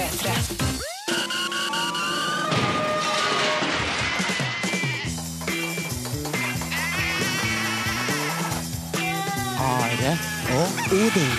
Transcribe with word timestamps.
P3. 0.00 0.30
Are 9.60 10.12
og 10.56 10.78
Odin. 10.96 11.34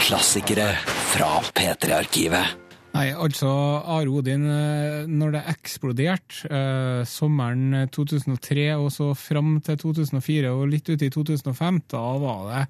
Klassikere 0.00 0.72
fra 1.12 1.28
P3-arkivet. 1.54 2.56
Nei, 2.96 3.12
altså, 3.14 3.46
Are 3.78 4.10
Odin, 4.10 4.48
eh, 4.50 5.06
når 5.06 5.36
det 5.36 5.46
eksploderte 5.54 6.50
eh, 6.50 7.06
sommeren 7.06 7.86
2003 7.94 8.72
og 8.74 8.90
så 8.90 9.12
fram 9.14 9.60
til 9.62 9.78
2004 9.78 10.50
og 10.50 10.66
litt 10.74 10.90
ut 10.90 11.06
i 11.06 11.14
2005, 11.14 11.84
da 11.94 12.06
var 12.26 12.46
det 12.50 12.66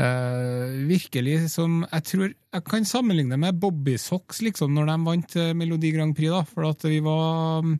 eh, 0.00 0.76
virkelig 0.88 1.50
som 1.52 1.80
Jeg 1.84 2.06
tror 2.08 2.28
jeg 2.30 2.64
kan 2.66 2.86
sammenligne 2.88 3.38
med 3.38 3.60
Bobby 3.60 3.96
Socks, 4.00 4.40
liksom, 4.42 4.74
når 4.74 4.90
de 4.90 4.98
vant 5.06 5.36
eh, 5.38 5.52
Melodi 5.54 5.92
Grand 5.94 6.16
Prix, 6.16 6.32
da, 6.32 6.42
for 6.48 6.70
at 6.70 6.86
vi 6.88 6.98
var 7.04 7.62
mm, 7.66 7.76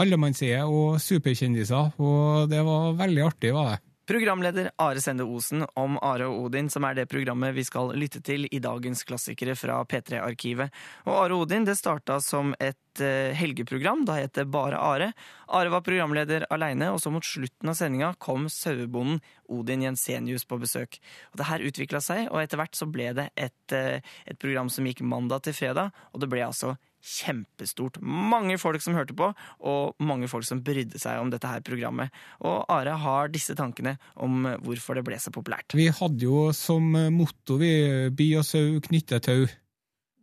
allemannseie 0.00 0.62
og 0.64 1.00
superkjendiser, 1.02 1.96
og 2.00 2.48
det 2.52 2.62
var 2.64 2.96
veldig 3.00 3.26
artig, 3.26 3.52
var 3.56 3.74
det. 3.74 3.85
Programleder 4.06 4.70
Are 4.78 5.00
Sende 5.00 5.24
Osen 5.26 5.64
om 5.74 5.96
Are 5.98 6.28
og 6.30 6.44
Odin, 6.44 6.68
som 6.70 6.84
er 6.86 6.94
det 6.94 7.08
programmet 7.10 7.56
vi 7.56 7.64
skal 7.66 7.90
lytte 7.98 8.20
til 8.22 8.46
i 8.54 8.60
dagens 8.62 9.02
klassikere 9.02 9.56
fra 9.58 9.80
P3-arkivet. 9.82 10.70
Og 11.08 11.16
Are 11.24 11.34
og 11.34 11.42
Odin 11.48 11.66
det 11.66 11.74
starta 11.74 12.20
som 12.22 12.52
et 12.62 13.02
eh, 13.02 13.34
helgeprogram. 13.34 14.04
Da 14.06 14.20
het 14.20 14.36
det 14.38 14.46
bare 14.54 14.78
Are. 14.78 15.10
Are 15.50 15.74
var 15.74 15.82
programleder 15.82 16.46
aleine, 16.54 16.92
og 16.94 17.02
så 17.02 17.10
mot 17.10 17.26
slutten 17.26 17.72
av 17.72 17.74
sendinga 17.80 18.12
kom 18.22 18.46
sauebonden 18.46 19.18
Odin 19.50 19.82
Jensenius 19.88 20.46
på 20.46 20.60
besøk. 20.62 21.00
Og 21.32 21.42
Det 21.42 21.50
her 21.50 21.66
utvikla 21.66 21.98
seg, 21.98 22.28
og 22.30 22.44
etter 22.44 22.62
hvert 22.62 22.78
så 22.78 22.86
ble 22.86 23.10
det 23.10 23.32
et, 23.34 23.74
eh, 23.74 23.98
et 24.22 24.38
program 24.38 24.70
som 24.70 24.86
gikk 24.86 25.02
mandag 25.02 25.42
til 25.42 25.58
fredag, 25.58 25.90
og 26.14 26.22
det 26.22 26.30
ble 26.30 26.46
altså 26.46 26.76
kjempestort. 27.06 28.00
Mange 28.02 28.58
folk 28.58 28.82
som 28.82 28.96
hørte 28.98 29.14
på, 29.16 29.30
og 29.70 30.02
mange 30.02 30.28
folk 30.30 30.46
som 30.48 30.62
brydde 30.66 30.98
seg 31.00 31.20
om 31.22 31.30
dette 31.30 31.50
her 31.50 31.62
programmet. 31.66 32.14
Og 32.42 32.64
Are 32.72 32.96
har 33.02 33.30
disse 33.32 33.54
tankene 33.58 33.96
om 34.22 34.48
hvorfor 34.64 34.98
det 34.98 35.06
ble 35.06 35.20
så 35.22 35.32
populært. 35.34 35.76
Vi 35.76 35.86
hadde 35.92 36.26
jo 36.26 36.50
som 36.56 36.90
motto 37.14 37.60
vi 37.60 37.72
by 38.16 38.32
og 38.40 38.46
sau 38.48 38.80
knytter 38.88 39.22
tau, 39.22 39.46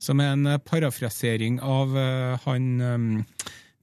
som 0.03 0.19
er 0.19 0.33
en 0.35 0.55
parafrasering 0.66 1.61
av 1.63 1.95
eh, 1.97 2.39
han 2.44 2.72
um, 2.81 3.09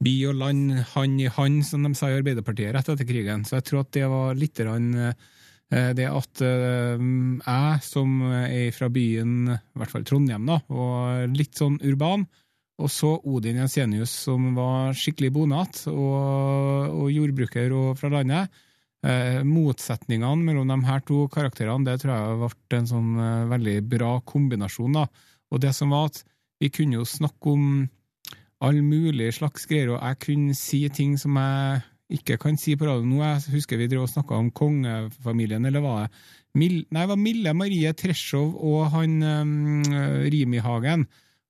by 0.05 0.15
og 0.31 0.37
land, 0.41 0.73
han 0.95 1.19
i 1.21 1.29
han, 1.33 1.61
som 1.65 1.85
de 1.85 1.95
sa 1.97 2.11
i 2.11 2.19
Arbeiderpartiet 2.19 2.75
rett 2.77 2.89
etter 2.93 3.09
krigen. 3.09 3.45
Så 3.49 3.59
jeg 3.59 3.69
tror 3.69 3.85
at 3.85 3.93
det 3.97 4.07
var 4.09 4.37
litt 4.39 4.61
eh, 4.61 5.91
det 5.97 6.09
at 6.09 6.45
eh, 6.45 7.01
jeg, 7.01 7.81
som 7.87 8.21
er 8.43 8.71
fra 8.77 8.91
byen, 8.93 9.35
i 9.55 9.81
hvert 9.81 9.93
fall 9.93 10.07
Trondheim, 10.09 10.49
da, 10.49 10.61
og 10.69 11.37
litt 11.37 11.61
sånn 11.61 11.81
urban, 11.85 12.29
og 12.81 12.91
så 12.93 13.13
Odin 13.29 13.61
Jensenius, 13.61 14.13
som 14.27 14.51
var 14.57 14.97
skikkelig 14.97 15.31
bonat 15.37 15.85
og, 15.93 16.97
og 16.97 17.13
jordbruker 17.13 17.73
og 17.77 17.95
fra 18.01 18.11
landet. 18.13 18.51
Eh, 19.01 19.41
motsetningene 19.49 20.45
mellom 20.45 20.69
de 20.69 20.77
her 20.85 21.01
to 21.09 21.23
karakterene 21.33 21.87
det 21.89 22.03
tror 22.03 22.13
jeg 22.13 22.51
ble 22.69 22.81
en 22.83 22.91
sånn 22.91 23.15
eh, 23.17 23.47
veldig 23.49 23.77
bra 23.89 24.11
kombinasjon. 24.29 24.99
da. 24.99 25.07
Og 25.51 25.63
det 25.63 25.73
som 25.77 25.95
var 25.95 26.11
at 26.11 26.21
vi 26.61 26.69
kunne 26.73 26.99
jo 26.99 27.07
snakke 27.09 27.55
om 27.55 27.71
all 28.61 28.83
mulig 28.85 29.31
slags 29.39 29.65
greier, 29.69 29.95
og 29.95 30.03
jeg 30.05 30.21
kunne 30.27 30.57
si 30.59 30.83
ting 30.93 31.17
som 31.21 31.39
jeg 31.41 31.81
ikke 32.21 32.37
kan 32.43 32.59
si 32.61 32.75
på 32.77 32.85
radio 32.89 33.07
nå. 33.07 33.23
Jeg 33.23 33.55
husker 33.55 33.81
vi 33.81 33.89
drev 33.89 34.05
og 34.05 34.13
snakka 34.13 34.37
om 34.37 34.53
kongefamilien, 34.53 35.65
eller 35.65 35.85
var 35.85 36.05
det 36.05 36.13
Mil 36.59 36.81
Nei, 36.91 37.05
det 37.05 37.11
var 37.13 37.21
Mille 37.23 37.53
Marie 37.55 37.93
Treschow 37.95 38.57
og 38.67 38.89
han 38.91 39.21
um, 39.23 39.83
Rimi 40.27 40.59
Hagen 40.59 41.07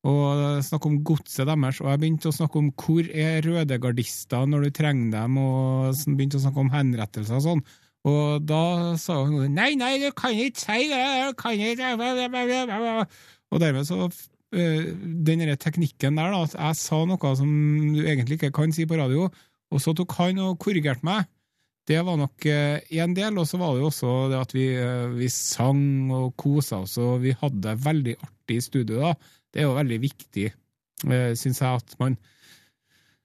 og 0.08 0.62
snakke 0.64 0.88
om 0.88 1.00
godset 1.04 1.44
deres, 1.44 1.80
og 1.82 1.90
jeg 1.90 2.00
begynte 2.00 2.30
å 2.30 2.34
snakke 2.34 2.60
om 2.60 2.70
hvor 2.72 3.04
er 3.04 3.44
rødegardister 3.44 4.48
når 4.48 4.64
du 4.64 4.70
trenger 4.78 5.12
dem, 5.18 5.36
og 5.42 6.04
begynte 6.08 6.40
å 6.40 6.44
snakke 6.46 6.62
om 6.62 6.72
henrettelser 6.72 7.36
og 7.36 7.44
sånn. 7.44 7.64
Og 8.08 8.46
da 8.48 8.96
sa 8.96 9.18
hun 9.26 9.52
nei, 9.52 9.74
nei, 9.76 9.98
du 10.00 10.08
kan 10.16 10.32
ikke 10.32 10.62
si 10.62 10.86
det, 10.88 11.00
du 11.28 11.36
kan 11.36 11.52
ikke 11.52 11.90
Og 13.52 13.60
dermed 13.60 13.84
så 13.84 14.06
øh, 14.06 14.86
Den 15.26 15.42
derre 15.42 15.58
teknikken 15.60 16.16
der, 16.16 16.32
da, 16.32 16.46
at 16.48 16.56
jeg 16.56 16.78
sa 16.80 17.02
noe 17.04 17.34
som 17.36 17.50
du 17.92 18.00
egentlig 18.06 18.38
ikke 18.40 18.54
kan 18.56 18.72
si 18.72 18.86
på 18.88 18.96
radio, 18.96 19.28
og 19.70 19.84
så 19.84 19.92
tok 19.92 20.16
han 20.16 20.40
og 20.40 20.56
korrigerte 20.62 21.04
meg. 21.04 21.28
Det 21.90 22.00
var 22.06 22.16
nok 22.16 22.46
én 22.46 23.12
del, 23.16 23.36
og 23.40 23.46
så 23.50 23.58
var 23.60 23.74
det 23.74 23.82
jo 23.82 23.90
også 23.90 24.14
det 24.30 24.38
at 24.38 24.54
vi, 24.54 24.66
øh, 24.80 25.12
vi 25.18 25.28
sang 25.28 26.08
og 26.14 26.32
kosa 26.40 26.80
oss, 26.86 26.96
og 27.02 27.20
vi 27.26 27.36
hadde 27.36 27.60
det 27.66 27.84
veldig 27.84 28.16
artig 28.16 28.56
i 28.56 28.64
studio 28.64 29.04
da. 29.04 29.12
Det 29.50 29.62
er 29.62 29.68
jo 29.68 29.78
veldig 29.78 30.00
viktig, 30.02 30.50
eh, 31.10 31.32
syns 31.38 31.62
jeg, 31.62 31.82
at 31.82 31.96
man 32.02 32.18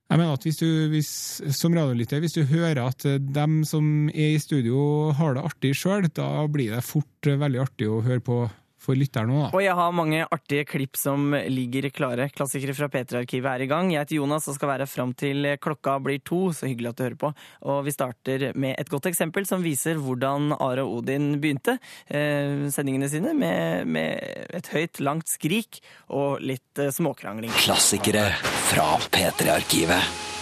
jeg 0.06 0.22
mener 0.22 0.36
at 0.36 0.44
hvis 0.46 0.60
du, 0.60 0.68
hvis, 0.92 1.12
Som 1.58 1.74
radiolytter, 1.74 2.22
hvis 2.22 2.36
du 2.36 2.44
hører 2.46 2.84
at 2.84 3.06
eh, 3.10 3.18
dem 3.18 3.64
som 3.66 4.10
er 4.14 4.36
i 4.36 4.42
studio, 4.42 5.12
har 5.18 5.34
det 5.34 5.46
artig 5.48 5.74
sjøl, 5.78 6.06
da 6.14 6.46
blir 6.52 6.76
det 6.76 6.86
fort 6.86 7.30
eh, 7.30 7.40
veldig 7.42 7.64
artig 7.64 7.90
å 7.90 8.04
høre 8.06 8.22
på 8.22 8.44
for 8.86 8.98
lytterne 8.98 9.34
òg, 9.34 9.44
da. 9.46 9.50
Og 9.58 9.64
jeg 9.66 9.78
har 9.80 9.96
mange 9.96 10.22
artige 10.26 10.68
klipp 10.70 11.00
som 11.00 11.34
ligger 11.34 11.90
klare. 11.96 12.30
Klassikere 12.34 12.76
fra 12.78 12.90
P3-arkivet 12.94 13.50
er 13.52 13.66
i 13.66 13.70
gang. 13.70 13.92
Jeg 13.94 14.06
heter 14.06 14.20
Jonas 14.20 14.50
og 14.52 14.58
skal 14.58 14.72
være 14.76 14.90
fram 14.90 15.16
til 15.18 15.50
klokka 15.62 15.98
blir 16.06 16.22
to. 16.26 16.42
Så 16.56 16.70
hyggelig 16.70 16.94
at 16.94 17.00
du 17.00 17.06
hører 17.08 17.20
på. 17.26 17.32
Og 17.72 17.82
vi 17.88 17.96
starter 17.96 18.48
med 18.56 18.78
et 18.80 18.92
godt 18.92 19.10
eksempel 19.12 19.48
som 19.50 19.66
viser 19.66 20.00
hvordan 20.02 20.54
Are 20.60 20.86
og 20.86 21.02
Odin 21.02 21.36
begynte 21.42 21.78
eh, 22.08 22.68
sendingene 22.74 23.10
sine, 23.12 23.34
med, 23.38 23.90
med, 23.90 24.22
et 24.56 24.70
høyt, 24.74 25.02
langt 25.04 25.32
skrik 25.32 25.82
og 26.14 26.44
litt 26.44 26.82
eh, 26.82 26.94
småkrangling. 26.94 27.54
Klassikere 27.66 28.30
fra 28.70 28.96
P3-arkivet. 29.10 30.34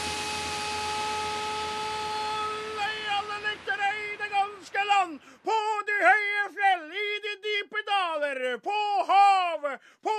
alle 3.17 3.37
lyttere 3.47 3.87
i 4.05 4.09
det 4.21 4.29
ganske 4.37 4.81
land, 4.91 5.13
på 5.47 5.57
de 5.87 5.95
høye 6.07 6.43
fjell, 6.57 6.85
i 7.05 7.09
de 7.25 7.33
dype 7.45 7.72
daler, 7.88 8.57
på 8.63 8.77
havet, 9.09 9.81
på 10.03 10.13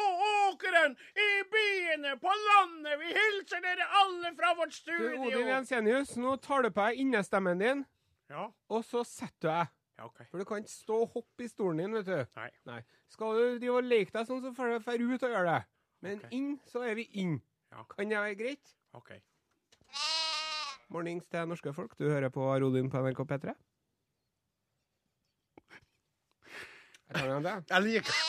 åkeren, 0.48 0.96
i 1.14 1.30
byene, 1.52 2.16
på 2.22 2.34
landet. 2.48 2.98
Vi 3.00 3.12
hilser 3.16 3.62
dere 3.64 3.86
alle 4.00 4.34
fra 4.38 4.54
vårt 4.58 4.74
studio. 4.76 5.10
Du, 5.12 5.26
Odin. 5.28 5.50
Jensenius, 5.52 6.16
nå 6.20 6.36
tar 6.44 6.66
du 6.66 6.70
på 6.70 6.88
deg 6.88 7.04
innestemmen 7.04 7.62
din, 7.62 7.84
Ja, 8.32 8.48
og 8.72 8.84
så 8.88 9.04
setter 9.04 9.40
du 9.40 9.50
deg. 9.50 9.74
ja, 9.98 10.06
ok. 10.08 10.24
For 10.30 10.40
du 10.40 10.48
kan 10.48 10.64
ikke 10.64 10.74
stå 10.74 11.00
og 11.04 11.18
hoppe 11.18 11.44
i 11.44 11.48
stolen 11.48 11.84
din, 11.84 11.98
vet 12.00 12.08
du. 12.08 12.40
Nei. 12.40 12.50
Nei. 12.70 12.80
Skal 13.12 13.36
du 13.36 13.58
drive 13.58 13.76
og 13.78 13.90
leke 13.90 14.14
deg 14.14 14.26
sånn, 14.30 14.42
så 14.42 14.54
får 14.56 14.98
du 14.98 15.04
ut 15.12 15.22
og 15.22 15.36
gjøre 15.36 15.50
det. 15.52 15.60
Men 16.04 16.18
okay. 16.20 16.32
inn, 16.36 16.56
så 16.68 16.82
er 16.84 16.98
vi 16.98 17.06
inn. 17.20 17.38
Ja. 17.72 17.84
Kan 17.90 18.10
det 18.10 18.18
være 18.18 18.38
greit? 18.38 18.74
Ok. 18.94 19.14
Mornings 20.92 21.26
til 21.26 21.48
norske 21.48 21.72
folk. 21.74 21.94
Du 21.98 22.06
hører 22.08 22.30
på 22.30 22.44
Rodin 22.44 22.90
på 22.92 23.00
NRK 23.02 23.24
P3. 23.30 23.54
Jeg 27.14 27.28
tar 27.28 27.44
det. 27.44 27.54
Jeg 27.70 27.84
liker, 27.84 28.22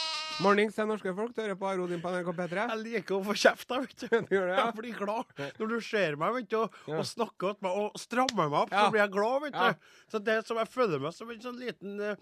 Mornings 0.44 0.76
til 0.76 0.88
norske 0.90 1.14
folk. 1.16 1.32
Du 1.36 1.42
hører 1.42 1.56
på 1.60 1.68
Arodin 1.70 2.02
på 2.04 2.12
NRK 2.12 2.32
P3. 2.36 2.66
jeg 2.70 2.80
liker 2.82 3.16
å 3.16 3.22
få 3.24 3.36
kjeft, 3.40 3.70
jeg, 3.72 3.86
vet 3.86 4.04
du. 4.04 4.18
Du? 4.30 4.36
Jeg 4.36 4.74
blir 4.76 4.98
glad 5.00 5.44
når 5.60 5.72
du 5.72 5.78
ser 5.88 6.18
meg 6.20 6.34
vet 6.36 6.50
du, 6.52 6.58
og, 6.60 6.76
Ja. 6.90 7.00
og 7.00 7.08
snakker 7.08 7.56
til 7.56 7.68
meg 7.68 7.80
og 7.82 8.00
strammer 8.02 8.50
meg 8.52 8.60
opp. 8.66 8.76
Ja. 8.76 8.84
Så 8.84 8.92
blir 8.92 9.04
jeg 9.06 9.14
glad, 9.16 9.42
vet 9.46 9.56
Ja. 9.56 9.72
Så 10.12 10.22
det 10.28 10.38
som 10.48 10.60
jeg 10.60 10.72
føler 10.74 11.00
meg 11.00 11.16
som 11.16 11.32
en 11.32 11.42
sånn 11.42 11.60
liten, 11.62 11.98
uh, 12.02 12.16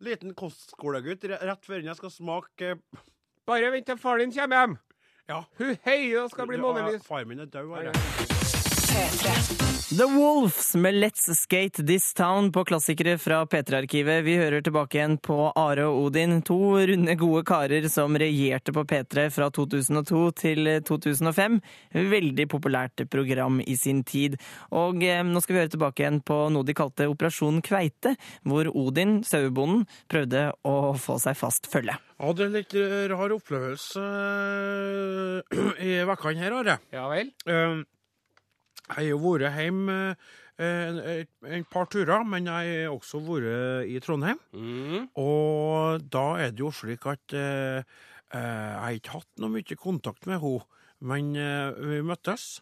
liten 0.00 0.34
kostskolegutt 0.38 1.26
rett 1.34 1.66
før 1.66 1.82
jeg 1.90 1.98
skal 1.98 2.14
smake 2.14 2.74
uh... 2.78 3.04
Bare 3.46 3.70
vent 3.70 3.86
til 3.86 3.98
far 4.02 4.18
din 4.18 4.32
kommer 4.34 4.62
hjem. 4.62 4.78
Ja. 5.28 5.44
Hun 5.58 5.76
heier 5.84 6.24
og 6.24 6.32
skal 6.32 6.46
bli 6.50 6.58
månelys. 6.62 7.06
Far 7.06 7.26
min 7.26 7.42
er 7.42 7.50
død. 7.50 7.78
Ja. 7.82 7.94
Are. 8.96 9.65
P3. 9.86 9.96
The 9.98 10.04
Wolves 10.04 10.74
med 10.74 10.94
Let's 10.94 11.34
Skate 11.34 11.86
This 11.86 12.14
Town 12.14 12.52
på 12.52 12.64
klassikere 12.64 13.18
fra 13.18 13.44
P3-arkivet. 13.46 14.24
Vi 14.24 14.36
hører 14.36 14.60
tilbake 14.60 14.98
igjen 14.98 15.18
på 15.18 15.52
Are 15.54 15.86
og 15.86 16.06
Odin, 16.06 16.42
to 16.42 16.78
runde, 16.78 17.14
gode 17.14 17.44
karer 17.44 17.88
som 17.88 18.16
regjerte 18.16 18.72
på 18.72 18.84
P3 18.84 19.30
fra 19.30 19.50
2002 19.50 20.30
til 20.36 20.70
2005. 20.82 21.60
Veldig 21.92 22.48
populært 22.48 23.06
program 23.10 23.60
i 23.60 23.76
sin 23.76 24.02
tid. 24.04 24.36
Og 24.70 25.02
eh, 25.04 25.22
nå 25.22 25.40
skal 25.40 25.54
vi 25.54 25.62
høre 25.62 25.74
tilbake 25.76 26.02
igjen 26.02 26.20
på 26.26 26.48
noe 26.50 26.66
de 26.66 26.74
kalte 26.76 27.08
Operasjon 27.10 27.62
Kveite, 27.62 28.16
hvor 28.42 28.70
Odin, 28.74 29.22
sauebonden, 29.24 29.86
prøvde 30.10 30.50
å 30.66 30.94
få 30.98 31.20
seg 31.22 31.38
fast 31.38 31.70
følge. 31.70 31.96
Ja, 32.16 32.32
det 32.32 32.46
er 32.46 32.54
litt 32.54 32.74
eh, 32.74 33.04
rar 33.12 33.34
opplevelse 33.34 34.06
eh, 35.52 35.66
i 35.88 36.00
vekkene 36.08 36.42
her, 36.42 36.56
Are. 36.62 36.80
Ja 36.94 37.10
vel? 37.12 37.30
Eh, 37.46 37.84
Jeg 38.86 38.96
har 38.96 39.06
jo 39.08 39.20
vært 39.22 39.56
hjemme 39.56 39.96
et, 40.10 40.26
en, 40.62 41.00
en 41.58 41.64
par 41.68 41.88
turer, 41.92 42.22
men 42.24 42.46
jeg 42.48 42.86
har 42.86 42.94
også 42.94 43.20
vært 43.26 43.90
i 43.90 43.98
Trondheim. 44.04 44.38
Mm. 44.54 45.08
Og 45.20 46.06
da 46.12 46.26
er 46.44 46.54
det 46.54 46.64
jo 46.64 46.70
slik 46.74 47.06
at 47.10 47.34
eh, 47.36 47.82
eh, 47.82 48.38
jeg 48.38 48.78
har 48.84 49.00
ikke 49.00 49.18
hatt 49.18 49.42
noe 49.42 49.52
mye 49.56 49.80
kontakt 49.80 50.30
med 50.30 50.40
henne, 50.40 50.64
men 51.06 51.34
eh, 51.36 51.74
vi 51.76 52.00
møttes. 52.06 52.60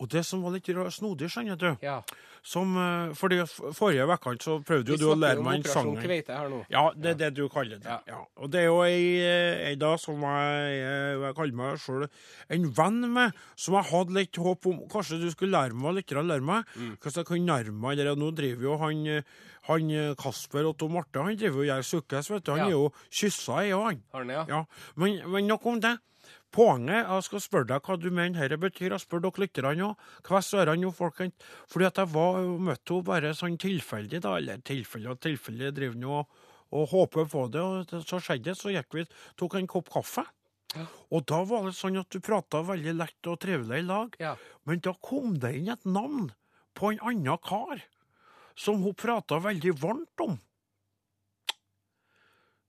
Og 0.00 0.08
det 0.10 0.24
som 0.26 0.42
var 0.42 0.56
litt 0.56 0.68
snodig, 0.96 1.30
skjønner 1.30 1.60
du 1.60 1.70
Ja. 1.84 2.00
Som, 2.42 2.76
eh, 2.76 3.12
fordi 3.14 3.40
Forrige 3.76 4.06
uke 4.08 4.36
så 4.42 4.56
prøvde 4.64 4.94
jo 4.94 4.96
du 4.96 5.06
å 5.10 5.16
lære 5.18 5.42
meg 5.44 5.60
en 5.60 5.64
Operasjon. 5.64 5.98
Kveite 6.02 6.36
her 6.36 6.48
nå. 6.48 6.64
Ja, 6.70 6.90
det 6.96 7.10
er 7.10 7.14
det 7.14 7.34
du 7.36 7.48
kaller 7.48 7.78
det. 7.78 7.98
Ja. 8.08 8.24
Og 8.38 8.50
det 8.50 8.60
er 8.62 8.66
jo 8.70 8.80
ei, 8.82 9.20
eh, 9.20 9.68
ei 9.70 9.74
da 9.76 9.96
som 9.96 10.20
jeg, 10.20 10.80
jeg, 10.80 11.20
jeg 11.20 11.34
kaller 11.36 11.52
meg 11.60 11.78
sjøl 11.78 12.08
en 12.50 12.70
venn 12.80 13.00
med, 13.12 13.32
som 13.56 13.74
jeg 13.74 13.90
hadde 13.92 14.16
litt 14.16 14.36
håp 14.36 14.66
om 14.66 14.80
Kanskje 14.88 15.20
du 15.20 15.30
skulle 15.30 15.52
lære 15.56 15.74
meg 15.74 15.94
litt, 16.00 16.10
å 16.16 16.24
lære 16.26 16.42
meg, 16.42 16.64
Mm. 16.76 16.96
hvordan 16.98 17.20
jeg 17.20 17.26
kan 17.26 17.46
nærme 17.46 17.80
meg 17.80 17.96
det. 17.98 18.18
Nå 18.18 18.30
driver 18.34 18.62
jo 18.62 18.76
han, 18.78 19.06
eh, 19.06 19.22
han 19.68 19.90
eh, 19.90 20.14
Kasper 20.14 20.64
og 20.66 20.78
Tom 20.78 20.92
Marte 20.92 21.22
han 21.22 21.36
driver 21.36 21.60
jo 21.62 21.66
og 21.66 21.70
gjør 21.70 21.88
sukkes, 21.90 22.30
vet 22.30 22.44
du. 22.44 22.50
Han 22.52 22.58
Ja. 22.58 22.66
er 22.66 22.70
jo 22.70 22.92
kyssa, 23.10 23.58
er 23.64 23.70
jo 23.70 23.84
han. 23.84 24.02
Har 24.12 24.24
den, 24.24 24.30
ja? 24.34 24.44
Ja, 24.48 24.64
men, 24.96 25.20
men 25.30 25.46
nok 25.46 25.66
om 25.66 25.80
det. 25.80 25.98
Poenget 26.50 27.06
jeg 27.06 27.26
skal 27.28 27.42
spørre 27.44 27.68
deg 27.70 27.86
hva 27.86 27.96
du 28.00 28.08
mener 28.10 28.48
dette 28.48 28.58
betyr. 28.58 28.90
Jeg 28.96 29.04
spør 29.04 29.22
dere 29.22 29.44
lytterne 29.44 29.86
òg. 29.90 30.08
Kvess 30.26 30.50
ørene 30.58 30.82
nå, 30.82 30.90
folkens. 30.94 31.46
Fordi 31.70 31.86
at 31.86 32.00
jeg 32.02 32.10
var, 32.14 32.40
møtte 32.42 32.96
henne 32.96 33.06
bare 33.06 33.32
sånn 33.38 33.58
tilfeldig, 33.60 34.22
da. 34.26 34.34
Eller 34.40 34.64
tilfeldig 34.66 35.12
og 35.14 35.22
tilfeldig. 35.22 35.70
Driver 35.76 36.02
nå 36.02 36.18
og, 36.18 36.42
og 36.74 36.90
håper 36.94 37.30
på 37.30 37.46
det. 37.54 37.62
Og 37.62 38.04
så 38.08 38.18
skjedde 38.18 38.50
det. 38.50 38.58
Så 38.58 38.74
gikk 38.74 38.98
vi 38.98 39.06
tok 39.38 39.56
en 39.60 39.70
kopp 39.70 39.92
kaffe. 39.94 40.26
Og 41.10 41.24
da 41.26 41.40
var 41.46 41.64
det 41.66 41.74
sånn 41.78 41.98
at 41.98 42.10
du 42.14 42.20
prata 42.22 42.62
veldig 42.66 42.94
lett 42.98 43.30
og 43.30 43.40
trivelig 43.42 43.80
i 43.82 43.86
lag. 43.86 44.14
Ja. 44.22 44.36
Men 44.66 44.82
da 44.84 44.94
kom 45.02 45.38
det 45.42 45.54
inn 45.58 45.70
et 45.72 45.86
navn 45.86 46.30
på 46.78 46.92
en 46.92 47.02
annen 47.02 47.40
kar 47.42 47.82
som 48.58 48.82
hun 48.84 48.94
prata 48.94 49.40
veldig 49.42 49.74
varmt 49.80 50.22
om. 50.26 50.38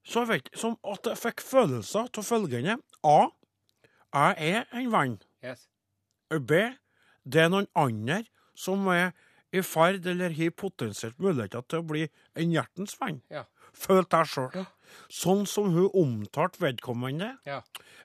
Så 0.02 0.24
jeg 0.24 0.30
vet 0.32 0.50
som 0.58 0.74
at 0.88 1.06
jeg 1.06 1.20
fikk 1.20 1.44
følelser 1.46 2.08
av 2.10 2.26
følgende 2.26 2.78
A. 3.06 3.30
Jeg 4.12 4.52
er 4.52 4.64
en 4.76 4.90
venn. 4.92 5.18
Yes. 5.44 5.68
B. 6.30 6.60
Det 7.24 7.44
er 7.44 7.52
noen 7.52 7.68
andre 7.78 8.22
som 8.58 8.86
er 8.92 9.12
i 9.52 9.60
ferd 9.64 10.06
eller 10.08 10.32
har 10.36 10.52
potensielt 10.56 11.18
muligheter 11.20 11.64
til 11.68 11.82
å 11.82 11.86
bli 11.86 12.06
en 12.38 12.54
hjertens 12.54 12.96
venn. 13.00 13.20
Ja. 13.32 13.44
Føl 13.72 14.04
deg 14.12 14.28
sjøl. 14.28 14.50
Ja. 14.56 14.64
Sånn 15.12 15.46
som 15.48 15.72
hun 15.72 15.88
omtalte 15.96 16.60
vedkommende. 16.60 17.34
Ja. 17.48 17.62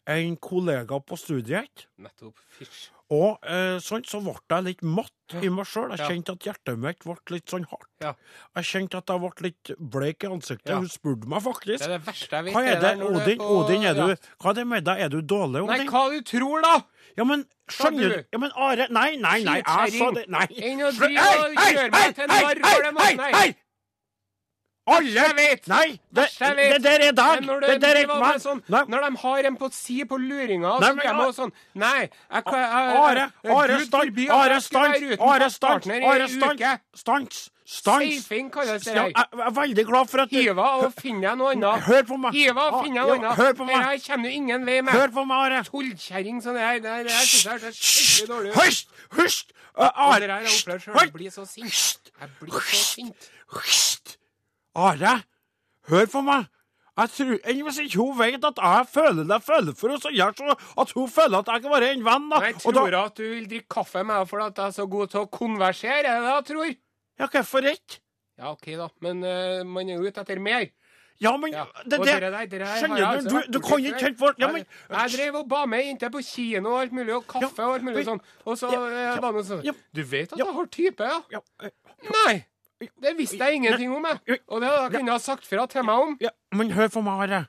En 0.08 0.38
kollega 0.40 1.00
på 1.04 1.20
studiet. 1.20 1.88
Nettopp. 2.00 2.40
Fysj. 2.56 2.88
Og 3.10 3.38
eh, 3.48 3.78
sånn 3.80 4.02
så 4.04 4.20
ble 4.20 4.34
jeg 4.52 4.64
litt 4.66 4.82
matt 4.84 5.36
i 5.40 5.48
meg 5.52 5.68
sjøl. 5.68 5.94
Jeg 5.96 6.10
kjente 6.10 6.34
at 6.36 6.44
hjertet 6.44 6.80
mitt 6.84 7.00
ble 7.06 7.16
litt 7.32 7.48
sånn 7.48 7.64
hardt. 7.72 7.88
Ja. 8.04 8.12
Jeg 8.60 8.68
kjente 8.68 9.00
at 9.00 9.14
jeg 9.14 9.22
ble 9.24 9.32
litt 9.46 9.72
bleik 9.80 10.26
i 10.28 10.32
ansiktet. 10.32 10.74
Ja. 10.74 10.80
Hun 10.82 10.90
spurte 10.92 11.30
meg 11.32 11.40
faktisk. 11.46 11.86
Det 11.86 11.88
er 11.88 11.94
det 11.96 12.02
verste 12.08 12.36
jeg 12.36 12.48
vet. 12.50 12.58
Hva 12.58 12.64
er 12.68 12.82
det, 12.84 12.92
Odin? 13.08 13.38
på- 13.40 13.52
Odin, 13.62 13.86
er 13.88 13.94
du, 13.96 14.28
hva 14.44 14.52
er 14.52 14.58
det 14.60 14.66
med 14.68 14.84
deg? 14.90 15.00
Er 15.06 15.14
du 15.16 15.22
dårlig, 15.22 15.64
Odin? 15.64 15.86
Nei, 15.86 15.88
hva 15.88 16.04
du 16.12 16.20
tror, 16.28 16.60
da? 16.68 16.74
Ja, 17.18 17.24
men 17.24 17.46
skjønner 17.72 18.12
du? 18.12 18.26
Ja, 18.36 18.42
men 18.44 18.52
Are 18.56 18.88
Nei, 18.92 19.16
nei, 19.16 19.38
nei, 19.48 19.62
jeg 19.64 19.96
sa 19.96 20.12
det 20.12 20.28
Nei. 20.30 20.44
Enn 20.52 20.84
å 20.84 20.92
drive 20.92 21.24
og 21.24 21.56
Hei, 21.56 21.64
hei, 21.64 21.72
gjøre 21.78 21.92
meg 21.96 22.16
til 22.20 22.28
narr 22.28 22.62
for 22.62 22.84
det 22.84 22.92
hei, 22.92 23.16
måten 23.16 23.40
hei! 23.40 23.48
Alle 24.88 25.24
vet. 25.36 25.66
Nei, 25.68 26.00
det, 26.16 26.26
jeg 26.40 26.56
vet. 26.56 26.70
det 26.78 26.84
der 26.84 27.04
er 27.10 27.12
dag. 27.12 27.42
Når 27.44 27.60
Det 27.60 27.82
der 27.82 27.98
er 28.00 28.08
meg. 28.08 28.38
Sånn, 28.40 28.62
når 28.72 29.04
de 29.04 29.18
har 29.24 29.50
en 29.50 29.58
på 29.60 29.68
si 29.76 29.98
på 30.08 30.16
luringa, 30.22 30.78
så 30.80 30.94
kommer 30.96 31.26
Are- 31.26 31.34
sånn 31.36 31.52
Nei, 31.76 32.08
jeg, 32.08 32.10
jeg, 32.32 32.46
Are, 32.48 33.26
Are, 33.52 33.82
stans, 33.84 34.24
Are, 34.32 34.62
stans, 34.62 35.04
Are, 35.20 35.50
stans, 35.50 35.88
Are, 35.92 36.28
stans, 36.32 36.64
stans, 36.96 37.50
stans. 37.68 38.24
Safing 38.24 38.50
kalles 38.50 38.84
det 38.88 38.96
Ja, 38.96 39.04
jeg 39.12 39.44
er 39.50 39.52
veldig 39.60 39.86
glad 39.90 40.10
for 40.10 40.24
at 40.24 40.32
du 40.32 40.40
Hiva 40.40 40.70
og 40.86 40.94
finn 40.96 41.20
deg 41.20 41.36
noe 41.38 41.52
annet. 41.52 41.84
Hør 41.84 42.08
på 42.08 42.18
meg. 42.24 42.32
Hiva 42.40 42.70
og 42.72 42.80
finn 42.86 42.96
deg 42.96 43.04
noe 43.04 43.20
annet. 43.20 43.36
hør 43.44 43.54
på 43.60 43.68
meg. 43.68 43.84
Dette 43.84 44.08
kommer 44.08 44.24
du 44.32 44.40
ingen 44.40 44.66
vei 44.66 44.82
med. 44.82 44.94
Hør 44.96 45.12
på 45.20 45.28
meg, 45.28 45.52
Are. 45.52 45.64
Tullkjerring 45.68 46.40
sånn 46.48 46.56
her. 46.64 46.80
Det 46.80 46.96
her 46.96 47.04
det 47.04 47.12
her 47.12 47.28
synes 47.28 47.44
jeg 47.44 47.60
hørtes 47.60 47.84
skikkelig 47.84 48.32
dårlig 48.32 48.56
ut. 48.56 48.60
Hysj! 48.64 48.86
Hysj! 49.20 49.44
Are. 49.78 50.20
det! 50.24 50.28
Jeg 50.32 51.12
blir 51.14 51.30
så 51.30 51.44
sint. 51.46 52.12
Jeg 52.22 52.30
blir 52.40 52.56
så 52.56 52.86
sint. 52.96 53.30
Are, 54.78 55.16
hør 55.90 56.06
på 56.14 56.22
meg. 56.26 56.48
Jeg 56.98 57.12
tror, 57.14 57.36
enn 57.46 57.60
Hvis 57.68 57.78
ikke 57.84 58.02
hun 58.02 58.16
vet 58.18 58.46
at 58.48 58.58
jeg 58.64 58.88
føler 58.90 59.24
det 59.28 59.36
jeg 59.36 59.46
føler 59.46 59.76
for 59.78 59.92
henne, 59.94 60.02
så 60.02 60.12
gjør 60.14 60.34
så 60.38 60.56
at 60.82 60.94
hun 60.98 61.12
føler 61.14 61.38
at 61.44 61.52
jeg 61.54 61.62
kan 61.66 61.74
være 61.76 61.92
en 61.94 62.04
venn. 62.08 62.26
da. 62.32 62.40
Jeg 62.46 62.56
Og 62.64 62.74
da 62.74 62.80
tror 62.82 62.98
at 63.04 63.20
du 63.20 63.24
vil 63.24 63.46
drikke 63.52 63.70
kaffe 63.78 64.02
med 64.04 64.14
meg 64.16 64.28
fordi 64.32 64.46
at 64.50 64.58
jeg 64.64 64.66
er 64.72 64.76
så 64.80 64.88
god 64.90 65.14
til 65.14 65.20
å 65.22 65.30
konversere. 65.30 66.02
Er 66.06 66.18
det 66.22 66.26
det 66.26 66.34
jeg 66.36 66.46
tror? 66.52 66.74
ja, 67.18 67.28
hvorfor 67.34 67.70
ikke? 67.74 68.00
Ja, 68.38 68.52
OK, 68.52 68.66
da. 68.78 68.88
Men 69.02 69.24
uh, 69.26 69.64
man 69.66 69.90
er 69.90 69.98
jo 69.98 70.10
ute 70.10 70.22
etter 70.26 70.42
mer. 70.42 70.68
Ja, 71.22 71.32
men 71.38 71.54
Ja. 71.54 71.64
det, 71.84 71.98
det, 71.98 72.06
dere 72.06 72.30
der, 72.30 72.46
dere 72.46 72.66
Skjønner 72.78 72.98
jeg 73.02 73.08
du? 73.08 73.18
altså 73.18 73.30
Du, 73.30 73.54
du 73.58 73.60
kan 73.66 73.80
ikke 73.82 74.02
kjenne 74.04 74.18
folk 74.20 74.38
Ja, 74.38 74.52
men 74.54 74.66
Jeg, 74.90 75.10
drev 75.16 75.40
og 75.40 75.48
ba 75.50 75.64
med 75.66 75.86
jenter 75.88 76.12
på 76.14 76.22
kino 76.22 76.76
og 76.76 76.82
alt 76.84 76.94
mulig, 76.94 77.16
og 77.16 77.26
kaffe 77.26 77.66
og 77.66 77.74
alt 77.80 77.88
mulig 77.88 78.04
sånn. 78.06 78.22
Og 78.46 78.60
så 78.60 78.70
Ja, 78.70 78.84
ja, 78.86 79.16
ja. 79.66 79.74
Du 79.94 80.04
vet 80.04 80.34
at 80.34 80.38
Ja. 80.38 80.46
jeg 80.46 80.54
har 80.60 80.70
type, 80.78 81.04
ja? 81.10 81.18
ja, 81.32 81.42
eh, 81.66 81.74
Nei! 82.14 82.46
Det 82.80 83.14
visste 83.18 83.42
jeg 83.42 83.58
ingenting 83.58 83.94
om, 83.94 84.06
jeg. 84.06 84.40
Og 84.48 84.62
det 84.62 84.70
hadde 84.70 85.00
jeg 85.00 85.10
ha 85.10 85.20
sagt 85.22 85.48
fra 85.50 85.66
til 85.70 85.86
meg 85.88 86.08
om. 86.08 86.18
ja, 86.22 86.34
men 86.54 86.74
hør 86.76 86.92
på 86.94 87.02
meg, 87.06 87.24
Are. 87.26 87.46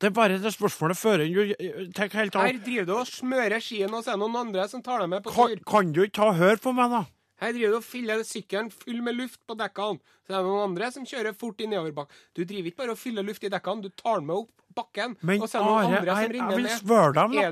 Det 0.00 0.08
er 0.08 0.12
bare 0.16 0.36
det 0.40 0.52
spørsmålet 0.54 0.96
før 0.96 1.22
du 1.24 1.90
tar 1.96 2.08
helt 2.14 2.36
Her 2.36 2.58
driver 2.64 2.86
du 2.88 2.92
og 2.96 3.08
smører 3.08 3.60
skien, 3.60 3.92
og 3.92 4.04
så 4.04 4.12
er 4.12 4.18
det 4.18 4.22
noen 4.22 4.36
andre 4.46 4.66
som 4.68 4.82
tar 4.84 5.02
deg 5.02 5.10
med 5.12 5.24
på 5.24 5.32
tur. 5.34 5.56
kan 5.68 5.92
du 5.92 6.02
ikke 6.04 6.16
ta 6.20 6.28
og 6.30 6.38
høre 6.40 6.60
på 6.60 6.72
meg, 6.76 6.92
da? 6.92 7.02
Her 7.40 7.52
driver 7.56 7.72
du 7.72 7.78
og 7.80 7.84
fyller 7.84 8.24
sykkelen 8.24 8.70
full 8.72 9.00
med 9.04 9.16
luft 9.16 9.40
på 9.48 9.56
dekkene. 9.56 10.00
Så 10.28 10.34
er 10.34 10.42
det 10.42 10.48
noen 10.48 10.66
andre 10.70 10.90
som 10.92 11.06
kjører 11.08 11.36
fort 11.36 11.60
i 11.60 11.68
nedoverbakken. 11.68 12.24
Du 12.36 12.44
driver 12.44 12.72
ikke 12.72 12.82
bare 12.82 12.96
og 12.96 13.00
fyller 13.00 13.24
luft 13.24 13.44
i 13.44 13.52
dekkene, 13.52 13.84
du 13.84 13.92
tar 13.96 14.20
den 14.20 14.28
med 14.28 14.42
opp 14.42 14.52
bakken. 14.76 15.16
Men 15.24 15.42
Are, 15.42 15.88
jeg, 15.90 16.34
jeg 16.36 16.56
vil 16.56 16.68
spørre 16.76 17.14
deg 17.16 17.24
om 17.24 17.36
noe. 17.36 17.50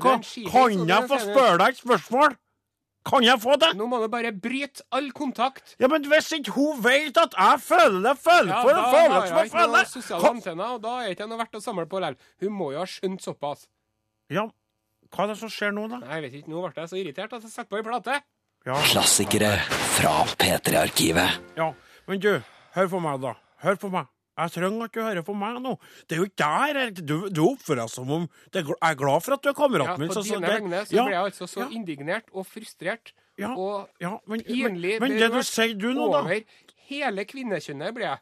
Kan 0.53 0.85
jeg 0.89 1.09
få 1.09 1.21
spørre 1.25 1.57
deg 1.61 1.73
et 1.73 1.81
spørsmål? 1.81 2.37
Kan 3.07 3.23
jeg 3.23 3.39
få 3.41 3.55
det? 3.61 3.69
Nå 3.79 3.85
må 3.87 3.97
du 4.01 4.07
bare 4.11 4.31
bryte 4.35 4.83
all 4.91 5.07
kontakt. 5.15 5.75
Ja, 5.79 5.87
men 5.87 6.03
hvis 6.11 6.27
ikke 6.35 6.51
hun 6.57 6.81
vet 6.83 7.17
at 7.17 7.33
jeg 7.37 7.61
føler 7.63 8.01
det, 8.09 8.15
føler 8.19 8.51
Ja, 8.51 8.61
for 8.61 8.75
da 8.75 8.81
det, 8.81 8.89
føler 8.93 9.13
har 9.15 9.27
som 9.27 9.37
jeg 9.37 9.45
jeg 9.45 9.49
ikke 9.49 9.59
noen 9.61 9.71
føler 9.71 9.91
sosiale 9.93 10.31
antenner, 10.33 10.73
og 10.75 10.81
da 10.83 10.95
er 11.05 11.13
ikke 11.15 11.27
noe 11.31 11.39
verdt 11.39 11.55
å 11.55 11.61
samle 11.63 11.85
på 11.89 12.01
likevel. 12.03 12.17
Hun 12.43 12.57
må 12.59 12.71
jo 12.75 12.81
ha 12.83 12.89
skjønt 12.91 13.23
såpass. 13.23 13.63
Ja, 14.29 14.43
hva 15.15 15.23
er 15.25 15.31
det 15.31 15.37
som 15.39 15.49
skjer 15.49 15.71
nå, 15.73 15.87
da? 15.89 16.01
Nei, 16.03 16.19
jeg 16.19 16.25
vet 16.27 16.37
ikke, 16.41 16.51
nå 16.51 16.61
ble 16.67 16.73
jeg 16.83 16.91
så 16.91 16.99
irritert 16.99 17.33
at 17.33 17.47
jeg 17.47 17.53
satte 17.55 17.71
på 17.71 17.79
ei 17.79 17.87
plate. 17.87 18.19
Ja, 18.67 18.75
Klassikere 18.91 19.55
fra 19.95 20.17
P3-arkivet. 20.35 21.39
ja. 21.57 21.71
Men 22.09 22.19
du, 22.19 22.31
hør 22.75 22.87
på 22.89 22.99
meg, 22.99 23.19
da. 23.21 23.35
Hør 23.63 23.75
på 23.79 23.89
meg. 23.93 24.07
Jeg 24.39 24.51
trenger 24.55 24.85
at 24.87 24.93
du 24.95 25.01
hører 25.03 25.23
på 25.27 25.35
meg 25.35 25.57
nå. 25.61 25.73
Det 26.07 26.15
er 26.15 26.21
jo 26.21 26.27
ikke 26.29 26.43
der 26.45 26.91
Du, 27.01 27.15
du 27.29 27.41
oppfører 27.49 27.81
deg 27.83 27.89
som 27.93 28.11
om 28.15 28.27
det 28.53 28.61
er, 28.63 28.67
Jeg 28.71 28.91
er 28.93 28.99
glad 29.01 29.23
for 29.25 29.35
at 29.35 29.43
du 29.43 29.49
er 29.49 29.53
Ja, 29.53 29.59
kameraten 29.59 29.99
min. 29.99 30.09
på 30.09 30.15
så- 30.15 30.23
så 30.23 30.39
dine 30.39 30.47
vegne 30.53 30.81
så 30.85 30.95
ja, 30.95 31.03
ble 31.05 31.15
jeg 31.17 31.25
altså 31.31 31.47
så 31.47 31.59
ja. 31.65 31.69
indignert 31.69 32.31
og 32.33 32.47
frustrert 32.47 33.13
Ja, 33.37 33.53
og 33.55 33.89
ja, 33.99 34.17
men, 34.27 34.39
men, 34.39 34.45
pinlig 34.47 34.99
men 34.99 35.11
det 35.17 35.27
du 35.29 35.37
berørt 35.37 35.45
sier 35.51 35.73
du 35.77 35.93
nå, 35.93 36.09
da 36.11 36.19
over 36.23 36.43
hele 36.89 37.25
kvinnekjønnet 37.25 37.93
ble 37.95 38.03
jeg. 38.07 38.19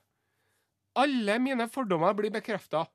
Alle 0.98 1.40
mine 1.40 1.68
fordommer 1.70 2.14
blir 2.18 2.32
bekrefta. 2.34 2.88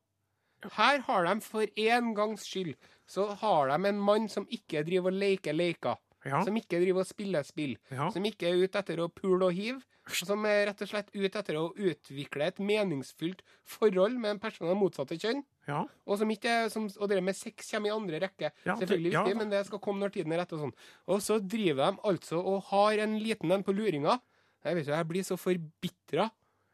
Her 0.77 1.01
har 1.07 1.25
de 1.27 1.41
for 1.41 1.67
en 1.77 2.15
gangs 2.15 2.45
skyld 2.47 2.75
så 3.09 3.35
har 3.41 3.69
de 3.73 3.89
en 3.89 3.99
mann 3.99 4.29
som 4.29 4.47
ikke 4.47 4.85
driver 4.87 5.11
og 5.11 5.19
leker 5.19 5.53
leker. 5.55 5.96
Ja. 6.24 6.43
Som 6.46 6.56
ikke 6.60 6.79
driver 6.82 7.02
og 7.02 7.08
spiller 7.08 7.43
spill. 7.46 7.76
Ja. 7.91 8.10
Som 8.14 8.24
ikke 8.29 8.50
er 8.50 8.60
ute 8.62 8.79
etter 8.79 9.00
å 9.02 9.08
pule 9.10 9.48
og 9.48 9.56
hive. 9.56 9.81
Som 10.19 10.44
er 10.50 10.64
rett 10.67 10.81
og 10.82 10.88
slett 10.91 11.10
ute 11.14 11.38
etter 11.38 11.56
å 11.60 11.69
utvikle 11.79 12.48
et 12.50 12.58
meningsfylt 12.58 13.43
forhold 13.76 14.17
med 14.19 14.32
en 14.36 14.41
person 14.43 14.70
av 14.70 14.76
motsatte 14.79 15.14
kjønn. 15.19 15.44
ja. 15.70 15.84
Og 16.06 16.19
som 16.19 16.31
ikke 16.31 16.69
som, 16.74 16.88
og 16.98 17.08
det 17.08 17.20
med 17.22 17.36
sex 17.38 17.70
kommer 17.70 17.91
i 17.93 17.94
andre 17.94 18.20
rekke. 18.24 18.50
Ja, 18.67 18.74
Selvfølgelig 18.81 19.12
viktig, 19.14 19.36
men 19.38 19.50
det 19.50 19.64
skal 19.67 19.79
komme 19.82 20.02
når 20.02 20.14
tiden 20.17 20.32
er 20.34 20.43
rett. 20.43 20.52
Og 20.52 20.64
sånn. 20.67 20.74
Og 21.06 21.22
så 21.22 21.38
driver 21.38 21.93
de 21.93 22.02
altså 22.10 22.43
og 22.43 22.64
har 22.72 22.98
en 23.06 23.19
liten 23.22 23.50
en 23.55 23.62
på 23.62 23.74
luringa. 23.74 24.19
Jeg 24.64 24.74
vet 24.74 24.86
ikke, 24.86 24.96
jeg 24.98 25.08
blir 25.10 25.22
så 25.26 25.36
forbitra. 25.38 26.31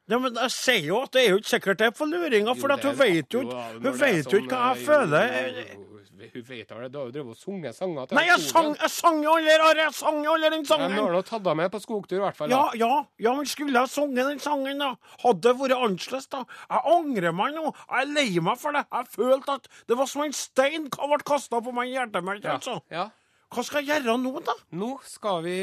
Ja, 0.08 0.18
men 0.18 0.38
jeg 0.40 0.54
sier 0.54 0.86
jo 0.88 1.02
at 1.04 1.12
det 1.12 1.26
er 1.26 1.34
jo 1.34 1.42
ikke 1.42 1.52
sikkert 1.56 1.82
det 1.82 1.90
er 1.90 1.96
på 1.96 2.06
luringa, 2.08 2.54
for 2.56 2.72
hun 2.72 2.96
vet 2.98 3.34
jo 3.34 3.44
ikke 3.44 3.66
Hun 3.84 4.00
vet 4.00 4.32
jo 4.32 4.40
ikke 4.40 4.56
hva 4.56 4.72
jeg 4.72 4.86
føler. 4.86 5.76
Hun 6.18 6.44
vet 6.48 6.68
det. 6.68 6.88
Du 6.92 6.98
har 6.98 7.04
jo 7.06 7.12
drevet 7.12 7.30
og 7.30 7.36
sunget 7.38 7.76
sanger 7.76 8.08
til 8.08 8.18
Nei, 8.18 8.24
jeg 8.26 8.40
sang, 8.42 8.72
jeg 8.74 8.90
sang 8.90 9.20
jo 9.22 9.34
aldri, 9.38 9.54
Are! 9.54 9.84
Jeg 9.84 9.94
sang 9.94 10.18
jo 10.24 10.32
aldri 10.34 10.50
den 10.56 10.64
Ja, 10.66 10.78
men 10.82 10.96
Nå 10.96 11.04
har 11.06 11.14
du 11.14 11.28
tatt 11.28 11.44
deg 11.46 11.58
med 11.60 11.70
på 11.72 11.80
skogtur, 11.82 12.16
i 12.18 12.22
hvert 12.24 12.38
fall. 12.38 12.50
Ja, 12.52 12.62
da. 12.72 12.80
ja, 12.80 12.90
ja, 13.28 13.34
men 13.38 13.46
skulle 13.48 13.76
jeg 13.84 13.92
sunget 13.92 14.32
den 14.32 14.42
sangen, 14.42 14.82
da? 14.82 14.90
Hadde 15.22 15.44
det 15.46 15.54
vært 15.60 15.76
annerledes, 15.76 16.26
da? 16.32 16.42
Jeg 16.66 16.82
angrer 16.96 17.36
meg 17.38 17.54
nå. 17.58 17.70
Jeg 17.84 18.02
er 18.02 18.12
lei 18.16 18.44
meg 18.48 18.60
for 18.60 18.76
det. 18.76 18.84
Jeg 18.90 19.12
følte 19.14 19.58
at 19.60 19.70
det 19.88 20.00
var 20.00 20.10
som 20.10 20.24
en 20.26 20.36
stein 20.36 20.90
som 20.90 21.14
ble 21.14 21.22
kasta 21.32 21.62
på 21.62 21.74
meg 21.76 21.92
i 21.92 21.96
Ja. 21.98 22.08
altså. 22.56 22.80
ja. 22.90 23.08
Hva 23.48 23.64
skal 23.64 23.86
jeg 23.86 24.02
gjøre 24.04 24.18
nå, 24.20 24.34
da? 24.44 24.54
Nå 24.76 24.90
skal 25.08 25.40
vi 25.46 25.56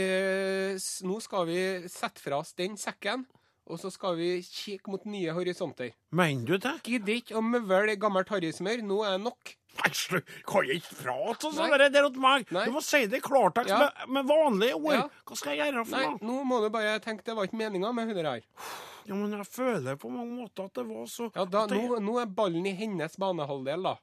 Nå 1.06 1.20
skal 1.22 1.46
vi 1.50 1.60
sette 1.92 2.24
fra 2.24 2.40
oss 2.42 2.56
den 2.58 2.80
sekken, 2.82 3.28
og 3.68 3.80
så 3.82 3.90
skal 3.92 4.16
vi 4.20 4.30
kikke 4.46 4.92
mot 4.94 5.06
nye 5.10 5.34
horisonter. 5.34 5.94
Mener 6.16 6.46
du 6.46 6.58
det? 6.62 6.74
Gidder 6.86 7.16
ikke 7.20 7.38
å 7.40 7.42
møvle 7.42 7.96
gammelt 7.98 8.30
harrysmør. 8.30 8.84
Nå 8.86 9.00
er 9.08 9.18
nok. 9.22 9.56
Nei, 9.76 9.90
slutt. 9.92 10.28
Kan 10.48 10.68
jeg 10.70 10.80
ikke 10.80 10.96
prate 11.02 11.50
sånn 11.52 11.58
Nei. 11.72 11.78
der, 11.82 11.90
der 11.92 12.06
åt 12.08 12.20
meg? 12.22 12.52
Nei. 12.56 12.66
Du 12.70 12.76
må 12.78 12.82
si 12.86 13.02
det 13.12 13.18
i 13.20 13.24
klartekst 13.26 13.74
Ja. 13.74 13.80
med, 13.82 14.12
med 14.20 14.30
vanlige 14.30 14.78
ord. 14.78 14.94
Ja. 14.94 15.08
Hva 15.28 15.36
skal 15.40 15.58
jeg 15.58 15.74
gjøre 15.74 15.84
for 15.90 15.98
Nei, 15.98 16.06
noe? 16.14 16.20
nå 16.30 16.44
må 16.48 16.62
du 16.64 16.70
bare 16.72 16.94
tenke 17.04 17.26
det 17.28 17.36
var 17.36 17.50
ikke 17.50 17.60
meninga 17.60 17.92
med 17.98 18.08
hun 18.14 18.22
her. 18.30 18.46
Ja, 19.06 19.14
men 19.18 19.34
jeg 19.36 19.46
føler 19.50 19.98
på 20.00 20.10
mange 20.14 20.32
måter 20.46 20.70
at 20.70 20.74
det 20.80 20.86
var 20.88 21.06
så 21.12 21.28
Ja, 21.36 21.44
da, 21.46 21.66
det- 21.68 21.78
nå, 21.82 22.00
nå 22.00 22.20
er 22.22 22.26
ballen 22.38 22.66
i 22.70 22.74
hennes 22.78 23.18
banehalvdel, 23.18 23.84
da. 23.84 23.98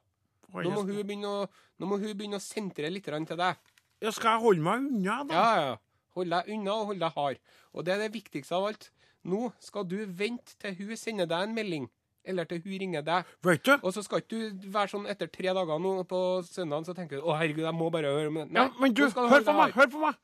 Nå 0.53 0.69
må 0.69 0.83
hun 0.85 1.01
begynne 1.01 1.25
å, 1.25 1.47
nå 1.79 1.87
må 1.89 1.97
hun 1.97 2.13
begynne 2.13 2.37
å 2.37 2.43
sentre 2.43 2.91
litt 2.93 3.03
til 3.09 3.17
deg. 3.39 3.55
Ja, 4.03 4.11
skal 4.11 4.35
jeg 4.37 4.43
holde 4.43 4.61
meg 4.61 4.85
unna, 4.91 5.23
da? 5.23 5.33
Ja, 5.33 5.55
ja. 5.71 5.77
Hold 6.13 6.29
deg 6.29 6.49
unna 6.53 6.73
og 6.77 6.85
hold 6.91 6.99
deg 6.99 7.13
hard. 7.15 7.39
Og 7.73 7.83
det 7.87 7.93
er 7.95 7.97
det 8.03 8.11
viktigste 8.13 8.53
av 8.53 8.67
alt. 8.69 8.91
Nå 9.23 9.49
skal 9.63 9.85
du 9.87 9.99
vente 10.05 10.55
til 10.59 10.75
hun 10.79 10.97
sender 10.99 11.29
deg 11.29 11.47
en 11.47 11.55
melding, 11.55 11.87
eller 12.27 12.47
til 12.47 12.61
hun 12.63 12.79
ringer 12.81 13.05
deg. 13.07 13.29
Vet 13.43 13.65
du? 13.65 13.73
Og 13.81 13.93
så 13.95 14.03
skal 14.03 14.23
ikke 14.23 14.39
du 14.51 14.69
være 14.73 14.91
sånn 14.91 15.07
etter 15.11 15.31
tre 15.31 15.53
dager 15.55 15.79
nå 15.79 15.95
på 16.09 16.19
søndagen 16.47 16.87
så 16.87 16.95
tenker 16.97 17.19
du 17.19 17.27
å 17.27 17.37
herregud, 17.39 17.63
jeg 17.67 17.77
må 17.77 17.89
bare 17.93 18.11
høre 18.11 18.31
om 18.31 18.41
det. 18.41 18.47
Ja, 18.55 18.69
men 18.79 18.95
du, 18.95 19.05
hør 19.07 19.45
på 19.47 19.55
meg, 19.59 19.75
hør 19.77 19.91
på 19.95 20.03
meg. 20.03 20.19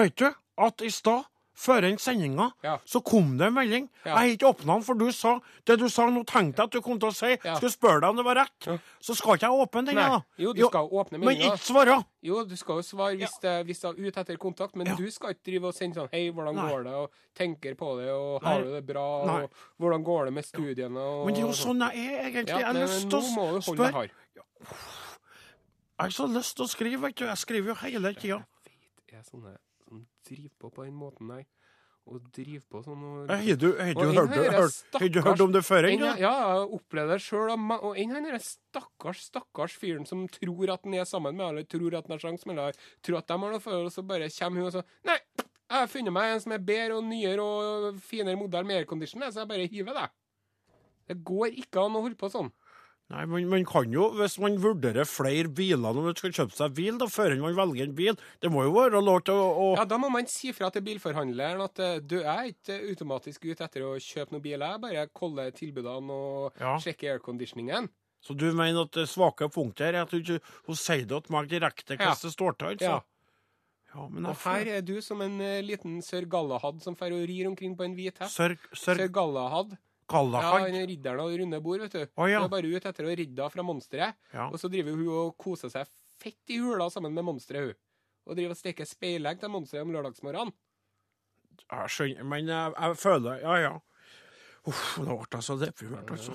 Vet 0.00 0.18
du 0.22 0.28
at 0.66 0.82
i 0.86 0.90
stad, 0.94 1.26
før 1.54 1.80
den 1.84 1.98
sendinga, 1.98 2.50
Ja. 2.64 2.78
så 2.86 3.00
kom 3.04 3.36
det 3.36 3.46
en 3.48 3.54
melding. 3.54 3.88
Ja. 4.04 4.10
Jeg 4.10 4.16
har 4.16 4.24
ikke 4.36 4.48
åpna 4.54 4.74
den, 4.78 4.82
for 4.82 4.94
du 4.94 5.10
sa 5.12 5.38
det 5.66 5.78
du 5.78 5.88
sa 5.88 6.06
nå, 6.08 6.22
tenkte 6.24 6.62
jeg 6.62 6.64
at 6.64 6.70
du 6.72 6.80
kom 6.80 6.98
til 6.98 7.08
å 7.10 7.12
si. 7.14 7.36
Ja. 7.44 7.54
Skulle 7.58 7.70
spørre 7.72 8.00
deg 8.00 8.08
om 8.10 8.16
det 8.16 8.24
var 8.24 8.34
rett. 8.40 8.80
Så 9.00 9.14
skal 9.18 9.36
ikke 9.36 9.48
jeg 9.50 9.66
åpne 9.66 9.84
den, 9.86 9.94
da. 9.96 10.22
Jo, 10.38 10.52
du 10.52 10.62
skal 10.66 10.88
åpne 10.88 11.18
Men 11.20 11.36
ikke 11.36 11.58
svare. 11.58 12.04
Jo, 12.22 12.44
du 12.44 12.56
skal 12.56 12.74
jo 12.80 12.82
svare 12.82 13.16
hvis, 13.16 13.36
det, 13.42 13.54
hvis 13.66 13.80
det 13.80 13.90
er 13.90 14.08
ute 14.08 14.20
etter 14.20 14.36
kontakt, 14.36 14.76
men 14.76 14.86
du 14.96 15.10
skal 15.10 15.30
ikke 15.34 15.44
drive 15.50 15.64
og 15.68 15.74
sende 15.74 15.94
sånn 16.00 16.08
Hei, 16.12 16.30
hvordan 16.30 16.54
Nei. 16.54 16.70
går 16.70 16.84
det? 16.84 16.94
Og 16.94 17.10
tenker 17.34 17.74
på 17.74 17.92
det, 18.00 18.10
og 18.10 18.42
har 18.42 18.62
du 18.62 18.72
det 18.72 18.86
bra? 18.86 19.06
Nei. 19.26 19.42
Og 19.44 19.50
hvordan 19.78 20.04
går 20.04 20.24
det 20.26 20.32
med 20.32 20.44
studiene? 20.44 20.98
Og, 21.00 21.26
Men 21.26 21.34
det 21.34 21.42
er 21.42 21.46
jo 21.46 21.52
sånn 21.52 21.80
jeg 21.90 22.06
er, 22.14 22.28
egentlig. 22.30 22.46
Jeg 22.56 22.64
har 22.64 22.74
lyst 22.74 23.04
nå 23.06 23.10
til 23.20 23.34
må 23.36 23.42
å 23.42 23.60
du 23.60 23.60
holde 23.60 23.64
deg 23.66 23.76
spørre. 23.76 23.92
hard. 23.92 24.10
Jeg 26.00 26.06
har 26.06 26.10
så 26.16 26.26
lyst 26.32 26.56
til 26.56 26.64
å 26.64 26.68
skrive, 26.68 27.00
vet 27.02 27.16
du. 27.20 27.24
Jeg 27.26 27.36
skriver 27.36 27.68
jo 27.68 27.74
hele 27.82 28.14
tida. 28.14 28.38
jeg 29.10 29.18
er 29.18 29.22
sånne 29.28 29.56
som 29.90 30.04
driver 30.26 30.54
på 30.62 30.70
på 30.76 30.86
den 30.86 30.94
måten 30.96 31.32
der. 31.34 31.48
Og 32.10 32.22
driver 32.34 32.62
på 32.72 32.80
sånn 32.82 33.02
og 33.06 33.28
Har 33.28 33.58
du, 33.60 33.66
har 33.76 33.92
du, 33.94 34.14
hørt, 34.16 34.32
hørt, 34.96 35.18
hørt 35.26 35.42
om 35.44 35.52
det 35.52 35.60
før? 35.66 35.86
En, 35.86 35.98
ennå? 35.98 36.06
ja, 36.08 36.16
jeg 36.22 36.46
har 36.48 36.72
opplevd 36.78 37.12
det 37.12 37.18
sjøl. 37.22 37.52
Og 37.52 38.00
enn 38.00 38.14
han 38.16 38.26
derre 38.26 38.40
stakkars, 38.42 39.26
stakkars 39.28 39.76
fyren 39.78 40.08
som 40.08 40.24
tror 40.32 40.72
at 40.74 40.88
han 40.88 40.96
er 40.96 41.06
sammen 41.06 41.36
med 41.36 41.46
alle, 41.46 41.66
tror 41.68 41.98
at 41.98 42.08
han 42.08 42.16
har 42.16 42.24
sjanse 42.24 42.48
eller 42.50 42.80
tror 43.04 43.20
at 43.20 43.28
de 43.28 43.36
har 43.36 43.54
noe 43.54 43.62
forhold, 43.62 43.90
og 43.92 43.94
så 43.94 44.06
bare 44.06 44.30
kommer 44.38 44.64
hun 44.64 44.70
og 44.72 44.74
så 44.78 44.84
Nei, 45.06 45.18
jeg 45.44 45.76
har 45.76 45.92
funnet 45.92 46.16
meg 46.16 46.32
en 46.32 46.42
som 46.42 46.56
er 46.56 46.64
bedre 46.72 46.96
og 46.98 47.06
nyere 47.06 47.44
og 47.44 48.00
finere 48.02 48.40
modell 48.40 48.66
med 48.66 48.80
aircondition, 48.80 49.22
så 49.28 49.44
jeg 49.44 49.52
bare 49.52 49.68
hiver 49.70 50.00
det. 50.00 50.08
Det 51.10 51.20
går 51.26 51.60
ikke 51.62 51.84
an 51.84 51.98
å 51.98 52.02
holde 52.02 52.18
på 52.18 52.30
sånn. 52.32 52.50
Nei, 53.10 53.24
men 53.26 53.48
man 53.50 53.64
kan 53.66 53.90
jo, 53.90 54.04
hvis 54.14 54.36
man 54.38 54.54
vurderer 54.62 55.06
flere 55.08 55.50
biler 55.50 55.80
når 55.82 56.04
man 56.04 56.14
skal 56.14 56.30
kjøpe 56.36 56.54
seg 56.54 56.74
bil, 56.76 56.98
da, 57.00 57.08
før 57.10 57.32
man 57.42 57.56
velger 57.58 57.88
en 57.88 57.94
bil 57.98 58.18
Det 58.38 58.50
må 58.54 58.62
jo 58.68 58.74
være 58.76 59.00
lov 59.02 59.24
til 59.26 59.34
å, 59.34 59.48
å 59.50 59.64
Ja, 59.80 59.86
Da 59.90 59.98
må 59.98 60.10
man 60.14 60.28
si 60.30 60.52
fra 60.54 60.70
til 60.70 60.84
bilforhandleren 60.86 61.64
at 61.64 61.82
eh, 61.82 61.96
du 61.98 62.20
er 62.20 62.52
ikke 62.52 62.76
automatisk 62.92 63.48
ute 63.50 63.66
etter 63.66 63.82
å 63.88 63.96
kjøpe 63.98 64.36
noen 64.36 64.44
bil, 64.44 64.62
jeg 64.62 64.82
bare 64.86 65.06
koller 65.10 65.50
tilbudene 65.50 66.20
og 66.20 66.62
Ja. 66.62 66.76
sjekker 66.78 67.16
airconditioningen. 67.16 67.90
Så 68.22 68.36
du 68.36 68.46
mener 68.52 68.84
at 68.84 68.94
det 68.94 69.08
svake 69.10 69.48
punktet 69.50 69.88
her 69.88 69.94
er 69.98 70.02
at 70.06 70.14
hun, 70.14 70.20
ikke- 70.22 70.42
hun 70.68 70.76
sier 70.76 71.06
det 71.08 71.24
til 71.24 71.32
meg 71.34 71.48
direkte 71.50 71.98
Ja. 71.98 72.14
det 72.14 72.30
står 72.36 72.58
til? 72.58 72.68
altså? 72.76 72.84
Ja. 72.84 73.00
Ja, 73.90 74.06
men 74.06 74.26
Og 74.26 74.36
her 74.46 74.68
er 74.78 74.82
du 74.86 75.00
som 75.02 75.20
en 75.20 75.40
eh, 75.40 75.62
liten 75.66 75.98
sør 76.00 76.28
Galahad 76.30 76.80
som 76.80 76.94
og 76.94 77.26
rir 77.26 77.48
omkring 77.48 77.74
på 77.76 77.82
en 77.84 77.96
hvit 77.96 78.18
hest. 78.22 78.36
Sør, 78.36 78.54
sør... 78.72 78.94
sør 79.02 79.08
Galahad. 79.10 79.78
Ja, 80.10 80.16
Galahad. 80.18 80.64
han 80.66 80.74
er 80.80 80.86
ridderen 80.90 81.20
av 81.22 81.30
det 81.30 81.38
runde 81.40 81.60
bord, 81.62 81.80
vet 81.86 81.92
du. 81.94 82.02
Oh, 82.18 82.26
ja. 82.30 82.40
Hun 82.42 82.48
er 82.48 82.54
bare 82.56 82.70
ute 82.74 82.88
etter 82.90 83.06
å 83.06 83.12
ridde 83.14 83.38
henne 83.42 83.50
fra 83.54 83.62
monsteret. 83.66 84.16
Ja. 84.34 84.48
Og 84.50 84.58
så 84.58 84.70
driver 84.72 84.96
hun 84.98 85.06
og 85.08 85.36
koser 85.38 85.70
seg 85.72 85.86
fett 86.20 86.50
i 86.54 86.58
hula 86.60 86.88
sammen 86.90 87.14
med 87.14 87.24
monsteret, 87.28 87.70
hun. 87.70 87.78
Og 88.26 88.36
driver 88.36 88.52
og 88.56 88.58
steker 88.60 88.84
speilegg 88.88 89.38
til 89.40 89.50
monsteret 89.54 89.86
om 89.86 89.94
lørdagsmorgenen. 89.94 90.52
Jeg 91.70 91.92
skjønner, 91.94 92.24
men 92.26 92.48
jeg, 92.50 92.74
jeg 92.80 92.96
føler 92.98 93.40
Ja, 93.44 93.54
ja. 93.60 93.72
Uff, 94.68 94.98
nå 95.00 95.14
ble 95.22 95.38
jeg 95.38 95.44
så 95.46 95.54
deprimert, 95.56 96.10
altså. 96.12 96.34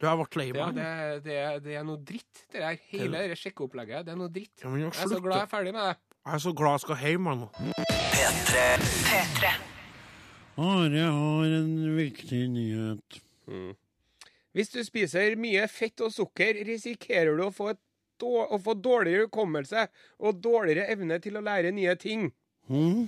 Du, 0.00 0.06
jeg 0.06 0.18
ble 0.18 0.40
lei 0.40 0.48
meg. 0.56 0.74
det, 0.74 0.88
det, 1.22 1.36
det 1.68 1.76
er 1.78 1.84
noe 1.86 2.00
dritt, 2.02 2.44
det 2.50 2.64
der. 2.64 2.78
Hele 2.90 3.22
det 3.30 3.38
sjekkeopplegget. 3.38 4.08
Det 4.08 4.14
er 4.16 4.18
noe 4.18 4.32
dritt. 4.34 4.56
Ja, 4.64 4.72
men 4.72 4.82
jeg, 4.82 4.90
Jeg 4.96 5.06
er 5.06 5.12
så 5.14 5.20
glad 5.22 5.36
jeg 5.38 5.46
er 5.46 5.52
ferdig 5.54 5.74
med 5.76 5.86
det. 5.86 5.96
jeg 6.26 6.34
er 6.34 6.44
så 6.48 6.52
glad 6.58 6.78
jeg 6.78 6.86
skal 6.88 7.02
hjem 7.06 7.30
jeg, 7.30 7.36
nå. 7.44 7.48
P3. 8.10 9.69
Are 10.60 11.04
har 11.08 11.52
en 11.56 11.96
viktig 11.96 12.42
nyhet. 12.52 13.20
Hvis 14.52 14.72
du 14.74 14.80
spiser 14.84 15.36
mye 15.40 15.62
fett 15.70 16.00
og 16.04 16.12
sukker, 16.12 16.58
risikerer 16.66 17.36
du 17.38 17.44
å 17.46 17.52
få, 17.54 17.72
å 18.20 18.58
få 18.60 18.74
dårligere 18.82 19.28
hukommelse 19.28 19.86
og 20.20 20.40
dårligere 20.44 20.88
evne 20.92 21.20
til 21.22 21.38
å 21.38 21.44
lære 21.46 21.70
nye 21.72 21.94
ting. 21.96 22.28
Mm. 22.68 23.06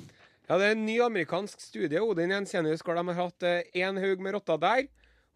Ja, 0.48 0.58
Det 0.58 0.66
er 0.66 0.74
en 0.76 0.86
ny 0.86 0.96
amerikansk 1.04 1.60
studie 1.62 2.00
Odin 2.02 2.30
Jensenius, 2.34 2.82
hvor 2.82 2.96
de 2.98 3.04
har 3.10 3.20
hatt 3.20 3.46
én 3.74 4.00
haug 4.00 4.20
med 4.24 4.34
rotter 4.38 4.58
der 4.62 4.86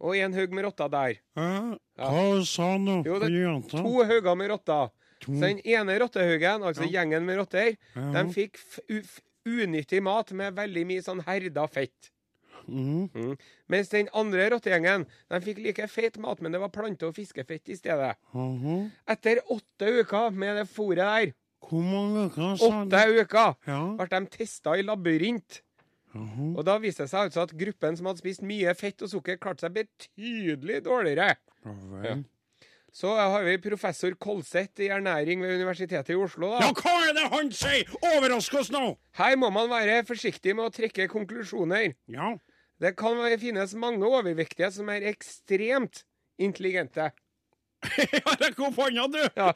og 0.00 0.16
én 0.18 0.34
haug 0.36 0.52
med 0.52 0.64
rotter 0.66 0.88
der. 0.92 1.18
Ja, 1.36 1.76
hva 1.98 2.44
sa 2.44 2.72
han 2.72 2.84
nå? 2.84 2.96
Jo, 3.06 3.18
det- 3.18 3.30
er? 3.32 3.60
To 3.82 4.02
hauger 4.04 4.36
med 4.36 4.50
rotter. 4.50 4.90
To. 5.20 5.32
Så 5.32 5.40
den 5.40 5.60
ene 5.64 5.98
rottehaugen, 5.98 6.62
altså 6.62 6.84
Ja. 6.84 7.00
gjengen 7.00 7.24
med 7.24 7.38
rotter, 7.38 7.76
Ja. 7.96 8.12
de 8.22 8.32
fikk 8.34 8.58
unyttig 9.46 10.02
mat 10.02 10.32
med 10.36 10.54
veldig 10.58 10.84
mye 10.86 11.02
sånn 11.06 11.22
herda 11.26 11.66
fett. 11.70 12.10
Mhm, 12.66 13.36
Mens 13.70 13.88
den 13.92 14.08
andre 14.12 14.48
rottegjengen 14.50 15.04
de 15.30 15.38
fikk 15.44 15.58
like 15.62 15.86
feit 15.88 16.16
mat, 16.18 16.40
men 16.42 16.50
det 16.52 16.58
var 16.60 16.68
plante- 16.74 17.06
og 17.06 17.14
fiskefett 17.14 17.68
i 17.70 17.76
stedet. 17.78 18.16
mhm. 18.34 18.90
Etter 19.06 19.38
åtte 19.48 19.86
uker 20.02 20.30
med 20.32 20.56
det 20.56 20.66
fôret 20.68 20.96
der, 20.96 21.32
Hvor 21.62 21.82
mange 21.82 22.26
uker 22.26 22.58
åtte 22.58 23.20
uker, 23.22 23.54
Ja. 23.66 23.96
ble 23.96 24.06
de 24.08 24.26
testa 24.26 24.70
i 24.76 24.82
labyrint. 24.82 25.62
mhm. 26.14 26.56
Og 26.56 26.64
da 26.64 26.78
viste 26.78 27.04
det 27.04 27.10
seg 27.10 27.30
altså 27.30 27.42
at 27.42 27.52
gruppen 27.56 27.96
som 27.96 28.06
hadde 28.06 28.18
spist 28.18 28.42
mye 28.42 28.74
fett 28.74 29.00
og 29.02 29.08
sukker, 29.10 29.36
klarte 29.38 29.60
seg 29.60 29.74
betydelig 29.74 30.82
dårligere. 30.84 31.36
Ja. 31.64 32.16
Så 32.96 33.10
har 33.12 33.42
vi 33.44 33.58
professor 33.60 34.14
Kolseth 34.16 34.80
i 34.80 34.88
ernæring 34.88 35.42
ved 35.44 35.58
Universitetet 35.58 36.14
i 36.14 36.16
Oslo. 36.16 36.54
da. 36.54 36.62
Ja, 36.64 36.70
hva 36.72 36.94
er 37.04 37.12
det 37.18 37.26
han 37.28 37.50
sier? 37.52 37.90
Overrask 38.14 38.54
oss 38.56 38.70
nå! 38.72 38.94
Her 39.18 39.36
må 39.36 39.50
man 39.52 39.68
være 39.68 39.98
forsiktig 40.08 40.54
med 40.56 40.64
å 40.64 40.72
trekke 40.72 41.04
konklusjoner. 41.12 41.92
Ja. 42.08 42.30
Det 42.80 42.94
kan 42.96 43.20
finnes 43.40 43.74
mange 43.76 44.08
overvektige 44.08 44.70
som 44.72 44.88
er 44.92 45.04
ekstremt 45.12 46.04
intelligente. 46.40 47.10
Ja, 48.16 48.32
Rekk 48.40 48.62
opp 48.64 48.78
hånda, 48.80 49.04
du! 49.12 49.20
Ja. 49.36 49.50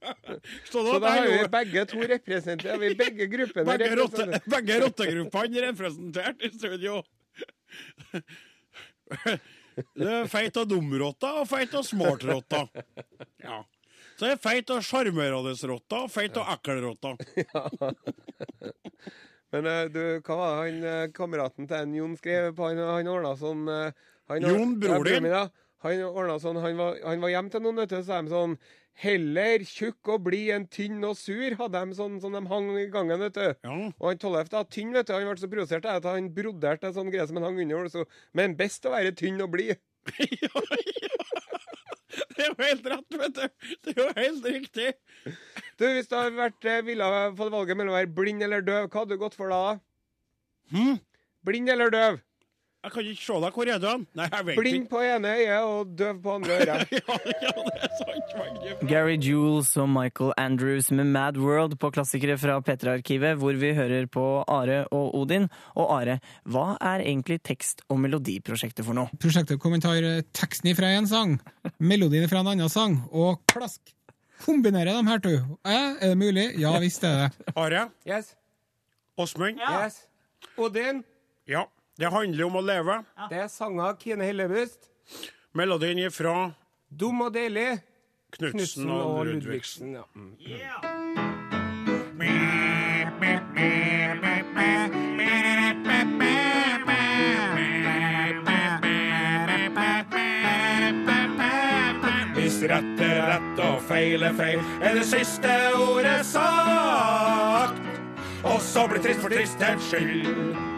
Så 0.70 0.84
da, 0.84 0.98
da 1.00 1.14
har 1.16 1.30
vi 1.32 1.38
begge 1.56 1.86
to 1.88 2.04
representert. 2.04 2.76
vi 2.84 2.92
begge 2.94 3.26
gruppene. 3.38 3.72
begge, 3.72 3.94
rotte, 3.96 4.26
representerer. 4.28 4.52
begge 4.58 4.80
rottegruppene 4.84 5.64
representert 5.70 6.44
i 6.44 6.52
studio. 6.52 7.00
Det 10.00 10.12
er 10.22 10.30
feit 10.30 10.56
av 10.56 10.68
dumrotta 10.70 11.34
og 11.42 11.48
feit 11.50 11.74
av 11.76 11.84
smartrotta. 11.86 12.66
Ja. 13.44 13.62
Så 14.16 14.30
er 14.30 14.38
feit 14.40 14.70
av 14.72 14.80
sjarmerende-rotta 14.84 16.06
og 16.06 16.12
feit 16.12 16.36
og 16.40 16.48
ekkelrotta. 16.54 17.12
Men 19.54 19.68
eh, 19.70 19.84
du, 19.92 20.00
hva 20.24 20.38
var 20.40 20.56
han 20.62 20.86
eh, 20.88 21.04
kameraten 21.14 21.68
til 21.68 21.78
en 21.78 21.94
Jon 21.94 22.16
skrev 22.18 22.54
på? 22.56 22.70
Han, 22.70 22.80
han 22.80 23.12
ordna 23.12 23.34
sånn 23.38 23.68
eh, 23.70 23.92
han, 24.32 24.48
Jon, 24.48 24.74
bror 24.80 25.06
din? 25.06 25.28
Han 25.84 26.02
ordna 26.08 26.38
sånn, 26.42 26.58
han 26.64 26.80
var, 26.80 26.96
han 27.04 27.22
var 27.22 27.34
hjem 27.34 27.52
til 27.52 27.62
noen, 27.62 27.78
vet 27.82 27.92
du, 27.92 27.98
så 28.00 28.08
sa 28.08 28.22
de 28.24 28.32
sånn 28.32 28.56
Heller 28.96 29.64
tjukk 29.68 30.08
og 30.14 30.22
blid 30.24 30.54
enn 30.54 30.64
tynn 30.72 31.04
og 31.04 31.18
sur, 31.20 31.56
hadde 31.58 31.82
de 31.84 31.96
sånn 31.98 32.16
som 32.22 32.32
de 32.32 32.40
hang 32.48 32.70
i 32.80 32.86
gangen, 32.92 33.20
vet 33.20 33.36
du. 33.36 33.48
Ja. 33.52 33.74
Og 33.98 34.06
han 34.08 34.20
Tollef 34.22 34.48
da, 34.52 34.62
tynn, 34.64 34.94
vet 34.96 35.10
du, 35.10 35.12
han 35.12 35.26
ble 35.28 35.36
så 35.42 35.50
provosert 35.52 35.88
at 35.90 36.08
han 36.08 36.30
broderte 36.36 36.88
en 36.88 36.96
sånn 36.96 37.12
greie 37.12 37.26
som 37.28 37.36
han 37.36 37.50
hang 37.50 37.60
under. 37.66 37.90
Så, 37.92 38.06
men 38.36 38.56
best 38.56 38.88
å 38.88 38.94
være 38.94 39.12
tynn 39.18 39.42
og 39.44 39.52
blid. 39.52 39.76
ja, 40.16 40.48
ja. 40.48 41.12
Det 42.36 42.44
er 42.44 42.48
jo 42.48 42.56
helt 42.62 42.86
rett, 42.88 43.16
vet 43.20 43.36
du. 43.36 43.74
Det 43.84 43.92
er 43.92 44.00
jo 44.00 44.06
helt 44.16 44.46
riktig. 44.48 44.88
Du, 45.76 45.84
Hvis 45.84 46.08
du 46.08 46.16
hadde 46.16 46.36
vært, 46.36 46.64
eh, 46.64 46.84
ville 46.86 47.08
fått 47.36 47.52
valget 47.52 47.76
mellom 47.76 47.92
å 47.92 47.98
være 47.98 48.12
blind 48.16 48.44
eller 48.44 48.64
døv, 48.64 48.88
hva 48.88 49.02
hadde 49.02 49.16
du 49.16 49.20
gått 49.20 49.36
for 49.36 49.52
da? 49.52 49.76
Hm? 50.72 50.96
Blind 51.44 51.72
eller 51.72 51.92
døv? 51.92 52.20
Jeg 52.86 52.92
kan 52.94 53.02
ikke 53.10 53.24
se 53.26 53.36
deg. 53.42 53.56
Hvor 53.56 53.66
er 53.74 53.78
du 53.82 53.86
hen? 53.90 54.02
Nei, 54.14 54.26
jeg 54.30 54.44
vet 54.46 54.58
Blind 54.60 54.76
ikke. 54.84 54.90
på 54.92 55.00
ene 55.02 55.30
øyet 55.34 55.64
og 55.66 55.88
døv 55.98 56.18
på 56.22 56.34
andre 56.36 56.58
øret. 56.62 56.92
Ja, 56.96 57.16
ja, 57.42 57.50
det 57.66 57.80
er 57.82 57.94
sant. 57.98 58.34
veldig. 58.38 58.74
Gary 58.90 59.16
Jules 59.26 59.72
og 59.82 59.88
Michael 59.90 60.30
Andrews 60.38 60.90
med 60.94 61.10
Mad 61.10 61.40
World 61.42 61.74
på 61.82 61.90
klassikere 61.96 62.36
fra 62.38 62.60
P3-arkivet, 62.62 63.34
hvor 63.42 63.58
vi 63.58 63.72
hører 63.74 64.06
på 64.06 64.22
Are 64.46 64.84
og 64.94 65.16
Odin. 65.18 65.48
Og 65.74 65.90
Are, 65.96 66.18
hva 66.46 66.66
er 66.78 67.02
egentlig 67.08 67.40
tekst- 67.42 67.82
og 67.90 67.98
melodiprosjektet 68.04 68.86
for 68.86 68.94
noe? 68.94 69.10
Prosjektet 69.18 69.58
kommentar 69.62 69.98
eh, 70.06 70.22
teksten 70.36 70.70
fra 70.78 70.94
en 70.94 71.10
sang, 71.10 71.36
melodien 71.82 72.28
fra 72.30 72.44
en 72.44 72.52
annen 72.54 72.70
sang, 72.72 73.00
og 73.10 73.42
klask! 73.50 73.82
Kombinere 74.46 74.92
dem 74.94 75.06
her 75.10 75.18
to. 75.24 75.34
Eh, 75.66 75.94
er 75.96 76.12
det 76.12 76.18
mulig? 76.20 76.50
Ja 76.60 76.74
visst 76.82 77.02
er 77.08 77.24
det. 77.26 77.52
Are? 77.56 77.88
Yes. 78.06 78.34
Åsmund? 79.18 79.58
yes. 79.58 80.04
Odin, 80.60 81.02
Ja. 81.48 81.66
Det 81.96 82.08
handler 82.12 82.44
om 82.44 82.58
å 82.58 82.60
leve. 82.60 82.98
det 83.30 83.38
er 83.40 83.48
sanger 83.48 83.88
av 83.88 84.00
Kine 84.00 84.24
Hellebust. 84.28 84.90
Melodien 85.56 85.98
er 86.04 86.12
fra 86.12 86.52
Dum 86.92 87.22
og 87.24 87.32
deilig. 87.32 87.78
Knutsen 88.36 88.58
Knutsen 88.58 88.90
og 88.92 89.06
og 89.06 89.26
Ludvigsen. 89.30 89.96
Ja. 89.96 90.04
Mm. 90.12 90.36
Hvis 102.36 102.60
rett 102.68 103.00
er 103.00 103.18
rett 103.32 103.64
og 103.64 103.80
feil 103.88 104.22
er 104.22 104.36
feil, 104.36 104.60
er 104.84 105.00
det 105.00 105.08
siste 105.08 105.56
ordet 105.80 106.20
sagt. 106.28 107.80
og 108.44 108.60
så 108.62 108.86
blir 108.86 109.02
trist 109.02 109.20
for 109.24 109.32
tristhets 109.32 109.90
skyld. 109.90 110.75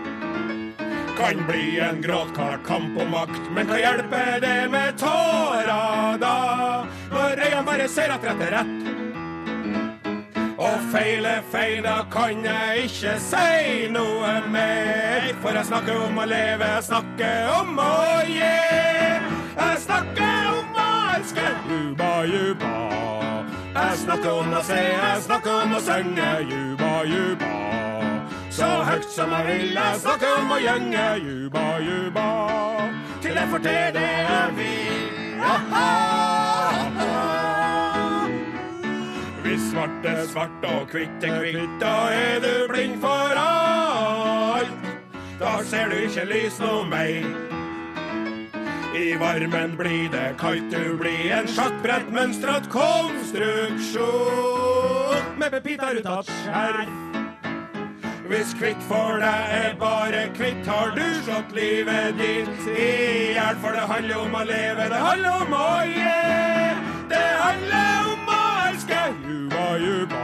Kan 1.19 1.47
bli 1.47 1.81
en 1.81 2.03
gråtkvart 2.03 2.67
kamp 2.67 3.01
om 3.01 3.11
makt, 3.11 3.41
men 3.55 3.67
hva 3.67 3.79
hjelper 3.81 4.37
det 4.41 4.69
med 4.71 4.99
tårer 5.01 6.19
da? 6.23 6.35
Når 7.11 7.43
øynene 7.43 7.65
bare 7.67 7.89
ser 7.91 8.13
at 8.15 8.23
rett 8.23 8.45
er 8.47 8.55
rett. 8.55 8.79
Og 10.59 10.85
feil 10.93 11.27
er 11.27 11.43
feil, 11.51 11.83
da 11.83 11.97
kan 12.13 12.45
jeg 12.47 12.85
ikke 12.87 13.17
si 13.23 13.89
noe 13.95 14.31
mer. 14.51 15.27
For 15.43 15.59
jeg 15.59 15.67
snakker 15.73 15.99
om 16.07 16.23
å 16.23 16.27
leve, 16.31 16.71
jeg 16.77 16.87
snakker 16.87 17.51
om 17.57 17.83
å 17.83 17.97
gi. 18.27 18.53
Jeg 19.59 19.83
snakker 19.89 20.53
om 20.53 20.79
å 20.85 20.89
elske, 21.17 21.49
juba, 21.73 22.13
juba. 22.31 22.73
Jeg 23.75 23.99
snakker 24.05 24.31
om 24.45 24.55
å 24.55 24.63
se, 24.71 24.79
jeg 24.95 25.27
snakker 25.27 25.65
om 25.67 25.75
å 25.79 25.83
synge, 25.83 26.31
juba, 26.47 26.95
juba. 27.11 27.78
Så 28.59 28.67
høyt 28.67 29.07
som 29.15 29.31
jeg 29.37 29.45
ville. 29.47 29.83
Snakke 30.03 30.29
om 30.41 30.51
å 30.51 30.57
gjenge 30.59 31.03
juba, 31.23 31.61
juba. 31.79 32.25
Til 33.23 33.39
jeg 33.39 33.49
får 33.53 33.61
til 33.63 33.93
det 33.95 34.09
jeg 34.19 34.49
vil. 34.57 35.05
Ah-ha. 35.39 35.87
Hvis 39.45 39.63
svart 39.71 40.05
er 40.11 40.27
svart 40.33 40.67
og 40.67 40.91
kvitt 40.91 41.23
er 41.23 41.39
kvitt 41.39 41.77
da 41.79 41.95
er 42.11 42.43
du 42.43 42.67
blind 42.73 42.99
for 43.05 43.31
alt. 43.45 44.75
Da 45.39 45.63
ser 45.71 45.87
du 45.95 45.97
ikke 46.03 46.27
lys 46.27 46.59
noe 46.59 46.83
mer. 46.91 47.23
I 48.99 49.15
varmen 49.23 49.79
blir 49.79 50.11
det 50.11 50.35
kaldt, 50.43 50.75
du 50.75 50.99
blir 50.99 51.31
en 51.39 51.47
sjakkbrettmønstret 51.47 52.67
konstruksjon 52.75 54.03
med 55.39 55.51
pepita 55.55 55.95
rutat 55.95 56.27
skjerf. 56.43 57.08
Hvis 58.29 58.51
kvitt 58.59 58.83
for 58.85 59.17
deg 59.23 59.53
er 59.57 59.77
bare 59.81 60.27
kvitt, 60.37 60.67
har 60.69 60.91
du 60.93 61.05
slått 61.25 61.55
livet 61.57 62.19
ditt 62.19 62.67
i 62.69 62.89
hjel. 63.33 63.57
For 63.63 63.73
det 63.73 63.87
handler 63.89 64.21
om 64.21 64.35
å 64.37 64.43
leve, 64.45 64.89
det 64.93 65.01
handler 65.01 65.45
om 65.47 65.55
å 65.57 65.71
gi. 65.89 66.19
Det 67.09 67.31
handler 67.41 68.11
om 68.13 68.29
å 68.35 68.43
elske, 68.67 69.01
juba, 69.25 69.65
juba. 69.81 70.21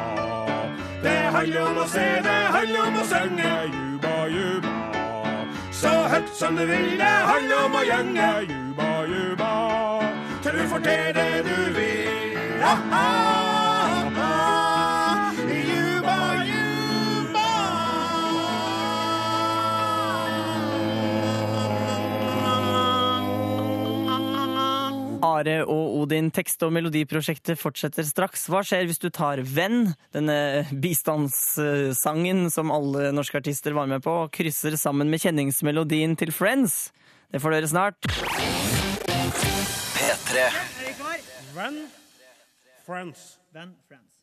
Det 1.06 1.16
handler 1.38 1.70
om 1.70 1.80
å 1.80 1.88
se, 1.94 2.04
det 2.28 2.36
handler 2.58 2.84
om 2.90 3.00
å 3.00 3.06
synge, 3.08 3.56
juba, 3.72 4.14
juba. 4.36 4.76
Så 5.72 5.96
høyt 6.12 6.30
som 6.36 6.60
du 6.60 6.66
vil, 6.68 6.94
det 7.00 7.16
handler 7.32 7.66
om 7.70 7.80
å 7.80 7.86
gjenge, 7.88 8.30
juba, 8.52 8.92
juba. 9.14 9.52
Til 10.44 10.60
du 10.60 10.64
får 10.74 10.88
til 10.90 11.10
det 11.16 11.44
du 11.48 11.58
vil. 11.80 12.40
Ha-ha, 12.60 13.53
Are 25.24 25.56
og 25.64 26.02
Odin 26.02 26.30
tekst- 26.34 26.62
og 26.66 26.72
melodiprosjektet 26.76 27.56
fortsetter 27.56 28.04
straks. 28.04 28.44
Hva 28.52 28.60
skjer 28.66 28.84
hvis 28.88 29.00
du 29.00 29.08
tar 29.08 29.40
Venn, 29.40 29.94
denne 30.12 30.66
bistandssangen 30.84 32.50
som 32.52 32.72
alle 32.74 33.08
norske 33.16 33.40
artister 33.40 33.72
var 33.76 33.88
med 33.90 34.04
på, 34.04 34.12
og 34.26 34.32
krysser 34.34 34.76
sammen 34.80 35.08
med 35.12 35.22
kjenningsmelodien 35.24 36.16
til 36.20 36.34
Friends? 36.34 36.92
Det 37.32 37.40
får 37.42 37.56
dere 37.56 37.70
snart. 37.72 38.10
P3. 39.94 40.48
Venn, 41.54 41.78
friends. 42.84 43.38
Venn, 43.54 43.72
friends. 43.88 44.13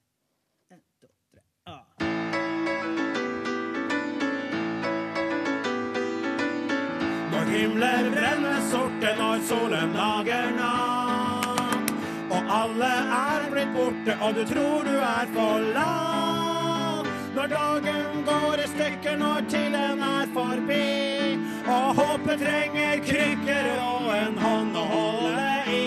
Himmelen 7.51 8.11
brenner 8.15 8.61
sorte, 8.71 9.15
når 9.19 9.43
solen 9.47 9.93
lager 9.95 10.51
navn. 10.57 11.89
Og 12.31 12.53
alle 12.61 12.91
er 13.17 13.47
blitt 13.51 13.73
borte, 13.75 14.15
og 14.21 14.35
du 14.35 14.43
tror 14.53 14.87
du 14.87 14.95
er 14.95 15.27
for 15.35 15.41
forlatt. 15.41 17.09
Når 17.35 17.47
dagen 17.47 18.23
går 18.27 18.63
i 18.63 18.67
stykker, 18.67 19.17
når 19.17 19.43
tiden 19.49 20.03
er 20.03 20.27
forbi. 20.33 21.39
Og 21.67 21.95
håpet 21.95 22.39
trenger 22.43 23.03
krykker 23.07 23.69
og 23.79 24.09
en 24.15 24.37
hånd 24.43 24.75
å 24.75 24.83
holde 24.91 25.45
i. 25.71 25.85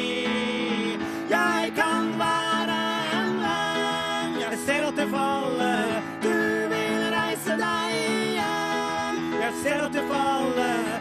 Jeg 1.30 1.72
kan 1.76 2.10
være 2.20 2.78
en 3.18 3.36
venn, 3.44 4.40
jeg 4.40 4.60
ser 4.64 4.88
at 4.88 4.96
det 5.00 5.08
faller. 5.12 5.94
Du 6.24 6.34
vil 6.72 7.06
reise 7.16 7.60
deg 7.60 7.96
igjen. 8.00 9.24
Jeg 9.42 9.56
ser 9.62 9.86
at 9.88 9.96
det 9.96 10.08
faller. 10.08 10.93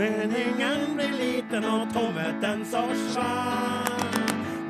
Meningen 0.00 0.96
blir 0.96 1.12
liten 1.12 1.64
og 1.64 1.88
tomheten 1.92 2.64
så 2.64 2.82
svær. 3.12 4.14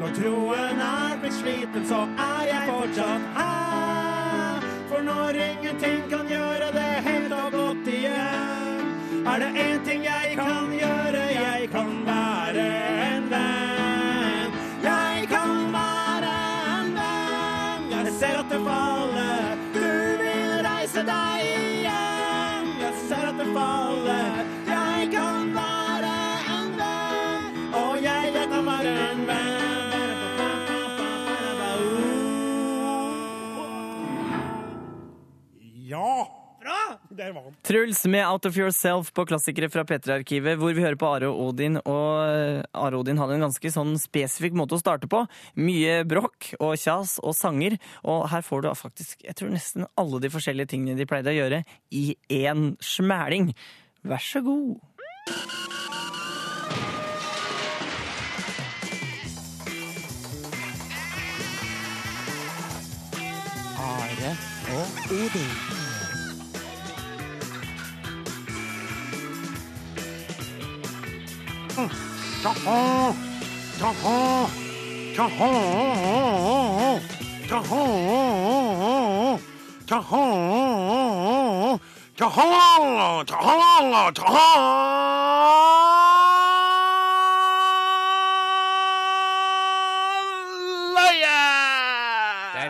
Når 0.00 0.14
troen 0.16 0.80
er 0.82 1.18
blitt 1.22 1.36
sliten, 1.38 1.86
så 1.86 2.00
er 2.24 2.48
jeg 2.48 2.70
fortsatt 2.70 3.28
her. 3.36 4.66
For 4.90 5.06
når 5.06 5.38
ingenting 5.44 6.02
kan 6.10 6.26
gjøre 6.34 6.72
det 6.74 6.88
helt 7.06 7.36
og 7.36 7.54
godt 7.54 7.92
igjen, 7.94 8.90
er 9.22 9.44
det 9.44 9.50
én 9.66 9.84
ting 9.86 10.06
jeg 10.08 10.34
kan 10.40 10.74
gjøre, 10.80 11.29
Der 37.20 37.32
var 37.36 37.42
han. 37.42 37.56
Truls 37.62 38.04
med 38.08 38.24
Out 38.26 38.46
of 38.48 38.56
Yourself 38.56 39.10
på 39.12 39.26
klassikere 39.28 39.68
fra 39.68 39.84
P3-arkivet, 39.84 40.56
hvor 40.56 40.72
vi 40.72 40.80
hører 40.80 40.96
på 40.96 41.08
Are 41.10 41.28
og 41.28 41.50
Odin. 41.50 41.76
Og 41.82 42.12
Are 42.72 42.94
og 42.96 43.02
Odin 43.02 43.20
hadde 43.20 43.36
en 43.36 43.44
ganske 43.44 43.72
sånn 43.74 43.92
spesifikk 44.00 44.56
måte 44.56 44.78
å 44.78 44.80
starte 44.80 45.10
på. 45.10 45.26
Mye 45.60 46.00
bråk 46.08 46.54
og 46.56 46.78
kjas 46.80 47.18
og 47.20 47.36
sanger. 47.36 47.76
Og 48.08 48.24
her 48.32 48.46
får 48.46 48.64
du 48.64 48.70
faktisk 48.78 49.26
jeg 49.26 49.36
tror 49.36 49.52
nesten 49.52 49.84
alle 50.00 50.22
de 50.22 50.32
forskjellige 50.32 50.72
tingene 50.72 50.96
de 50.96 51.08
pleide 51.08 51.34
å 51.34 51.36
gjøre, 51.36 51.60
i 51.92 52.16
én 52.32 52.72
smæling. 52.80 53.52
Vær 54.00 54.24
så 54.24 54.40
god. 54.40 54.80
Are 63.76 64.32
og 64.72 65.12
Odin. 65.20 65.79
Jaha, 71.80 73.14
jaha, 73.80 74.48
jaha, 75.16 75.50
jaha, 77.48 77.82
jaha, 79.88 80.24
jaha, 82.18 83.24
jaha, 83.24 84.12
jaha. 84.12 84.80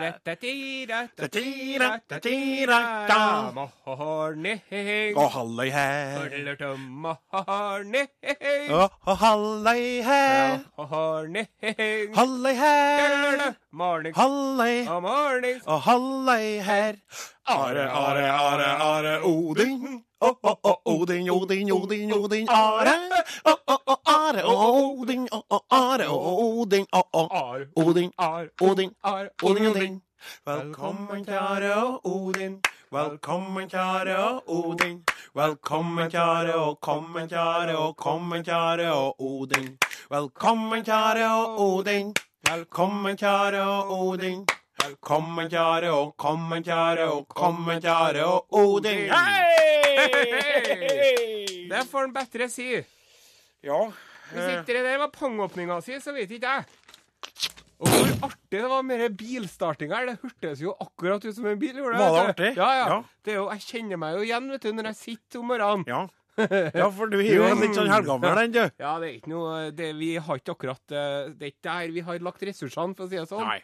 Og 5.15 5.29
halløy 5.31 5.69
her, 5.69 6.25
og 9.07 9.17
halløy 9.19 10.03
her, 10.03 10.59
halløy 12.15 12.53
her, 12.53 13.55
halløy, 14.15 14.85
morning. 14.91 15.61
og 15.65 15.81
halløy 15.81 16.61
her. 16.61 16.93
Are, 17.47 17.89
are, 17.89 18.25
are, 18.29 18.63
are, 18.63 19.19
Odin. 19.23 20.03
Odin, 20.21 21.29
Odin, 21.29 21.71
Odin, 21.71 22.11
Odin, 22.13 22.49
Are. 22.49 22.85
Are, 24.31 24.43
Odin, 24.45 25.27
Are, 25.69 26.07
Odin, 26.07 26.85
Are. 26.93 27.67
Odin, 27.75 28.11
Odin, 28.61 28.91
Odin, 29.43 29.67
Odin. 29.67 30.01
Velkommen 30.45 31.25
til 31.25 31.33
Are 31.33 31.73
og 31.83 32.05
Odin. 32.05 32.61
Velkommen 32.91 33.69
til 33.69 33.77
Are 33.77 34.17
og 34.17 34.69
Odin. 34.69 35.03
Velkommen 35.35 36.09
til 36.09 36.17
Are 36.17 36.55
og 36.55 36.79
kommen 36.79 37.27
til 37.27 37.37
Are 37.37 37.77
og 37.77 37.97
kommen 37.97 38.43
til 38.43 38.53
Are 38.53 38.93
og 38.93 39.21
Odin. 39.21 39.77
Velkommen, 40.09 40.83
kjære 40.83 41.59
Odin. 41.59 42.13
Velkommen, 42.49 43.17
kjære 43.17 43.85
Odin. 43.89 44.47
Velkommen, 44.83 45.49
kjære 45.49 45.91
og 45.91 46.17
kommen, 46.17 46.63
kjære 46.63 47.11
og 47.11 47.27
kommen, 47.27 47.81
kjære 47.81 48.25
og 48.25 48.53
Odin. 48.53 49.11
Hei! 49.11 50.31
Det 51.71 51.83
får 51.91 52.03
en 52.03 52.13
bedre 52.13 52.49
si. 52.49 52.83
Ja. 53.63 53.91
Hvis 54.31 54.45
eh, 54.47 54.59
ikke 54.61 54.75
det 54.77 54.83
der 54.87 54.97
var 55.03 55.11
pangåpninga 55.15 55.81
si, 55.85 55.97
så 56.03 56.13
vet 56.15 56.31
ikke 56.37 56.55
jeg. 56.55 56.65
Og 57.81 57.89
hvor 57.89 58.09
artig 58.29 58.59
det 58.61 58.67
var 58.69 58.83
med 58.85 58.99
den 59.01 59.15
bilstartinga 59.17 59.97
her. 59.97 60.09
Det 60.11 60.17
hørtes 60.21 60.59
jo 60.61 60.73
akkurat 60.83 61.23
ut 61.25 61.33
som 61.35 61.47
en 61.49 61.59
bil. 61.61 61.73
gjorde 61.81 61.97
Var 61.97 62.11
det 62.11 62.25
vet 62.27 62.37
du? 62.37 62.43
artig? 62.43 62.51
Ja, 62.61 62.69
ja. 62.77 62.87
Ja. 62.91 62.97
Det 63.25 63.35
jo, 63.39 63.45
jeg 63.55 63.63
kjenner 63.65 64.01
meg 64.03 64.17
jo 64.19 64.25
igjen 64.27 64.49
vet 64.53 64.67
du, 64.67 64.71
når 64.77 64.89
jeg 64.91 64.99
sitter 64.99 65.39
om 65.41 65.49
morgenen. 65.49 65.85
Ja. 65.89 66.01
ja, 66.77 66.85
for 66.95 67.09
du 67.11 67.17
er 67.19 67.33
jo 67.35 67.47
litt 67.59 67.75
sånn 67.75 67.89
helgammel 67.91 68.37
den, 68.39 68.53
du. 68.55 68.61
Ja, 68.79 68.93
det 69.01 69.09
er 69.09 69.15
ikke 69.17 69.31
noe 69.33 69.57
det, 69.75 69.89
Vi 69.99 70.13
har 70.23 70.39
ikke 70.39 70.53
akkurat 70.55 70.93
eh, 70.95 71.25
Det 71.35 71.43
er 71.43 71.51
ikke 71.51 71.65
der 71.67 71.91
vi 71.97 72.03
har 72.07 72.21
lagt 72.23 72.45
ressursene, 72.47 72.95
for 72.95 73.03
å 73.05 73.11
si 73.11 73.17
det 73.19 73.25
sånn. 73.27 73.43
Nei. 73.49 73.59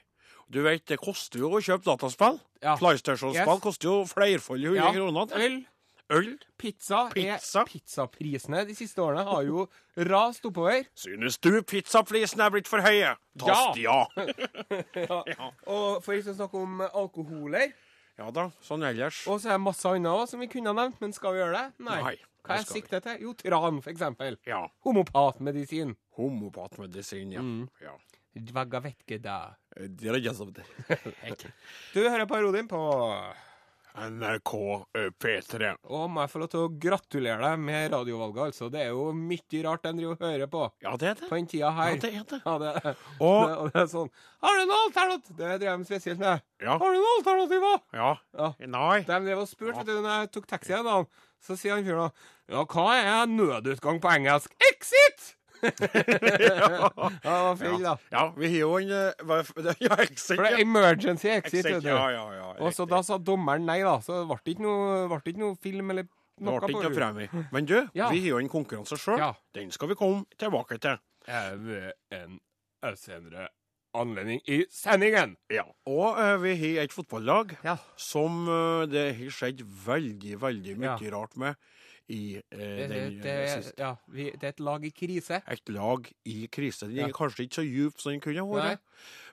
Du 0.51 0.59
vet, 0.65 0.83
det 0.89 0.97
koster 0.99 1.39
jo 1.45 1.53
å 1.53 1.61
kjøpe 1.63 1.85
dataspill. 1.87 2.37
Ja. 2.63 2.75
PlayStation-spill 2.79 3.53
Yes. 3.55 3.63
koster 3.63 3.87
jo 3.91 3.95
flerfoldige 4.09 4.73
hundre 4.73 4.89
Ja. 4.89 4.93
kroner. 4.97 5.33
Øl, 5.45 5.57
Øl. 6.09 6.37
pizza, 6.57 7.09
Pizza. 7.11 7.65
Pizzaprisene 7.67 8.61
de 8.67 8.75
siste 8.75 9.01
årene 9.03 9.25
har 9.27 9.43
jo 9.43 9.65
rast 10.07 10.45
oppover. 10.47 10.85
Synes 10.95 11.35
du 11.43 11.51
pizzaprisene 11.67 12.47
er 12.47 12.53
blitt 12.53 12.69
for 12.71 12.83
høye? 12.85 13.11
Tast 13.39 13.79
ja. 13.87 14.05
Ja. 14.95 15.51
Og 15.67 15.99
for 16.05 16.15
ikke 16.15 16.31
å 16.31 16.37
snakke 16.39 16.63
om 16.63 16.79
alkoholer. 16.87 17.75
Ja 18.17 18.31
da, 18.33 18.47
sånn 18.65 18.87
ellers. 18.87 19.19
Og 19.29 19.43
så 19.43 19.51
er 19.51 19.59
det 19.59 19.65
masse 19.67 19.91
annet 19.91 20.09
også 20.09 20.33
som 20.33 20.41
vi 20.41 20.47
kunne 20.49 20.71
ha 20.71 20.77
nevnt, 20.79 20.97
men 21.03 21.11
skal 21.13 21.35
vi 21.35 21.43
gjøre 21.43 21.59
det? 21.59 21.85
Nei. 21.85 21.97
Nei, 22.01 22.15
Hva 22.47 22.55
er 22.57 22.65
siktet 22.65 23.05
til? 23.05 23.19
Jo, 23.27 23.33
tran, 23.37 23.81
for 23.83 23.93
eksempel. 23.93 24.39
Ja. 24.47 24.63
Homopatmedisin. 24.87 25.91
Homopatmedisin, 26.17 27.35
ja. 27.35 27.43
Mm. 27.43 27.67
ja. 27.83 27.93
Sånn. 28.37 28.45
Du 31.93 32.01
hører 32.03 32.27
parodien 32.29 32.67
på 32.69 32.79
NRK 33.97 34.51
eh, 34.93 35.07
P3. 35.17 35.69
Og 35.89 36.03
må 36.13 36.21
jeg 36.23 36.31
få 36.31 36.41
lov 36.43 36.49
til 36.53 36.63
å 36.65 36.69
gratulere 36.81 37.39
deg 37.41 37.61
med 37.65 37.87
radiovalget, 37.95 38.41
altså. 38.51 38.67
Det 38.73 38.83
er 38.83 38.91
jo 38.93 39.07
mye 39.17 39.61
rart 39.65 39.87
en 39.89 39.97
driver 39.97 40.13
og 40.17 40.25
hører 40.27 40.51
på 40.53 40.63
Ja, 40.85 40.93
det 41.01 41.09
er 41.09 41.15
det. 41.21 41.29
på 41.31 41.39
den 41.39 41.47
tida 41.49 41.71
her. 41.73 41.93
Ja, 41.95 41.99
det 42.03 42.11
er 42.13 42.27
det. 42.29 42.39
Ja, 42.45 42.55
det, 42.61 42.73
det, 42.85 42.93
Og 43.25 43.55
og 43.57 43.71
det 43.73 43.81
er 43.81 43.89
sånn 43.91 44.11
Har 44.45 44.59
du 44.59 44.65
noe 44.69 44.81
alternativ? 44.87 45.37
Det 45.39 45.53
drev 45.63 45.79
de 45.81 45.89
spesielt 45.89 46.21
med. 46.21 46.43
Ja. 46.61 46.77
Har 46.77 46.93
du 46.93 46.99
noe 47.01 47.15
alternativer? 47.19 47.79
Ja. 47.97 48.11
Ja. 48.37 48.51
Nei. 48.77 48.99
De 49.07 49.21
drev 49.29 49.41
og 49.45 49.49
spurte, 49.49 49.79
vet 49.81 49.89
du, 49.89 49.95
når 50.03 50.13
jeg 50.25 50.31
tok 50.37 50.47
taxi 50.53 50.77
en 50.77 50.85
dag, 50.91 51.09
så 51.47 51.57
sier 51.57 51.77
han 51.77 51.87
fyren 51.87 52.05
da 52.07 52.57
Ja, 52.57 52.63
hva 52.69 52.87
er 53.01 53.25
nødutgang 53.33 53.99
på 54.03 54.13
engelsk? 54.13 54.53
Exit! 54.71 55.33
ja, 56.47 56.89
det 56.93 57.31
var 57.31 57.55
feil, 57.59 57.81
da. 57.83 57.93
Ja, 58.11 58.23
vi 58.37 58.49
har 58.51 58.59
jo 58.61 58.71
en 58.77 58.91
eh, 58.91 59.75
Ja, 59.87 59.97
exit. 60.03 60.35
For 60.35 60.43
det 60.43 60.51
er 60.53 60.61
emergency 60.63 61.29
exit. 61.33 61.59
Exit, 61.65 61.71
vet 61.75 61.83
du. 61.83 61.89
ja, 61.89 62.05
ja, 62.13 62.25
ja. 62.37 62.51
Og 62.63 62.73
så 62.75 62.87
da 62.89 63.01
sa 63.05 63.17
dommeren 63.17 63.65
nei, 63.67 63.79
da. 63.85 63.97
Så 64.05 64.21
det 64.21 64.27
ble 64.31 64.53
ikke 64.55 64.65
noe, 64.65 65.03
ble 65.11 65.33
ikke 65.33 65.43
noe 65.43 65.57
film 65.63 65.93
eller 65.95 66.07
Det 66.07 66.45
noe 66.45 66.59
ble 66.61 66.73
ikke 66.75 66.91
på 66.93 66.97
premie. 66.99 67.45
Men 67.55 67.65
du, 67.69 67.77
Ja. 67.97 68.09
vi 68.13 68.21
har 68.25 68.35
jo 68.35 68.41
en 68.43 68.51
konkurranse 68.53 68.97
sjøl. 69.01 69.17
Ja. 69.21 69.31
Den 69.57 69.71
skal 69.73 69.89
vi 69.93 69.97
komme 69.99 70.25
tilbake 70.37 70.77
til. 70.83 70.99
Er 71.27 71.57
Ved 71.59 71.91
en 72.15 72.39
senere 72.95 73.49
anledning 74.01 74.41
i 74.47 74.61
sendingen. 74.73 75.35
Ja. 75.53 75.65
Og 75.89 76.17
uh, 76.19 76.35
vi 76.43 76.55
har 76.61 76.83
et 76.85 76.93
fotballag 76.95 77.55
Ja. 77.65 77.77
som 77.97 78.45
uh, 78.49 78.85
det 78.89 79.09
har 79.17 79.33
skjedd 79.33 79.65
veldig, 79.85 80.37
veldig 80.41 80.77
mye 80.77 80.95
Ja. 81.01 81.11
rart 81.17 81.35
med 81.37 81.55
i 82.07 82.37
uh, 82.39 82.57
Det, 82.57 82.87
den 82.89 83.15
det, 83.21 83.37
siste. 83.51 83.73
ja, 83.83 83.89
vi, 84.07 84.29
det 84.31 84.43
er 84.47 84.53
et 84.55 84.61
lag 84.63 84.85
i 84.87 84.91
krise. 84.95 85.41
Et 85.51 85.69
lag 85.75 86.07
i 86.25 86.47
krise. 86.47 86.87
Den 86.87 86.95
Ja. 87.01 87.07
er 87.09 87.11
kanskje 87.17 87.43
ikke 87.49 87.59
så 87.59 87.65
djup 87.67 87.99
som 87.99 88.13
den 88.13 88.21
kunne 88.23 88.45
vært. 88.47 88.79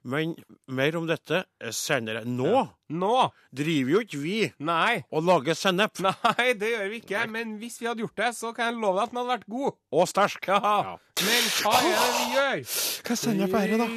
Men 0.04 0.34
mer 0.68 0.96
om 0.98 1.06
dette 1.08 1.44
senere. 1.72 2.24
Nå 2.28 2.66
Nå! 2.92 3.30
driver 3.54 3.90
jo 3.94 4.00
ikke 4.04 4.18
vi 4.20 4.52
Nei. 4.60 5.04
og 5.10 5.22
lager 5.24 5.54
sennep. 5.56 5.96
Nei, 6.04 6.52
det 6.60 6.68
gjør 6.74 6.90
vi 6.90 6.98
ikke. 7.00 7.22
Men 7.30 7.54
hvis 7.62 7.78
vi 7.80 7.86
hadde 7.88 8.02
gjort 8.04 8.16
det, 8.20 8.28
så 8.36 8.50
kan 8.54 8.68
jeg 8.74 8.82
love 8.82 8.98
deg 8.98 9.06
at 9.06 9.14
den 9.14 9.20
hadde 9.22 9.32
vært 9.32 9.46
god. 9.54 9.72
Og 9.96 10.08
sterk. 10.10 10.50
Ja. 10.50 10.58
Ja. 10.60 10.96
Men 11.24 11.48
hva 11.62 11.72
er 11.78 11.88
det 11.88 12.10
vi 12.18 12.26
gjør? 12.34 12.62
Hva 13.08 13.16
sennep 13.22 13.54
er 13.54 13.72
det, 13.72 13.78
da? 13.80 13.88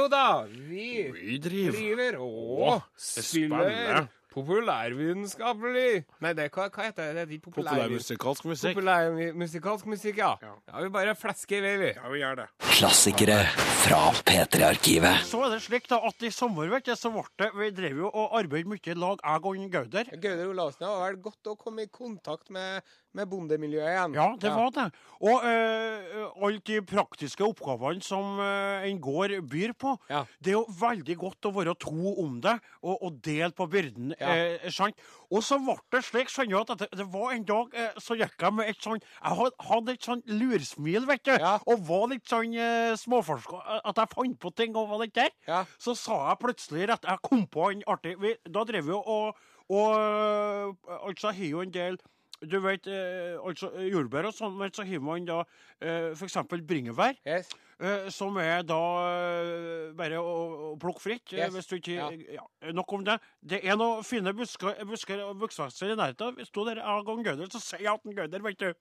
Jo 0.00 0.06
da, 0.08 0.46
vi 0.48 1.10
Vi 1.12 1.36
driver 1.42 1.76
driver 1.76 2.16
og 2.24 2.82
spiller 2.96 4.06
populærvitenskapelig 4.30 6.04
Nei, 6.22 6.32
det, 6.38 6.46
hva, 6.54 6.68
hva 6.70 6.86
heter 6.86 7.10
det? 7.16 7.24
Det 7.28 7.36
er 7.36 7.42
populær... 7.44 7.72
populærmusikalsk 7.72 8.46
musikk. 8.48 8.76
Populærmusikalsk 8.78 9.90
musikk, 9.90 10.20
ja. 10.22 10.30
Ja. 10.40 10.52
ja. 10.70 10.84
Vi 10.84 10.92
bare 10.94 11.16
flesker 11.18 11.58
i 11.58 11.64
vei, 11.64 11.74
vi. 11.82 11.90
Ja, 11.96 12.12
vi 12.12 12.22
gjør 12.22 12.38
det. 12.42 12.46
Klassikere 12.70 13.38
fra 13.82 14.00
P3-arkivet. 14.28 15.26
Så 15.28 15.42
er 15.44 15.54
det 15.56 15.60
slik 15.66 15.90
da 15.90 16.00
at 16.08 16.26
i 16.26 16.32
sommer 16.34 16.70
vet 16.72 16.86
du, 16.86 16.94
så 16.96 17.12
ble 17.12 17.26
det 17.42 17.50
Vi 17.58 17.70
drev 17.76 18.04
jo 18.04 18.10
og 18.10 18.38
arbeidet 18.38 18.70
mye 18.70 18.94
i 18.94 18.98
lag, 18.98 19.20
jeg 19.26 19.50
og 19.50 19.66
Gauder. 19.74 20.14
Gauder 20.22 20.54
Olavsen 20.54 20.86
har 20.86 21.02
vært 21.08 21.24
godt 21.26 21.52
å 21.52 21.56
komme 21.60 21.88
i 21.88 21.92
kontakt 21.92 22.54
med, 22.54 22.86
med 23.16 23.30
bondemiljøet 23.30 23.90
igjen. 23.90 24.16
Ja, 24.18 24.26
det 24.40 24.52
var 24.54 24.74
det. 24.74 24.86
Og 25.20 25.44
uh, 25.44 26.44
alle 26.46 26.62
de 26.66 26.78
praktiske 26.86 27.44
oppgavene 27.44 28.04
som 28.04 28.38
uh, 28.40 28.86
en 28.86 29.00
gård 29.02 29.34
byr 29.50 29.74
på. 29.78 29.94
Ja. 30.10 30.24
Det 30.40 30.54
er 30.54 30.58
jo 30.58 30.66
veldig 30.80 31.16
godt 31.20 31.48
å 31.50 31.54
være 31.54 31.74
to 31.82 32.14
om 32.22 32.38
det, 32.44 32.56
og, 32.82 32.94
og 32.96 33.18
dele 33.24 33.50
på 33.56 33.66
byrden. 33.70 34.14
Ja. 34.20 34.34
eh, 34.34 34.70
sant? 34.72 34.98
Og 35.30 35.44
så 35.46 35.60
ble 35.62 35.76
det 35.94 36.02
slik 36.06 36.30
skjønner 36.32 36.64
du, 36.64 36.72
at 36.74 36.82
det, 36.82 36.88
det 36.98 37.06
var 37.12 37.34
en 37.34 37.46
dag 37.46 37.74
eh, 37.78 37.98
så 38.02 38.16
gikk 38.18 38.34
jeg 38.40 38.56
med 38.56 38.70
et 38.72 38.80
sånn 38.82 39.00
Jeg 39.00 39.50
hadde 39.68 39.94
et 39.94 40.08
sånn 40.08 40.22
lursmil, 40.40 41.06
vet 41.10 41.24
du. 41.28 41.34
Ja. 41.36 41.56
Og 41.70 41.84
var 41.86 42.08
litt 42.10 42.26
sånn 42.30 42.54
uh, 42.56 42.96
småforska. 42.98 43.60
At 43.84 44.00
jeg 44.00 44.12
fant 44.14 44.38
på 44.42 44.54
ting 44.56 44.76
og 44.78 44.90
var 44.90 45.04
litt 45.04 45.14
der. 45.18 45.30
Ja. 45.48 45.64
Så 45.78 45.94
sa 45.98 46.22
jeg 46.30 46.40
plutselig 46.42 46.88
rett 46.90 47.06
Jeg 47.06 47.22
kom 47.26 47.46
på 47.50 47.70
en 47.70 47.84
artig 47.90 48.16
vi, 48.20 48.34
Da 48.48 48.64
drev 48.68 48.86
vi 48.88 48.94
jo 48.94 49.00
og, 49.00 49.38
og 49.70 49.94
øh, 49.96 50.96
Altså, 51.00 51.32
har 51.36 51.46
jo 51.46 51.62
en 51.64 51.74
del 51.74 51.98
du 52.42 52.58
vet, 52.64 52.86
eh, 52.88 53.36
altså 53.44 53.68
jordbær 53.90 54.28
og 54.30 54.34
sånn, 54.36 54.54
men 54.56 54.70
så 54.72 54.84
har 54.88 55.00
man 55.04 55.24
da 55.28 55.42
eh, 55.80 56.12
f.eks. 56.16 56.36
bringebær, 56.66 57.16
Yes. 57.26 57.48
eh, 57.80 58.08
som 58.10 58.36
er 58.40 58.62
da 58.64 58.78
eh, 59.10 59.92
bare 59.98 60.20
å, 60.20 60.34
å 60.72 60.78
plukke 60.80 61.00
fritt. 61.04 61.32
eh, 61.34 61.42
Yes. 61.44 61.52
Hvis 61.54 61.68
du 61.68 61.76
ikke 61.76 61.98
Ja. 61.98 62.10
ja. 62.40 62.72
Nok 62.72 62.92
om 62.96 63.04
det. 63.04 63.18
Det 63.42 63.60
er 63.64 63.76
noen 63.76 64.02
fine 64.04 64.32
busker, 64.32 64.78
busker 64.88 65.20
og 65.26 65.36
buksvekster 65.42 65.92
i 65.92 65.98
nærheten. 66.00 66.36
Vi 66.40 66.44
sto 66.48 66.64
der 66.64 66.80
en 66.80 67.04
gang 67.04 67.22
Gauder, 67.24 67.48
så 67.52 67.60
sier 67.60 67.84
jeg 67.90 68.02
til 68.06 68.14
Gauder, 68.16 68.40
vet 68.48 68.58
du 68.58 68.72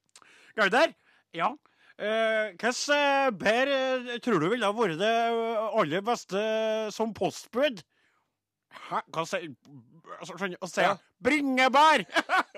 Gauder? 0.56 0.96
Ja. 1.34 1.52
Eh, 2.00 2.54
Hvilke 2.56 3.32
bær 3.36 3.68
eh, 3.68 4.18
tror 4.24 4.40
du 4.40 4.48
ville 4.50 4.64
ha 4.66 4.72
vært 4.72 4.98
det 5.02 5.16
aller 5.76 6.02
beste 6.02 6.40
som 6.96 7.12
postbud? 7.14 7.84
Hæ? 8.88 9.02
Hva 9.12 9.24
sier 9.28 9.50
altså, 10.20 10.36
skjønner? 10.38 10.58
Og 10.62 10.70
si? 10.70 10.76
sier 10.78 10.86
Ja. 10.86 10.94
jeg 10.94 11.26
bringebær! 11.26 12.04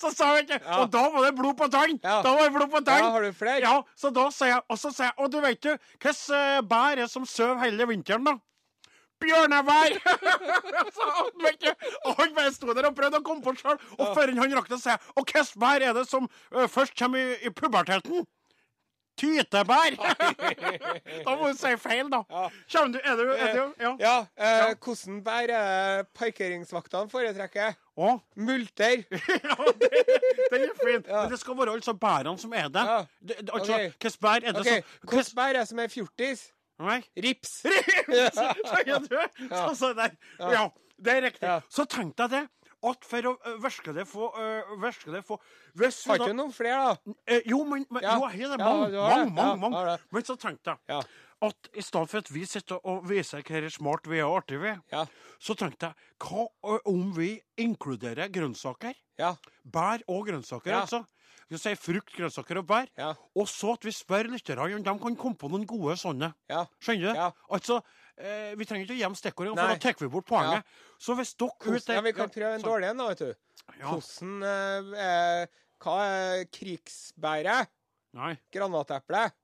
Så 0.00 0.12
sa 0.14 0.34
jeg 0.36 0.46
ikke 0.46 0.60
Ja. 0.60 0.82
Og 0.82 0.90
da 0.92 1.02
var 1.10 1.24
det 1.26 1.32
blod 1.38 1.56
på 1.56 1.68
tann! 1.72 1.98
Ja. 2.02 2.20
Da 2.22 2.34
var 2.36 2.48
det 2.48 2.52
blod 2.56 2.70
på 2.70 2.84
tann! 2.84 3.02
Ja, 3.02 3.10
har 3.16 3.24
du 3.24 3.32
flere? 3.32 3.60
Ja, 3.64 3.74
så 3.96 4.12
da 4.14 4.28
sier 4.34 4.54
jeg 4.54 4.62
Og 4.68 4.78
så 4.78 4.92
sier 4.92 5.10
jeg 5.10 5.16
Og 5.18 5.32
du 5.32 5.40
vet 5.40 5.64
jo, 5.64 5.76
hvilke 6.00 6.62
bær 6.68 6.92
er 6.92 7.02
det 7.04 7.10
som 7.10 7.26
sover 7.26 7.60
hele 7.64 7.88
vinteren, 7.88 8.24
da? 8.28 8.36
Du, 9.20 9.26
og 12.06 12.14
han 12.16 12.30
bare 12.36 12.52
sto 12.54 12.72
der 12.72 12.88
og 12.88 12.94
prøvde 12.96 13.20
å 13.20 13.24
komme 13.24 13.44
på 13.44 13.52
sjøl. 13.58 13.76
Og 13.98 14.14
før 14.16 14.32
han 14.32 14.54
rakk 14.56 14.70
det, 14.72 14.78
sier 14.80 14.96
jeg 14.96 15.12
Og 15.12 15.26
hvilket 15.26 15.58
bær 15.60 15.84
er 15.84 15.96
det 15.98 16.06
som 16.08 16.28
uh, 16.54 16.64
først 16.72 16.96
kommer 16.96 17.20
i, 17.20 17.34
i 17.44 17.52
puberteten? 17.52 18.24
Tytebær! 19.20 19.96
da 21.26 21.34
må 21.36 21.50
du 21.50 21.58
si 21.58 21.72
feil, 21.80 22.08
da. 22.12 22.22
Ja. 22.30 22.46
Du 22.88 22.98
Er 23.00 23.16
du, 23.16 23.32
er 23.34 23.52
du 23.54 23.82
Ja. 23.82 23.92
Ja, 24.00 24.14
eh, 24.36 24.56
Ja. 24.60 24.74
hvordan 24.74 25.22
bær 25.24 25.52
er 25.52 26.04
parkeringsvaktene 26.16 27.10
foretrekker? 27.12 27.76
Å, 28.00 28.14
Multer. 28.36 29.02
ja, 29.50 29.56
det, 29.82 29.90
den 30.52 30.62
er 30.64 30.76
fin. 30.78 31.02
Ja. 31.04 31.22
Men 31.22 31.34
det 31.34 31.40
skal 31.42 31.58
være 31.58 31.74
altså 31.76 31.92
bærene 31.92 32.38
som 32.40 32.54
er 32.56 32.70
det. 32.72 32.86
Ja. 32.92 33.02
det 33.20 33.36
altså, 33.52 33.72
Ok. 33.72 33.80
Hvilket 34.00 34.20
bær 34.20 34.40
er 34.40 34.56
det 34.56 34.60
okay. 34.64 34.80
som 34.80 35.10
hvilket 35.10 35.34
bær 35.36 35.60
er 35.60 35.68
som 35.68 35.84
er 35.84 35.92
fjortis? 35.92 36.46
Nei. 36.80 37.02
Rips. 37.26 37.58
Rips! 38.08 38.40
Ja. 38.86 39.00
Så, 39.50 39.74
så 39.76 39.92
der. 39.92 40.16
Ja, 40.40 40.68
det 40.96 41.12
er 41.12 41.22
riktig. 41.28 41.52
Så 41.68 41.84
tenk 41.84 42.16
jeg 42.18 42.32
det. 42.32 42.46
At 42.82 43.04
for 43.04 43.26
å 43.28 43.32
uh, 43.44 43.56
det 43.92 44.06
få 44.08 44.30
uh, 44.32 44.90
det 45.12 45.24
få 45.26 45.36
Hvis 45.76 45.98
vi 46.06 46.10
Har 46.14 46.22
ikke 46.24 46.36
noen 46.36 46.52
flere, 46.52 46.94
da? 46.94 47.14
Eh, 47.26 47.42
Jo, 47.46 47.64
men, 47.64 47.84
men 47.90 48.02
Ja. 48.02 48.14
jo, 48.16 48.28
jeg 48.28 48.48
har 48.48 48.56
det. 48.56 48.64
Ja, 48.64 48.70
Mange, 48.72 48.90
du 48.90 48.96
mange, 48.96 49.30
mange. 49.34 49.50
Ja, 49.50 49.54
mange. 49.56 49.76
har. 49.76 50.00
Men 50.10 50.22
så 50.22 50.36
tenkte 50.40 50.70
jeg 50.70 50.78
Ja. 50.88 51.02
at 51.42 51.68
i 51.74 51.80
stedet 51.82 52.08
for 52.10 52.18
at 52.18 52.30
vi 52.32 52.44
sitter 52.44 52.80
og 52.84 53.04
viser 53.08 53.42
hva 53.42 53.62
er 53.64 53.68
smart 53.70 54.06
vi 54.08 54.18
er 54.18 54.24
og 54.28 54.42
artig 54.42 54.60
vi 54.60 54.68
er, 54.68 54.80
Ja. 54.92 55.04
så 55.40 55.54
tenkte 55.54 55.88
jeg 55.92 55.94
hva 56.20 56.48
om 56.86 57.12
vi 57.16 57.40
inkluderer 57.58 58.28
grønnsaker? 58.32 58.94
Ja. 59.18 59.34
Bær 59.64 60.00
og 60.08 60.26
grønnsaker, 60.26 60.70
Ja. 60.70 60.80
altså. 60.82 61.04
Vi 61.50 61.58
sier 61.58 61.74
frukt, 61.74 62.12
grønnsaker 62.14 62.58
og 62.58 62.66
bær. 62.66 62.86
Ja. 62.96 63.14
Og 63.34 63.48
så 63.48 63.72
at 63.74 63.82
vi 63.84 63.90
spør 63.90 64.28
lytterne 64.30 64.74
om 64.76 64.82
de 64.84 64.98
kan 65.02 65.16
komme 65.16 65.36
på 65.36 65.48
noen 65.50 65.66
gode 65.66 65.96
sånne. 65.98 66.32
Ja. 66.48 66.64
Skjønner 66.80 67.12
du? 67.12 67.18
Ja. 67.18 67.30
Altså, 67.50 67.80
eh, 68.16 68.54
vi 68.58 68.66
trenger 68.68 68.86
ikke 68.86 68.96
å 68.96 69.00
gjemme 69.00 69.18
stikkordene, 69.20 69.56
for 69.56 69.70
Nei. 69.70 69.76
da 69.78 69.84
tar 69.84 69.98
vi 70.00 70.10
bort 70.12 70.28
poenget. 70.28 70.78
Så 71.00 71.16
hvis 71.18 71.34
dere 71.38 71.50
Hvordan, 71.60 71.96
ja, 71.96 72.04
vi 72.06 72.14
kan 72.16 72.32
prøve 72.32 72.54
en 72.54 72.64
dårlig 72.64 72.90
en, 72.90 73.02
da, 73.02 73.08
vet 73.12 73.22
du. 73.24 73.34
Hvordan 73.80 74.48
eh, 74.50 75.04
eh, 75.04 75.60
Hva 75.80 75.98
er 76.06 76.48
krigsbæret? 76.52 77.70
Nei. 78.18 78.34
Granateplet? 78.52 79.36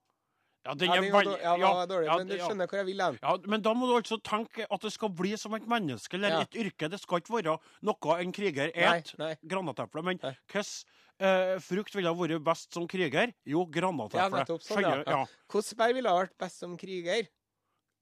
Ja, 0.66 0.74
den 0.74 0.90
er 0.90 1.04
veldig 1.14 1.36
Ja, 1.38 1.54
ja, 1.60 1.70
dårlig, 1.86 2.06
ja, 2.08 2.16
men 2.18 2.26
du 2.30 2.34
skjønner 2.40 2.66
hvor 2.66 2.80
jeg 2.80 2.88
vil 2.88 3.02
hen. 3.04 3.18
Ja, 3.22 3.36
Men 3.46 3.62
da 3.62 3.72
må 3.78 3.86
du 3.86 3.94
altså 4.00 4.18
tenke 4.18 4.66
at 4.66 4.82
det 4.82 4.92
skal 4.94 5.12
bli 5.14 5.36
som 5.38 5.54
et 5.54 5.66
menneske 5.70 6.18
eller 6.18 6.34
Ja. 6.34 6.40
et 6.42 6.58
yrke. 6.58 6.90
Det 6.90 6.98
skal 7.00 7.22
ikke 7.22 7.36
være 7.38 7.58
noe 7.86 8.18
en 8.18 8.32
kriger 8.34 8.72
et. 8.74 9.14
Granateple. 9.46 10.02
Men 10.02 10.18
hvordan 10.18 10.34
hvilken 10.50 10.84
eh, 11.20 11.58
frukt 11.62 11.94
ville 11.94 12.10
vært 12.10 12.44
best 12.44 12.74
som 12.74 12.88
kriger? 12.88 13.32
Jo, 13.46 13.64
granateple. 13.64 14.18
Ja, 14.18 14.28
nettopp. 14.28 14.62
Sånn, 14.66 14.82
ja. 14.82 15.22
Hvilket 15.52 15.78
bær 15.78 15.94
ville 15.94 16.16
vært 16.18 16.36
best 16.38 16.58
som 16.58 16.76
kriger? 16.76 17.28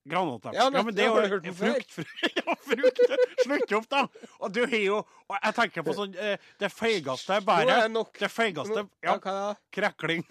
Granateple. 0.04 0.52
Ja, 0.56 0.68
Ja, 0.68 0.82
men 0.84 0.94
det 0.94 1.04
er 1.04 1.12
har 1.14 1.24
jo 1.24 1.36
hørt 1.36 1.46
før? 1.56 1.74
frukt. 1.74 1.92
frukt. 1.92 2.36
ja, 2.40 2.54
frukt. 2.68 3.00
Slutt 3.44 3.72
opp, 3.78 3.86
da! 3.88 4.02
Og 4.40 4.52
du 4.52 4.60
har 4.66 4.80
jo 4.82 4.98
og 5.24 5.38
Jeg 5.38 5.54
tenker 5.56 5.84
på 5.86 5.94
sånn 5.96 6.12
eh, 6.20 6.34
Det 6.60 6.68
feigeste 6.68 7.38
er 7.38 7.46
bæret. 7.46 7.96
Det 8.20 8.28
feigeste 8.28 8.82
Ja, 8.82 8.84
Ja, 9.06 9.16
hva 9.16 9.32
da? 9.38 9.54
krekling. 9.72 10.26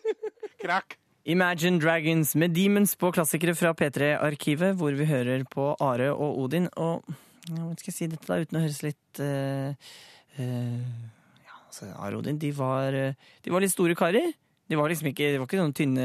Krekk. 0.64 0.98
Imagine 1.24 1.80
Dragons 1.80 2.34
med 2.36 2.52
Demons 2.52 2.92
på 3.00 3.08
klassikere 3.16 3.54
fra 3.56 3.72
P3-arkivet, 3.72 4.76
hvor 4.76 4.92
vi 4.92 5.06
hører 5.08 5.46
på 5.48 5.70
Are 5.80 6.10
og 6.12 6.38
Odin. 6.44 6.68
Og 6.76 7.00
ja, 7.48 7.62
hva 7.64 7.72
skal 7.80 7.88
jeg 7.90 7.96
si 7.96 8.08
dette 8.12 8.28
da, 8.28 8.36
uten 8.44 8.60
å 8.60 8.64
høres 8.64 8.82
litt 8.84 9.20
uh, 9.24 9.72
uh, 10.36 10.84
Ja, 11.44 11.56
altså, 11.64 11.88
Are 11.96 12.12
og 12.12 12.20
Odin, 12.26 12.36
de 12.44 12.52
var, 12.52 12.92
de 12.92 13.52
var 13.56 13.64
litt 13.64 13.72
store 13.72 13.96
karer. 13.96 14.34
De 14.70 14.78
var 14.80 14.88
liksom 14.88 15.10
ikke, 15.10 15.28
de 15.34 15.40
var 15.40 15.48
ikke 15.48 15.60
noen 15.60 15.74
tynne 15.76 16.04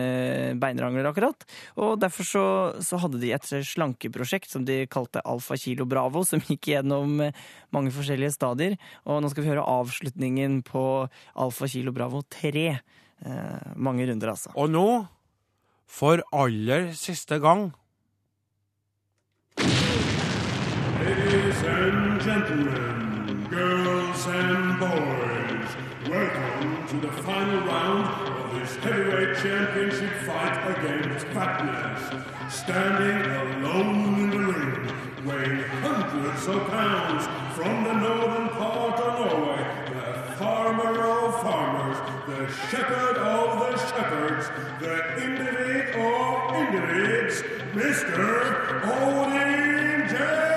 beinrangler, 0.60 1.08
akkurat. 1.08 1.45
Og 1.80 1.93
derfor 2.02 2.28
så, 2.28 2.45
så 2.84 3.00
hadde 3.00 3.22
de 3.22 3.32
et 3.32 3.48
slankeprosjekt 3.48 4.52
som 4.52 4.65
de 4.67 4.82
kalte 4.91 5.24
Alfa 5.24 5.56
Kilo 5.60 5.88
Bravo, 5.88 6.26
som 6.28 6.43
gikk 6.43 6.74
gjennom 6.74 7.22
mange 7.76 7.93
forskjellige 7.95 8.36
stadier. 8.36 8.76
Og 9.08 9.24
nå 9.24 9.32
skal 9.32 9.45
vi 9.45 9.52
høre 9.54 9.63
avslutningen 9.63 10.60
på 10.67 10.84
Alfa 11.39 11.72
Kilo 11.72 11.95
Bravo 11.95 12.26
3. 12.36 12.65
Eh, 13.26 13.72
mange 13.80 14.08
runder, 14.12 14.34
altså. 14.36 14.52
Og 14.60 14.67
nå, 14.72 14.88
for 15.89 16.24
aller 16.36 16.91
siste 16.93 17.39
gang 17.41 17.72
Ladies 21.00 21.63
and 21.63 22.22
gentlemen, 22.22 23.48
girls 23.50 24.28
and 24.28 24.80
boys, 24.80 25.72
welcome 26.10 26.88
to 26.88 27.08
the 27.08 27.12
final 27.24 27.65
round 27.65 28.29
heavyweight 28.82 29.36
championship 29.38 30.13
fight 30.26 30.78
against 30.78 31.26
fatness. 31.28 32.54
Standing 32.54 33.30
alone 33.32 34.20
in 34.20 34.30
the 34.30 34.39
ring, 34.39 35.26
weighing 35.26 35.63
hundreds 35.82 36.48
of 36.48 36.68
pounds 36.68 37.26
from 37.56 37.84
the 37.84 37.94
northern 37.94 38.50
part 38.50 39.00
of 39.00 39.20
Norway, 39.20 39.63
the 39.88 40.36
farmer 40.38 41.04
of 41.04 41.42
farmers, 41.42 41.98
the 42.28 42.48
shepherd 42.70 43.18
of 43.18 43.60
the 43.60 43.78
shepherds, 43.78 44.48
the 44.80 44.96
individ 45.24 45.89
of 45.96 46.54
individs, 46.56 47.44
Mr. 47.74 48.82
Odin 48.86 50.08
Jensen! 50.10 50.48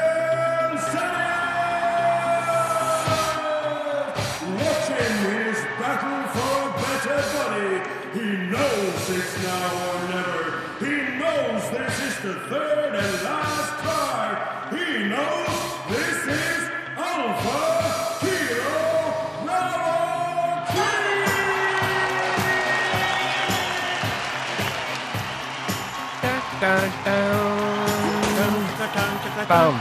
Bam. 29.48 29.74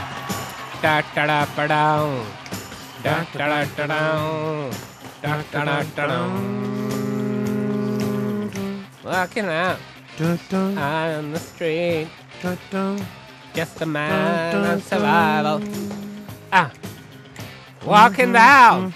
Da 0.82 1.02
da 1.14 1.26
da 1.26 1.46
ba 1.56 1.68
down. 1.68 2.26
Da 3.02 3.24
da 3.32 3.46
da 3.48 3.64
da 3.76 3.86
down. 3.86 4.70
Da 5.22 5.42
da 5.52 5.64
da 5.64 5.82
da 5.96 6.06
down. 6.06 6.32
Walking 9.04 9.48
out 9.48 9.78
on 10.20 11.32
the 11.32 11.38
street. 11.38 12.08
Just 13.54 13.80
a 13.80 13.86
man 13.86 14.54
on 14.56 14.80
survival. 14.82 15.62
Ah. 16.52 16.70
Walking 17.86 18.32
down, 18.32 18.92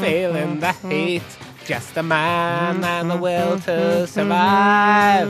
feeling 0.00 0.60
the 0.60 0.72
heat. 0.88 1.22
Just 1.66 1.96
a 1.96 2.02
man 2.02 2.84
and 2.84 3.10
the 3.10 3.16
will 3.16 3.58
to 3.60 4.06
survive. 4.06 5.28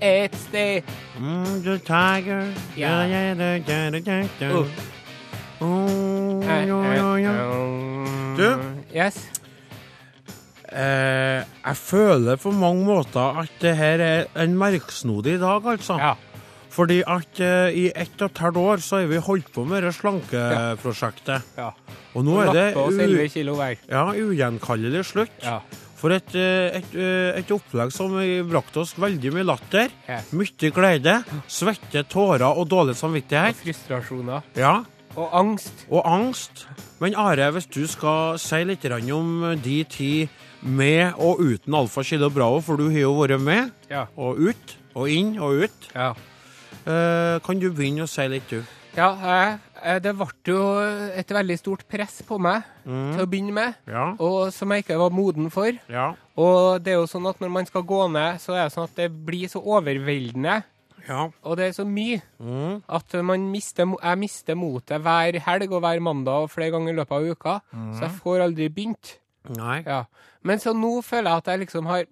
It's 0.00 0.44
the 0.46 0.82
Mm, 1.18 1.62
the 1.64 1.78
tiger. 1.78 2.46
Ja. 2.76 3.02
Ja, 3.02 3.06
ja, 3.06 3.34
ja, 3.34 3.56
ja, 3.56 3.90
ja, 3.98 4.22
ja. 4.40 4.52
Uh. 4.52 4.66
Oh, 5.60 6.44
ja, 6.46 6.60
ja, 6.62 7.16
ja. 7.18 7.32
Du? 8.38 8.46
Yes. 8.94 9.16
Eh, 10.68 11.42
jeg 11.42 11.76
føler 11.80 12.36
på 12.38 12.52
mange 12.54 12.84
måter 12.86 13.40
at 13.42 13.50
det 13.62 13.72
her 13.76 14.02
er 14.04 14.24
en 14.38 14.54
merksnodig 14.60 15.38
dag, 15.40 15.66
altså. 15.66 15.96
Ja. 15.98 16.12
Fordi 16.70 17.00
at 17.08 17.40
eh, 17.42 17.74
i 17.74 17.86
ett 17.90 18.20
og 18.22 18.30
et 18.30 18.38
halvt 18.44 18.60
år 18.62 18.84
så 18.84 19.00
har 19.00 19.08
vi 19.10 19.18
holdt 19.24 19.48
på 19.54 19.64
med 19.66 19.82
det 19.82 19.94
slankeprosjektet. 19.96 21.48
Ja. 21.58 21.72
Og 22.14 22.26
nå 22.28 22.36
er 22.44 22.52
det 22.54 22.66
u 22.76 22.84
11 22.92 23.28
kilo 23.32 23.56
hver. 23.58 23.80
ja, 23.90 24.04
ugjenkallelig 24.14 25.04
slutt. 25.10 25.42
For 25.98 26.12
et, 26.14 26.34
eh, 26.38 26.78
et, 26.78 26.92
eh, 26.94 27.38
et 27.40 27.48
opplegg 27.50 27.90
som 27.92 28.12
brakte 28.48 28.78
oss 28.84 28.92
veldig 28.94 29.32
mye 29.34 29.44
latter, 29.48 29.88
Ja. 30.08 30.20
mye 30.32 30.70
glede, 30.70 31.24
svette, 31.48 32.04
tårer 32.08 32.46
og 32.56 32.68
dårlig 32.70 32.94
samvittighet. 32.94 33.56
Og 33.56 33.64
frustrasjoner. 33.64 34.42
Ja, 34.54 34.84
Og 35.16 35.30
angst. 35.32 35.72
og 35.90 36.04
angst. 36.06 36.66
Men 37.00 37.14
Are, 37.16 37.50
hvis 37.52 37.66
du 37.66 37.86
skal 37.86 38.38
si 38.38 38.62
litt 38.64 38.84
om 39.12 39.58
de 39.60 39.84
ti 39.84 40.28
med 40.62 41.14
og 41.18 41.38
uten 41.40 41.74
Alfa 41.74 42.02
Kilo 42.02 42.28
Bravo, 42.30 42.60
for 42.60 42.76
du 42.76 42.88
har 42.90 43.00
jo 43.00 43.14
vært 43.14 43.40
med, 43.40 43.72
Ja. 43.90 44.06
og 44.16 44.38
ut, 44.38 44.76
og 44.94 45.08
inn 45.10 45.36
og 45.38 45.62
ut. 45.64 45.88
Ja. 45.94 46.14
Eh, 46.86 47.38
kan 47.40 47.58
du 47.58 47.70
begynne 47.72 48.02
å 48.04 48.08
si 48.08 48.26
litt, 48.28 48.48
du? 48.48 48.62
Ja, 48.96 49.14
jeg- 49.20 49.58
det 50.02 50.12
ble 50.16 50.26
jo 50.46 50.62
et 51.14 51.28
veldig 51.28 51.58
stort 51.58 51.84
press 51.88 52.22
på 52.26 52.38
meg 52.40 52.62
til 52.84 53.20
å 53.24 53.26
begynne 53.28 53.52
med, 53.52 53.74
Ja. 53.86 54.14
og 54.18 54.52
som 54.52 54.70
jeg 54.72 54.84
ikke 54.84 54.98
var 54.98 55.10
moden 55.10 55.50
for. 55.50 55.70
Ja. 55.88 56.14
Og 56.36 56.82
det 56.82 56.92
er 56.94 56.98
jo 57.00 57.06
sånn 57.06 57.28
at 57.28 57.38
når 57.40 57.50
man 57.50 57.66
skal 57.66 57.82
gå 57.82 58.10
ned, 58.12 58.40
så 58.40 58.54
er 58.56 58.64
det 58.68 58.72
sånn 58.74 58.84
at 58.88 58.94
det 58.96 59.10
blir 59.26 59.48
så 59.48 59.60
overveldende, 59.64 60.64
Ja. 61.08 61.30
og 61.44 61.56
det 61.56 61.68
er 61.68 61.72
så 61.82 61.86
mye, 61.86 62.20
Mm. 62.40 62.82
at 62.88 63.14
man 63.24 63.50
mister, 63.50 63.84
jeg 64.02 64.18
mister 64.18 64.54
motet 64.54 65.00
hver 65.02 65.38
helg 65.40 65.72
og 65.72 65.82
hver 65.82 66.00
mandag 66.00 66.42
og 66.42 66.50
flere 66.50 66.70
ganger 66.72 66.92
i 66.92 66.96
løpet 66.96 67.12
av 67.12 67.22
uka, 67.30 67.60
så 67.94 68.00
jeg 68.00 68.20
får 68.20 68.40
aldri 68.42 68.68
begynt. 68.68 69.18
Ja. 69.56 70.04
Men 70.42 70.58
så 70.58 70.74
nå 70.74 71.02
føler 71.02 71.30
jeg 71.30 71.36
at 71.38 71.44
jeg 71.46 71.60
liksom 71.60 71.86
har 71.86 72.04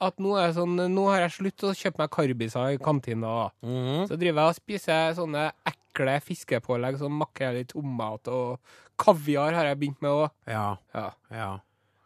At 0.00 0.16
nå 0.18 0.36
er 0.38 0.52
sånn 0.52 0.76
Nå 0.94 1.06
har 1.10 1.20
jeg 1.20 1.30
slutt 1.32 1.56
å 1.64 1.74
kjøpe 1.74 1.98
meg 1.98 2.10
karbiser 2.10 2.74
i 2.74 2.76
kantina. 2.78 3.50
Mm. 3.62 4.06
Så 4.08 4.16
driver 4.16 4.40
jeg 4.40 4.48
og 4.48 4.54
spiser 4.54 5.14
sånne 5.16 5.50
ekle 5.66 5.85
fiskepålegg 5.96 6.98
som 6.98 7.12
makrell 7.12 7.56
i 7.56 7.64
tomat 7.64 8.28
og 8.28 8.58
kaviar 8.98 9.54
har 9.54 9.64
jeg 9.66 9.78
begynt 9.78 10.02
med 10.02 10.10
òg. 10.10 10.30
Ja. 10.46 10.76
Ja. 10.94 11.10
Ja. 11.30 11.58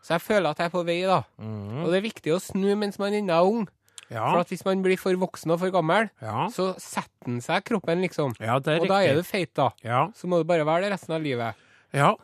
Så 0.03 0.15
jeg 0.15 0.21
føler 0.23 0.51
at 0.51 0.59
jeg 0.59 0.67
er 0.67 0.71
på 0.71 0.85
vei, 0.87 1.03
da. 1.03 1.23
Mm. 1.39 1.85
Og 1.85 1.91
det 1.91 1.97
er 1.99 2.09
viktig 2.09 2.33
å 2.33 2.41
snu 2.41 2.75
mens 2.77 2.99
man 2.99 3.13
ennå 3.13 3.31
er 3.33 3.43
ung. 3.45 3.69
For 4.11 4.41
at 4.41 4.49
hvis 4.49 4.65
man 4.65 4.83
blir 4.83 4.97
for 4.99 5.13
voksen 5.15 5.51
og 5.53 5.61
for 5.61 5.71
gammel, 5.71 6.09
Ja. 6.21 6.49
så 6.49 6.75
setter 6.79 7.27
den 7.27 7.41
seg 7.41 7.63
kroppen, 7.65 8.01
liksom. 8.01 8.35
ja, 8.41 8.59
det 8.59 8.81
Og 8.81 8.89
da 8.89 9.03
er 9.03 9.15
riktig. 9.15 9.17
du 9.17 9.23
feit, 9.23 9.55
da. 9.55 9.71
Ja. 9.85 10.09
Så 10.17 10.27
må 10.27 10.39
du 10.39 10.45
bare 10.45 10.65
være 10.67 10.83
det 10.83 10.93
resten 10.93 11.15
av 11.15 11.23
livet. 11.23 11.55
Ja. 11.93 12.17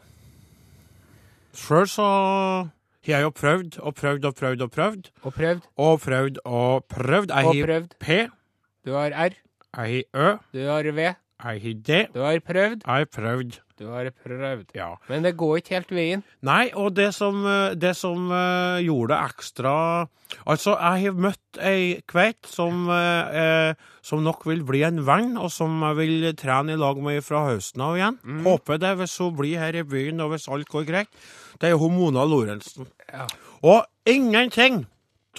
Sjøl 1.55 1.87
så 1.87 2.03
har 2.07 2.71
jeg 3.07 3.23
jo 3.23 3.31
prøvd 3.31 3.79
og 3.81 3.95
prøvd 3.95 4.25
og 4.25 4.35
prøvd 4.35 4.63
og 4.63 4.71
prøvd. 4.73 5.11
Og 5.25 5.33
prøvd. 5.33 5.63
Og 5.79 6.01
prøvd 6.01 6.39
og 6.45 6.89
prøvd. 6.89 7.31
Jeg 7.31 7.45
har. 7.45 7.87
P, 8.01 8.31
Du 8.85 8.93
har 8.93 9.11
R. 9.13 9.31
jeg 9.77 10.05
har 10.13 10.33
Ø, 10.35 10.39
Du 10.53 10.67
har 10.67 10.83
V. 10.93 11.15
jeg 11.37 11.63
har 11.63 11.81
det. 11.87 12.03
Du 12.15 12.21
har 12.25 12.39
prøvd. 12.41 12.83
Jeg 12.87 13.05
har 13.05 13.09
prøvd. 13.13 13.59
Du 13.77 13.87
har 13.93 14.09
prøvd. 14.25 14.71
Ja. 14.75 14.95
Men 15.09 15.25
det 15.27 15.37
går 15.37 15.59
ikke 15.61 15.75
helt 15.77 15.93
veien. 15.93 16.23
Nei, 16.43 16.71
og 16.75 16.95
det 16.97 17.11
som, 17.15 17.45
eh, 17.45 17.75
det 17.77 17.93
som 17.97 18.31
eh, 18.33 18.85
gjorde 18.87 19.13
det 19.13 19.25
ekstra 19.31 19.75
Altså, 20.47 20.75
jeg 20.75 21.05
har 21.05 21.19
møtt 21.23 21.59
ei 21.63 22.01
kveit 22.11 22.49
som, 22.51 22.89
eh, 22.91 23.37
eh, 23.71 23.75
som 24.03 24.25
nok 24.25 24.45
vil 24.47 24.65
bli 24.67 24.83
en 24.83 25.05
venn, 25.07 25.37
og 25.39 25.51
som 25.55 25.81
jeg 25.83 25.97
vil 26.01 26.33
trene 26.35 26.75
i 26.75 26.81
lag 26.81 26.99
med 27.03 27.23
fra 27.23 27.45
høsten 27.47 27.83
av 27.83 27.97
igjen. 27.97 28.19
Håper 28.43 28.81
det, 28.83 28.97
hvis 28.99 29.17
hun 29.23 29.37
blir 29.37 29.59
her 29.59 29.79
i 29.79 29.87
byen, 29.87 30.21
og 30.21 30.31
hvis 30.33 30.49
alt 30.49 30.69
går 30.69 30.87
greit. 30.87 31.09
Det 31.61 31.71
er 31.71 31.79
hun 31.79 31.95
Mona 31.97 32.27
Lorentzen. 32.27 32.87
Ja. 33.13 33.27
Og 33.63 33.87
ingenting 34.07 34.87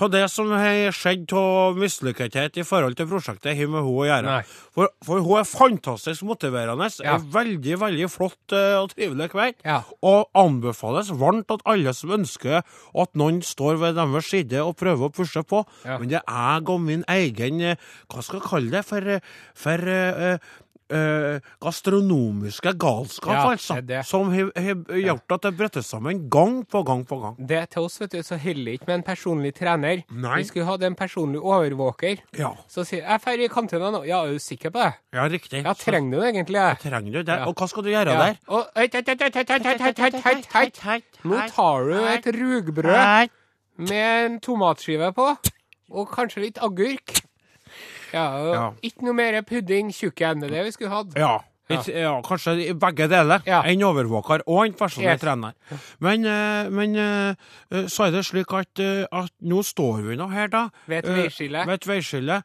av 0.03 0.11
det 0.13 0.23
som 0.31 0.51
har 0.53 0.91
skjedd 0.95 1.33
av 1.37 1.77
mislykkethet 1.79 2.59
i 2.61 2.65
forhold 2.67 2.97
til 2.99 3.09
prosjektet, 3.09 3.55
har 3.57 3.69
med 3.71 3.81
henne 3.81 3.93
å 3.93 4.05
gjøre. 4.07 4.35
For, 4.75 4.91
for 5.05 5.23
hun 5.25 5.39
er 5.41 5.47
fantastisk 5.49 6.25
motiverende. 6.27 6.89
Ja. 7.01 7.17
Er 7.17 7.25
veldig, 7.33 7.79
veldig 7.81 8.09
flott 8.11 8.55
eh, 8.55 8.75
og 8.79 8.91
trivelig 8.93 9.29
kveld. 9.33 9.59
Ja. 9.67 9.81
Og 10.05 10.27
anbefales 10.37 11.11
varmt 11.17 11.51
at 11.53 11.65
alle 11.69 11.93
som 11.97 12.13
ønsker 12.19 12.61
at 12.61 13.17
noen 13.19 13.41
står 13.45 13.81
ved 13.81 13.97
deres 13.99 14.31
side 14.31 14.63
og 14.63 14.77
prøver 14.79 15.09
å 15.09 15.13
pushe 15.13 15.43
på. 15.47 15.63
Ja. 15.87 15.97
Men 16.01 16.13
det 16.13 16.21
er 16.23 16.57
jeg 16.57 16.69
og 16.73 16.81
min 16.83 17.03
egen 17.11 17.61
eh, 17.61 17.81
Hva 18.11 18.23
skal 18.23 18.41
jeg 18.41 18.47
kalle 18.47 18.73
det? 18.73 18.83
For, 18.87 19.11
eh, 19.17 19.35
for 19.57 19.91
eh, 19.91 20.55
eh, 20.93 21.39
gastronomiske 21.63 22.73
galskap, 22.79 23.33
ja, 23.33 23.43
altså, 23.51 23.79
det. 23.81 24.03
som 24.07 24.31
har 24.31 24.51
gjort 24.97 25.35
at 25.37 25.47
det 25.47 25.53
bretter 25.57 25.85
sammen 25.85 26.25
gang 26.31 26.61
på 26.65 26.83
gang 26.87 27.03
på 27.07 27.19
gang. 27.21 27.37
Det 27.49 27.63
til 27.73 27.87
oss, 27.87 27.99
vet 28.01 28.15
du, 28.15 28.21
så 28.25 28.39
holder 28.41 28.77
ikke 28.77 28.89
med 28.89 28.99
en 28.99 29.05
personlig 29.07 29.53
trener. 29.57 30.03
Nei. 30.11 30.37
Vi 30.41 30.49
skulle 30.49 30.67
hatt 30.69 30.85
en 30.87 30.97
personlig 30.97 31.41
overvåker. 31.41 32.23
Ja. 32.37 32.53
Så 32.67 32.85
sier 32.87 33.03
'jeg 33.03 33.21
drar 33.25 33.43
i 33.43 33.47
kantina 33.47 33.91
nå'. 33.91 34.05
Ja, 34.07 34.23
er 34.25 34.33
du 34.33 34.39
sikker 34.39 34.69
på 34.69 34.79
det? 34.83 34.93
Ja, 35.13 35.27
riktig. 35.27 35.63
Ja, 35.63 35.73
trenger 35.73 36.11
du 36.11 36.21
det 36.21 36.33
egentlig? 36.33 36.61
Jeg 36.61 36.79
trenger 36.79 37.11
du 37.11 37.21
det? 37.23 37.39
Og 37.47 37.55
hva 37.55 37.67
skal 37.67 37.83
du 37.83 37.89
gjøre 37.89 38.11
ja. 38.11 38.19
der? 38.25 38.35
Og, 38.47 38.65
heit, 38.75 38.93
heit, 38.93 39.07
heit, 39.07 40.81
heit, 40.83 41.03
Nå 41.23 41.35
tar 41.49 41.83
du 41.83 41.95
et 41.97 42.27
rugbrød 42.27 43.29
med 43.77 44.25
en 44.25 44.39
tomatskive 44.39 45.13
på, 45.13 45.27
og 45.91 46.09
kanskje 46.09 46.41
litt 46.41 46.57
agurk. 46.61 47.26
Ja, 48.13 48.27
og 48.39 48.53
Ja. 48.55 48.71
ikke 48.83 49.03
noe 49.05 49.13
mer 49.13 49.41
pudding 49.41 49.91
tjukken. 49.93 50.41
Det 50.41 50.51
er 50.51 50.55
det 50.55 50.65
vi 50.65 50.71
skulle 50.71 50.89
hatt. 50.93 51.15
Ja. 51.17 51.37
Ja. 51.69 51.81
Ja, 51.91 52.11
kanskje 52.23 52.73
begge 52.79 53.07
deler. 53.11 53.41
Ja. 53.45 53.61
En 53.67 53.81
overvåker 53.83 54.41
og 54.47 54.65
en 54.65 54.73
personlig 54.73 55.11
Yes. 55.17 55.21
trener. 55.21 55.53
Men, 55.99 56.25
eh, 56.25 56.69
men 56.69 56.95
eh, 56.95 57.35
eh, 57.71 57.85
så 57.91 58.05
er 58.07 58.11
det 58.11 58.25
slik 58.25 58.53
at, 58.55 58.79
at 59.11 59.31
nå 59.41 59.63
står 59.63 60.01
vi 60.07 60.15
nå 60.15 60.29
her, 60.31 60.47
da. 60.47 60.69
Ved 60.87 61.03
et 61.03 61.09
veiskille. 61.17 61.65
Ved 61.67 61.73
et 61.81 61.87
veiskille. 61.87 62.41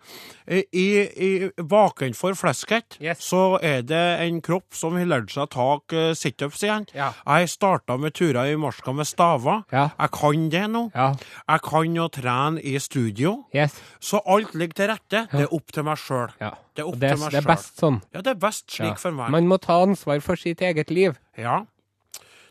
I, 0.51 0.87
i 1.17 1.51
bakenfor 1.57 2.35
flesket 2.35 2.99
Yes. 3.01 3.23
så 3.31 3.59
er 3.63 3.83
det 3.83 4.03
en 4.27 4.41
kropp 4.43 4.75
som 4.75 4.97
har 4.99 5.07
lært 5.07 5.31
seg 5.31 5.47
å 5.47 5.51
ta 5.55 6.15
situps 6.19 6.63
igjen. 6.67 6.87
Ja. 6.95 7.13
Jeg 7.27 7.49
starta 7.49 7.97
med 7.99 8.15
turer 8.19 8.51
i 8.53 8.57
marska 8.57 8.93
med 8.93 9.07
staver. 9.07 9.63
Jeg 9.73 10.11
kan 10.13 10.49
det 10.51 10.65
nå. 10.71 10.89
Jeg 10.95 11.63
kan 11.63 11.97
å 12.03 12.09
trene 12.11 12.61
i 12.61 12.75
studio. 12.83 13.45
Yes. 13.55 13.79
Så 14.01 14.21
alt 14.27 14.55
ligger 14.55 14.75
til 14.75 14.89
rette. 14.93 15.27
Det 15.31 15.47
er 15.47 15.55
opp 15.55 15.71
til 15.73 15.85
meg 15.87 15.97
sjøl. 16.03 16.35
Det 16.75 16.83
er 16.85 16.89
opp 16.89 16.97
det, 17.01 17.11
til 17.13 17.21
meg 17.21 17.31
det 17.35 17.41
er 17.43 17.49
best 17.51 17.81
sånn. 17.83 17.99
Ja, 18.15 18.21
det 18.25 18.31
er 18.33 18.41
best 18.41 18.71
slik 18.73 18.95
Ja. 18.95 19.01
for 19.01 19.13
meg. 19.13 19.31
Man 19.31 19.47
må 19.51 19.59
ta 19.61 19.83
ansvar 19.85 20.21
for 20.25 20.37
sitt 20.41 20.61
eget 20.65 20.91
liv. 20.91 21.19
Ja, 21.37 21.65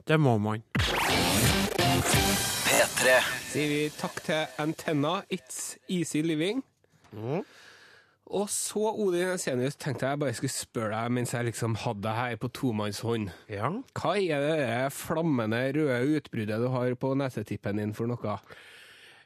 det 0.06 0.20
må 0.20 0.38
man. 0.40 0.62
P3. 1.92 3.16
Sier 3.52 3.68
vi 3.68 3.80
takk 3.98 4.22
til 4.24 4.46
Antenna, 4.62 5.22
It's 5.34 5.76
Easy 5.90 6.22
Living. 6.22 6.62
Og 8.32 8.48
så, 8.48 8.80
Odin 8.96 9.34
Esenius, 9.34 9.76
tenkte 9.76 10.08
jeg 10.08 10.20
bare 10.22 10.34
skulle 10.38 10.54
spørre 10.54 10.96
deg 11.02 11.12
mens 11.18 11.34
jeg 11.36 11.50
liksom 11.50 11.74
hadde 11.82 12.06
deg 12.06 12.16
her 12.16 12.38
på 12.40 12.48
tomannshånd. 12.56 13.32
Ja. 13.52 13.68
Hva 13.98 14.14
er 14.22 14.46
det 14.46 14.94
flammende 14.96 15.60
røde 15.76 15.98
utbruddet 16.22 16.62
du 16.64 16.70
har 16.72 16.94
på 16.96 17.12
nesetippen 17.20 17.82
din 17.82 17.92
for 17.98 18.08
noe? 18.08 18.38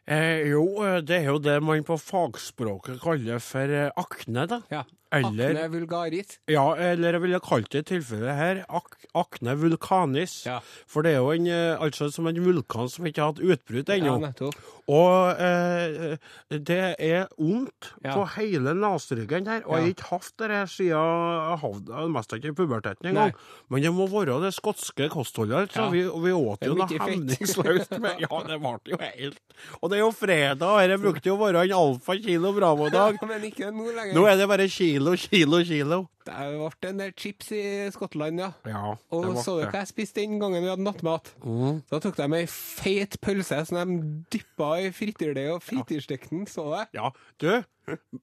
Eh, 0.05 0.45
jo, 0.51 0.65
eh, 0.85 0.99
det 1.01 1.23
er 1.23 1.31
jo 1.31 1.39
det 1.41 1.55
man 1.65 1.85
på 1.85 1.97
fagspråket 1.97 2.99
kaller 3.01 3.41
for 3.41 3.71
eh, 3.73 3.89
akne, 3.97 4.45
da. 4.51 4.61
Ja. 4.69 4.83
Eller- 5.15 5.55
Akne 5.55 5.69
vulgaris. 5.73 6.37
Ja, 6.51 6.65
eller 6.75 7.15
jeg 7.17 7.21
ville 7.25 7.39
kalt 7.43 7.69
det 7.71 7.83
i 7.85 7.89
tilfellet 7.95 8.35
her 8.35 8.63
ak 8.69 8.97
akne 9.15 9.55
vulkanis. 9.61 10.41
Ja. 10.45 10.59
For 10.91 11.05
det 11.05 11.13
er 11.15 11.21
jo 11.23 11.31
en, 11.35 11.47
eh, 11.47 11.77
altså 11.79 12.09
som 12.11 12.27
en 12.27 12.41
vulkan 12.43 12.89
som 12.91 13.05
ikke 13.07 13.21
har 13.23 13.33
hatt 13.33 13.43
utbrudd 13.43 13.91
ennå. 13.95 14.15
Ja, 14.21 14.49
og 14.85 15.39
eh, 15.41 16.17
det 16.51 16.95
er 17.01 17.27
vondt 17.39 17.93
Ja. 18.03 18.13
på 18.13 18.25
hele 18.35 18.73
neseryggen 18.77 19.47
her. 19.49 19.63
Og 19.65 19.77
jeg 19.79 19.81
har 19.81 19.93
ikke 19.95 20.09
hatt 20.11 20.31
det 20.37 20.49
her 20.51 20.65
siden 20.69 20.91
jeg 20.93 21.59
havna 21.63 22.07
mest 22.13 22.35
ikke 22.37 22.51
i 22.51 22.57
puberteten 22.57 23.09
engang. 23.09 23.33
Men 23.69 23.81
det 23.81 23.93
må 23.95 24.05
være 24.11 24.39
det 24.43 24.53
skotske 24.53 25.09
kostholdet. 25.09 25.69
Altså. 25.71 25.89
Vi, 25.91 26.03
vi 26.03 26.31
åt 26.35 26.61
jo 26.67 26.75
noe 26.75 26.87
hemningsløst. 26.87 27.95
Ja, 28.25 28.37
det 28.47 28.59
ble 28.61 28.77
jo 28.91 28.97
helt 29.01 29.39
Og 29.81 29.89
det 29.91 29.97
er 29.97 30.03
jo 30.03 30.11
fredag, 30.15 30.61
og 30.65 30.79
dette 30.83 31.01
brukte 31.01 31.29
jo 31.29 31.35
å 31.35 31.41
være 31.41 31.63
en 31.65 31.73
alfa 31.75 32.15
kilo 32.21 32.51
Bravo-dag. 32.55 33.17
Nå 33.21 33.27
lenger. 33.39 34.13
Nå 34.15 34.23
er 34.29 34.37
det 34.39 34.47
bare 34.49 34.67
kilo, 34.71 35.04
kilo, 35.13 35.59
kilo. 35.61 35.63
kilo. 35.63 35.99
Det 36.25 36.33
ble 36.81 36.89
en 36.89 36.97
del 36.97 37.11
chips 37.13 37.51
i 37.53 37.61
Skottland, 37.93 38.39
ja. 38.41 38.47
Ja, 38.65 38.95
Og 39.13 39.25
det 39.27 39.43
så 39.45 39.59
du 39.59 39.61
det. 39.61 39.69
hva 39.71 39.83
jeg 39.83 39.91
spiste 39.91 40.23
den 40.23 40.39
gangen 40.41 40.63
vi 40.63 40.69
hadde 40.71 40.81
nattmat? 40.87 41.29
Mm. 41.45 41.83
Da 41.91 41.99
tok 42.01 42.15
de 42.17 42.27
ei 42.39 42.45
feit 42.49 43.19
pølse 43.21 43.59
som 43.69 43.77
de 43.77 43.99
dyppa 44.33 44.71
i 44.81 44.89
frityrdeig 44.95 45.51
og 45.53 45.61
frityrstekte 45.61 46.29
den, 46.33 46.47
så 46.49 46.65
jeg. 46.73 46.87
Ja, 46.97 47.11
du, 47.37 47.63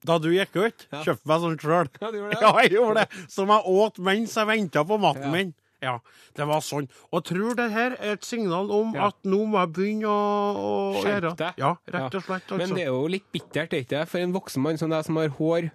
da 0.03 0.17
du 0.19 0.29
gikk 0.35 0.55
ut, 0.59 0.87
Ja. 0.91 1.03
kjøpte 1.07 1.25
meg 1.31 1.39
sånn 1.47 1.57
sjøl. 1.63 1.89
Ja, 2.01 2.11
du 2.11 2.17
gjorde 2.19 2.31
det? 2.35 2.41
Ja, 2.43 2.53
jeg 2.59 2.71
gjorde 2.75 2.95
det. 3.05 3.25
Som 3.31 3.47
jeg 3.55 3.61
åt 3.79 3.99
mens 3.99 4.35
jeg 4.35 4.47
venta 4.51 4.83
på 4.83 4.99
maten 4.99 5.29
Ja. 5.29 5.31
min. 5.31 5.53
Ja, 5.83 5.97
det 6.35 6.45
var 6.47 6.61
sånn. 6.63 6.85
Og 7.11 7.25
tror 7.27 7.55
det 7.59 7.65
her 7.73 7.95
er 7.99 8.13
et 8.13 8.23
signal 8.23 8.69
om 8.71 8.93
Ja. 8.95 9.07
at 9.11 9.17
nå 9.27 9.41
må 9.51 9.59
jeg 9.59 9.73
begynne 9.75 10.07
å, 10.07 10.95
å 10.95 11.03
gjøre 11.03 11.35
det. 11.35 11.49
Ja, 11.59 11.73
rett 11.91 12.15
og 12.15 12.23
slett. 12.23 12.47
Altså. 12.47 12.57
Men 12.57 12.69
det 12.77 12.83
er 12.85 12.91
jo 12.93 13.07
litt 13.11 13.25
bittert, 13.33 13.73
er 13.73 13.83
ikke 13.83 13.89
det? 13.99 14.07
For 14.07 14.19
en 14.23 14.31
voksen 14.31 14.61
mann 14.63 14.77
som 14.79 14.89
deg 14.89 15.03
som 15.03 15.15
har 15.19 15.27
hår 15.35 15.71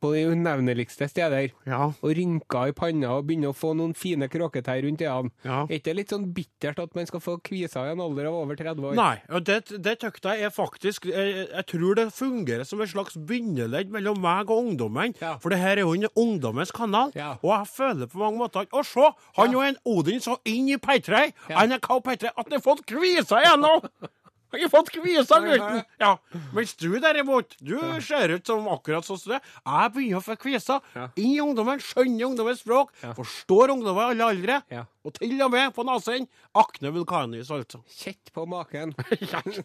på 0.00 0.12
de 0.14 0.24
unevneligste 0.32 1.08
steder, 1.10 1.50
Ja, 1.68 1.90
og 1.90 2.14
rynker 2.16 2.70
i 2.70 2.74
panna 2.76 3.16
og 3.16 3.26
begynner 3.28 3.52
å 3.52 3.56
få 3.56 3.74
noen 3.76 3.94
fine 3.98 4.28
kråketær 4.30 4.82
rundt 4.84 5.02
øynene, 5.02 5.32
ja. 5.44 5.62
er 5.64 5.78
ikke 5.78 5.90
det 5.90 5.96
litt 5.98 6.14
sånn 6.14 6.28
bittert 6.34 6.78
at 6.82 6.94
man 6.96 7.08
skal 7.08 7.22
få 7.24 7.36
kviser 7.44 7.88
i 7.88 7.94
en 7.94 8.02
alder 8.04 8.28
av 8.30 8.38
over 8.42 8.58
30 8.58 8.88
år? 8.90 8.96
Nei, 8.98 9.14
og 9.32 9.46
det, 9.48 9.60
det 9.84 9.96
tykte 10.02 10.34
jeg 10.36 10.48
er 10.48 10.54
faktisk 10.54 11.08
jeg, 11.08 11.48
jeg 11.48 11.66
tror 11.72 11.98
det 11.98 12.06
fungerer 12.14 12.66
som 12.68 12.82
et 12.84 12.92
slags 12.92 13.18
bindeledd 13.28 13.92
mellom 13.94 14.20
meg 14.22 14.50
og 14.50 14.66
ungdommen. 14.66 15.14
Ja. 15.22 15.36
For 15.42 15.54
det 15.54 15.60
her 15.62 15.78
er 15.78 15.84
jo 15.86 15.94
en 15.96 16.08
ungdommens 16.14 16.72
kanal. 16.74 17.12
Ja. 17.18 17.34
Og 17.42 17.52
jeg 17.54 17.70
føler 17.74 18.10
på 18.10 18.20
mange 18.22 18.42
måter 18.42 18.64
at 18.64 18.74
Å, 18.74 18.84
se! 18.84 19.08
Han 19.38 19.54
er 19.56 19.70
en 19.70 19.80
Odin 19.88 20.22
så 20.22 20.36
inn 20.48 20.68
i 20.70 20.78
P3! 20.80 21.28
Ja. 21.50 21.64
NRK 21.66 21.88
P3 22.04 22.32
at 22.34 22.44
han 22.44 22.56
har 22.58 22.64
fått 22.64 22.84
kviser 22.88 23.42
igjen 23.42 23.66
nå! 24.48 24.58
ikke 24.58 24.68
har 24.68 24.72
fått 24.72 24.90
kvisa 24.94 25.38
gutten! 25.44 25.82
Ja. 26.00 26.12
Mens 26.56 26.74
du 26.80 26.88
derimot, 27.00 27.54
du 27.60 27.76
ser 28.00 28.32
ut 28.34 28.46
som 28.46 28.66
akkurat 28.72 29.04
sånn 29.04 29.18
som 29.20 29.32
du 29.32 29.36
er. 29.36 29.42
Jeg 29.64 29.92
begynner 29.94 30.18
å 30.20 30.24
få 30.24 30.36
kvisa 30.40 30.80
Ja. 30.94 31.08
I 31.16 31.38
ungdommen, 31.44 31.78
skjønner 31.84 32.26
ungdommens 32.30 32.62
språk, 32.64 32.90
Ja. 33.02 33.12
forstår 33.14 33.74
ungdommen 33.76 34.02
i 34.02 34.10
alle 34.14 34.30
aldre. 34.32 34.62
Ja. 34.70 34.84
Og 35.04 35.14
til 35.14 35.36
og 35.42 35.50
med 35.52 35.74
på 35.74 35.84
nesen 35.84 36.26
Akne 36.54 36.90
vulkanis, 36.92 37.50
altså. 37.50 37.82
Kjett 37.88 38.32
på 38.34 38.46
maken. 38.48 38.94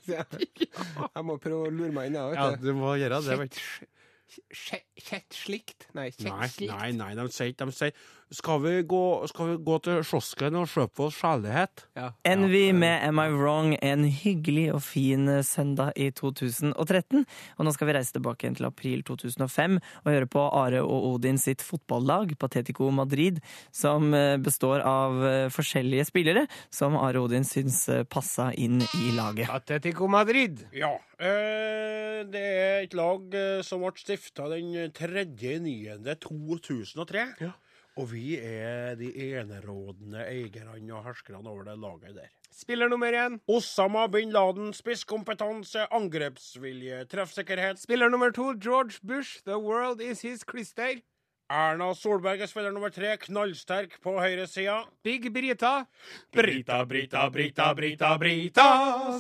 jeg 0.07 1.23
må 1.25 1.37
prøve 1.41 1.67
å 1.67 1.71
lure 1.73 1.91
meg 1.95 2.11
inn, 2.11 2.19
jeg, 2.19 2.35
Ja, 2.37 2.51
du. 2.59 2.71
må 2.77 2.93
gjøre 2.99 3.21
det. 3.23 3.49
Kjett- 4.53 4.87
Kjett 4.97 5.35
slikt? 5.37 5.83
Nei, 5.93 6.07
kjett 6.09 6.55
slikt. 6.55 6.71
nei, 6.71 6.87
nei, 6.97 7.11
de 7.13 7.25
sier 7.29 7.51
ikke 7.51 7.67
De 7.69 7.75
sier 7.77 7.91
skal 8.33 8.61
vi, 8.63 8.81
gå, 8.89 9.27
skal 9.29 9.51
vi 9.51 9.57
gå 9.63 9.75
til 9.85 9.99
kiosken 10.07 10.55
og 10.57 10.65
kjøpe 10.71 11.03
oss 11.05 11.17
kjærlighet? 11.21 11.83
Ja. 11.97 12.07
Envy 12.27 12.71
med 12.75 13.03
Am 13.05 13.19
I 13.21 13.29
Wrong 13.33 13.75
en 13.77 14.03
hyggelig 14.09 14.73
og 14.73 14.81
fin 14.85 15.43
søndag 15.45 15.91
i 15.99 16.11
2013. 16.15 17.25
Og 17.57 17.65
nå 17.65 17.71
skal 17.75 17.87
vi 17.89 17.95
reise 17.97 18.13
tilbake 18.15 18.41
igjen 18.45 18.57
til 18.57 18.69
april 18.69 18.99
2005 19.05 19.77
og 19.77 20.09
høre 20.09 20.27
på 20.33 20.41
Are 20.49 20.81
og 20.83 20.99
Odin 21.13 21.37
sitt 21.41 21.61
fotballag, 21.65 22.37
Patetico 22.41 22.85
Madrid, 22.93 23.35
som 23.75 24.13
eh, 24.17 24.37
består 24.41 24.79
av 24.87 25.11
eh, 25.27 25.49
forskjellige 25.53 26.05
spillere 26.09 26.43
som 26.73 26.97
Are 26.97 27.19
og 27.21 27.25
Odin 27.29 27.45
syns 27.47 27.89
eh, 27.93 28.03
passa 28.03 28.51
inn 28.57 28.81
i 28.81 29.11
laget. 29.17 29.47
Patetico 29.51 30.07
Madrid. 30.11 30.65
Ja. 30.75 30.93
Eh, 31.19 32.25
det 32.33 32.41
er 32.41 32.83
et 32.87 32.93
lag 32.97 33.21
som 33.65 33.81
ble 33.83 33.91
stifta 33.99 34.47
den 34.51 34.67
3.9.2003. 34.95 37.53
Og 37.95 38.07
vi 38.09 38.39
er 38.41 38.95
de 38.97 39.11
enerådende 39.13 40.23
eierne 40.25 40.95
og 40.97 41.03
herskerne 41.05 41.49
over 41.49 41.63
det 41.67 41.75
laget 41.77 42.15
der. 42.15 42.31
Spiller 42.51 42.87
nummer 42.87 43.11
én. 43.13 43.37
Osama 43.47 44.07
bin 44.07 44.31
Laden, 44.31 44.73
spisskompetanse, 44.73 45.85
angrepsvilje, 45.93 47.05
treffsikkerhet. 47.05 47.79
Spiller 47.79 48.09
nummer 48.09 48.31
to, 48.31 48.53
George 48.57 48.99
Bush. 49.07 49.43
The 49.45 49.57
world 49.57 50.01
is 50.01 50.21
his 50.21 50.43
klister. 50.43 51.01
Erna 51.53 51.91
Solberg 51.93 52.41
er 52.41 52.49
spiller 52.49 52.71
nummer 52.73 52.89
tre, 52.89 53.11
knallsterk 53.21 53.99
på 54.01 54.15
høyresida. 54.17 54.79
Big 55.05 55.27
Brita. 55.33 55.83
Brita, 56.33 56.79
Brita, 56.89 57.27
Brita, 57.29 57.67
Brita, 57.77 58.09
Brita. 58.17 58.65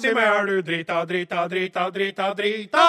Si 0.01 0.13
meg, 0.17 0.29
er 0.31 0.49
du 0.49 0.55
drita, 0.65 1.03
drita, 1.05 1.43
drita, 1.51 1.83
drita, 1.93 2.31
drita? 2.39 2.85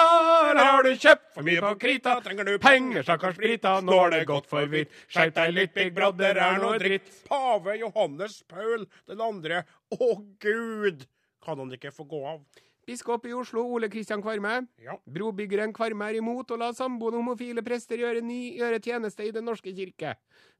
Eller 0.49 0.63
har 0.65 0.87
du 0.87 0.95
kjøpt 0.95 1.29
for 1.35 1.45
mye 1.45 1.61
på 1.61 1.73
krita? 1.83 2.17
Trenger 2.25 2.49
du 2.49 2.55
penger, 2.63 3.05
stakkars 3.05 3.37
Brita? 3.37 3.77
Nå 3.85 3.99
er 4.07 4.15
det 4.15 4.25
gått 4.31 4.49
for 4.49 4.65
vidt. 4.71 4.89
Skjerp 5.13 5.37
deg 5.37 5.53
litt, 5.59 5.75
Big 5.77 5.93
Brother 5.93 6.41
er 6.41 6.57
noe 6.63 6.81
dritt. 6.81 7.13
Pave 7.29 7.77
Johannes 7.83 8.41
Paul 8.49 8.87
den 9.05 9.21
andre. 9.21 9.61
Å, 9.93 10.13
Gud! 10.41 11.05
Kan 11.45 11.61
han 11.61 11.77
ikke 11.77 11.93
få 11.93 12.09
gå 12.09 12.25
av? 12.25 12.41
Biskop 12.85 13.25
i 13.25 13.33
Oslo, 13.33 13.63
Ole 13.75 13.89
Kristian 13.89 14.21
Kvarme. 14.21 14.59
Ja. 14.83 14.97
Brobyggeren 15.09 15.73
Kvarme 15.73 16.11
er 16.11 16.19
imot 16.19 16.51
å 16.53 16.59
la 16.61 16.71
samboende 16.77 17.17
homofile 17.21 17.63
prester 17.65 18.01
gjøre, 18.01 18.21
ny, 18.25 18.57
gjøre 18.59 18.81
tjeneste 18.83 19.25
i 19.25 19.33
Den 19.35 19.47
norske 19.49 19.73
kirke. 19.73 20.15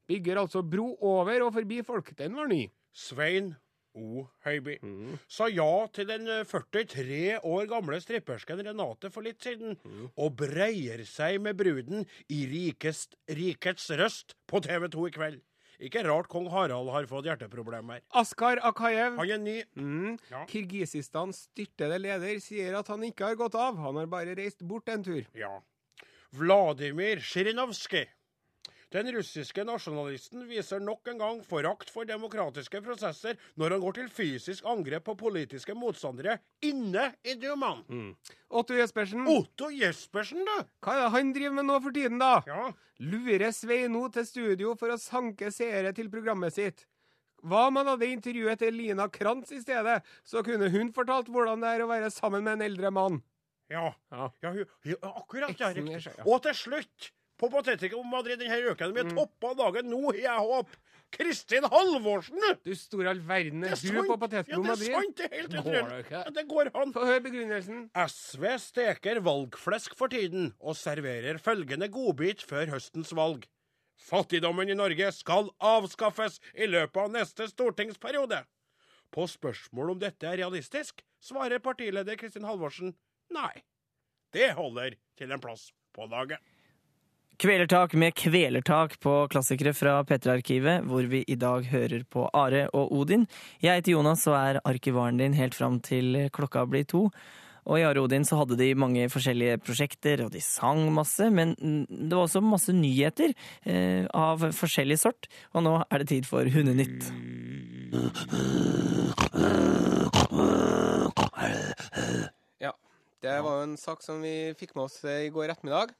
Bygger 0.06 0.42
altså 0.42 0.62
bro 0.62 0.92
over 1.02 1.46
og 1.46 1.54
forbi 1.54 1.82
folk. 1.86 2.10
Den 2.18 2.34
var 2.38 2.50
ny. 2.50 2.66
Svein 2.96 3.54
O. 3.96 4.26
Høiby, 4.44 4.76
sa 5.32 5.46
ja 5.48 5.86
til 5.96 6.10
den 6.10 6.26
eh, 6.28 6.42
43 6.44 7.38
år 7.48 7.68
gamle 7.70 7.96
strippersken 8.02 8.60
Renate 8.66 9.08
for 9.12 9.24
litt 9.24 9.40
siden, 9.40 9.78
og 10.20 10.34
breier 10.36 11.00
seg 11.08 11.38
med 11.40 11.56
bruden 11.56 12.04
i 12.28 12.42
rikest, 12.50 13.16
Rikets 13.32 13.88
røst 13.96 14.36
på 14.50 14.60
TV 14.66 14.90
2 14.92 15.06
i 15.08 15.14
kveld. 15.16 15.40
Ikke 15.82 16.02
rart 16.06 16.28
kong 16.32 16.48
Harald 16.52 16.88
har 16.94 17.06
fått 17.10 17.28
hjerteproblemer. 17.28 18.00
Askar 18.16 18.60
Akayev. 18.64 19.18
Han 19.20 19.32
er 19.34 19.40
ny. 19.42 19.56
Mm. 19.76 20.16
Ja. 20.30 20.44
Kirgisistans 20.48 21.46
styrtede 21.50 21.98
leder 22.00 22.40
sier 22.40 22.78
at 22.80 22.88
han 22.92 23.04
ikke 23.04 23.28
har 23.32 23.40
gått 23.40 23.58
av, 23.60 23.76
han 23.76 24.00
har 24.00 24.08
bare 24.10 24.36
reist 24.38 24.64
bort 24.64 24.88
en 24.92 25.04
tur. 25.04 25.24
Ja. 25.36 25.58
Vladimir 26.36 27.20
Zjirinovskij. 27.20 28.08
Den 28.96 29.10
russiske 29.12 29.60
nasjonalisten 29.68 30.46
viser 30.48 30.80
nok 30.80 31.10
en 31.12 31.18
gang 31.20 31.40
forakt 31.44 31.90
for 31.92 32.08
demokratiske 32.08 32.80
prosesser 32.80 33.36
når 33.60 33.74
han 33.74 33.82
går 33.82 33.96
til 33.98 34.06
fysisk 34.08 34.64
angrep 34.72 35.04
på 35.04 35.14
politiske 35.20 35.74
motstandere 35.76 36.38
inne 36.64 37.10
i 37.20 37.34
Dumaen. 37.36 38.14
Otto 38.48 38.78
Jespersen, 38.78 39.26
Otto 39.28 39.68
Jespersen, 39.68 40.40
du! 40.48 40.54
hva 40.80 40.94
er 40.94 41.02
det 41.02 41.10
han 41.12 41.32
driver 41.36 41.58
med 41.58 41.68
nå 41.68 41.76
for 41.84 41.96
tiden, 41.98 42.16
da? 42.22 42.30
Ja. 42.48 42.70
Lurer 43.04 43.52
Sveino 43.52 44.06
til 44.14 44.24
studio 44.30 44.72
for 44.80 44.94
å 44.94 44.96
sanke 45.02 45.52
seere 45.52 45.92
til 45.92 46.08
programmet 46.08 46.56
sitt. 46.56 46.86
Hva 47.44 47.66
om 47.68 47.76
han 47.76 47.92
hadde 47.92 48.08
intervjuet 48.14 48.64
til 48.64 48.80
Lina 48.80 49.10
Krantz 49.12 49.52
i 49.52 49.60
stedet, 49.60 49.98
så 50.24 50.40
kunne 50.46 50.72
hun 50.72 50.94
fortalt 50.96 51.28
hvordan 51.28 51.60
det 51.60 51.74
er 51.74 51.84
å 51.84 51.90
være 51.92 52.08
sammen 52.14 52.48
med 52.48 52.56
en 52.56 52.70
eldre 52.70 52.94
mann. 52.96 53.20
Ja. 53.68 53.90
Ja. 54.08 54.32
ja, 54.40 54.56
ja 54.88 55.12
akkurat. 55.12 55.60
Ja. 55.60 56.16
Og 56.24 56.40
til 56.48 56.56
slutt, 56.56 57.12
på 57.40 57.50
Patetica 57.52 57.98
om 57.98 58.08
Madrid 58.10 58.40
denne 58.40 58.58
uken, 58.72 58.94
vi 58.96 59.04
toppa 59.12 59.52
dagen 59.58 59.90
nå, 59.92 60.02
jeg 60.16 60.44
håp. 60.50 60.76
Kristin 61.14 61.64
Halvorsen! 61.70 62.40
du! 62.64 62.72
Store 62.76 63.12
all 63.12 63.20
verden, 63.24 63.62
er 63.64 63.74
er 63.74 63.78
du 63.78 63.86
sant. 63.86 64.08
på 64.08 64.16
Madrid. 64.18 64.48
Ja, 64.50 64.58
det 64.58 64.72
er 64.72 64.96
sant, 64.96 65.16
det 65.16 65.26
er 65.28 65.36
helt 65.36 65.54
utrolig. 65.54 66.00
Ja, 66.10 66.22
det 66.34 66.44
går 66.50 66.70
an. 66.74 66.94
Få 66.96 67.04
høre 67.06 67.22
begrunnelsen. 67.24 67.84
SV 67.94 68.48
steker 68.64 69.20
valgflesk 69.24 69.94
for 69.98 70.12
tiden 70.12 70.50
og 70.58 70.76
serverer 70.76 71.38
følgende 71.42 71.88
godbit 71.92 72.42
før 72.42 72.74
høstens 72.74 73.14
valg. 73.16 73.46
Fattigdommen 73.96 74.68
i 74.68 74.76
Norge 74.76 75.08
skal 75.14 75.48
avskaffes 75.62 76.40
i 76.54 76.68
løpet 76.68 77.00
av 77.00 77.14
neste 77.14 77.48
stortingsperiode. 77.52 78.42
På 79.14 79.24
spørsmål 79.30 79.94
om 79.94 80.02
dette 80.02 80.26
er 80.28 80.42
realistisk, 80.42 81.00
svarer 81.22 81.62
partileder 81.62 82.18
Kristin 82.20 82.44
Halvorsen 82.44 82.92
nei. 83.32 83.54
Det 84.34 84.50
holder 84.58 84.98
til 85.16 85.32
en 85.32 85.40
plass 85.40 85.70
på 85.96 86.04
laget. 86.10 86.42
Kvelertak 87.36 87.92
med 87.92 88.14
kvelertak 88.16 88.94
på 89.04 89.14
klassikere 89.28 89.74
fra 89.76 89.98
P3-arkivet, 90.08 90.86
hvor 90.88 91.04
vi 91.04 91.18
i 91.28 91.34
dag 91.36 91.66
hører 91.68 92.06
på 92.08 92.22
Are 92.32 92.62
og 92.72 92.94
Odin. 92.96 93.26
Jeg 93.60 93.82
heter 93.82 93.92
Jonas 93.92 94.22
og 94.30 94.36
er 94.38 94.58
arkivaren 94.64 95.18
din 95.20 95.34
helt 95.36 95.52
fram 95.52 95.76
til 95.84 96.30
klokka 96.32 96.62
blir 96.64 96.86
to. 96.88 97.10
Og 97.68 97.76
i 97.76 97.82
Are 97.84 98.00
og 98.00 98.06
Odin 98.08 98.24
så 98.24 98.38
hadde 98.40 98.56
de 98.56 98.70
mange 98.72 99.04
forskjellige 99.12 99.58
prosjekter, 99.60 100.22
og 100.24 100.30
de 100.32 100.40
sang 100.40 100.80
masse, 100.96 101.28
men 101.28 101.52
mm, 101.60 101.82
det 102.08 102.16
var 102.16 102.22
også 102.22 102.40
masse 102.40 102.72
nyheter 102.72 103.34
eh, 103.68 104.06
av 104.16 104.46
forskjellig 104.56 104.96
sort. 105.02 105.28
Og 105.52 105.66
nå 105.66 105.74
er 105.84 106.00
det 106.00 106.08
tid 106.14 106.28
for 106.30 106.48
Hundenytt. 106.48 107.10
Ja, 112.64 112.72
det 113.20 113.36
var 113.44 113.60
jo 113.60 113.68
en 113.68 113.76
sak 113.76 114.00
som 114.08 114.24
vi 114.24 114.54
fikk 114.56 114.72
med 114.72 114.86
oss 114.86 115.02
eh, 115.04 115.26
i 115.26 115.30
går 115.36 115.52
ettermiddag. 115.52 115.92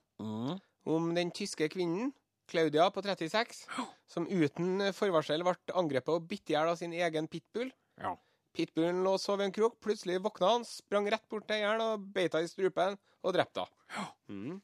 Om 0.86 1.10
den 1.16 1.32
tyske 1.34 1.68
kvinnen, 1.72 2.12
Claudia 2.46 2.86
på 2.94 3.02
36, 3.02 3.64
som 4.06 4.26
uten 4.30 4.84
forvarsel 4.94 5.42
ble 5.42 5.56
angrepet 5.74 6.12
og 6.14 6.28
bitt 6.30 6.52
i 6.52 6.54
hjel 6.54 6.70
av 6.70 6.78
sin 6.78 6.92
egen 6.94 7.26
pitbull. 7.30 7.72
Ja. 7.98 8.12
Pitbullen 8.56 9.02
lå 9.04 9.16
og 9.16 9.20
sov 9.20 9.42
i 9.42 9.48
en 9.48 9.52
krok. 9.52 9.74
Plutselig 9.82 10.20
våkna 10.24 10.52
han, 10.54 10.64
sprang 10.64 11.08
rett 11.12 11.26
bort 11.28 11.48
til 11.48 11.58
eieren 11.58 11.82
og 11.82 12.06
beit 12.14 12.32
henne 12.38 12.46
i 12.46 12.52
strupen 12.52 12.94
og 13.26 13.34
drepte 13.34 13.66
henne. 13.66 14.06
Mm. 14.30 14.60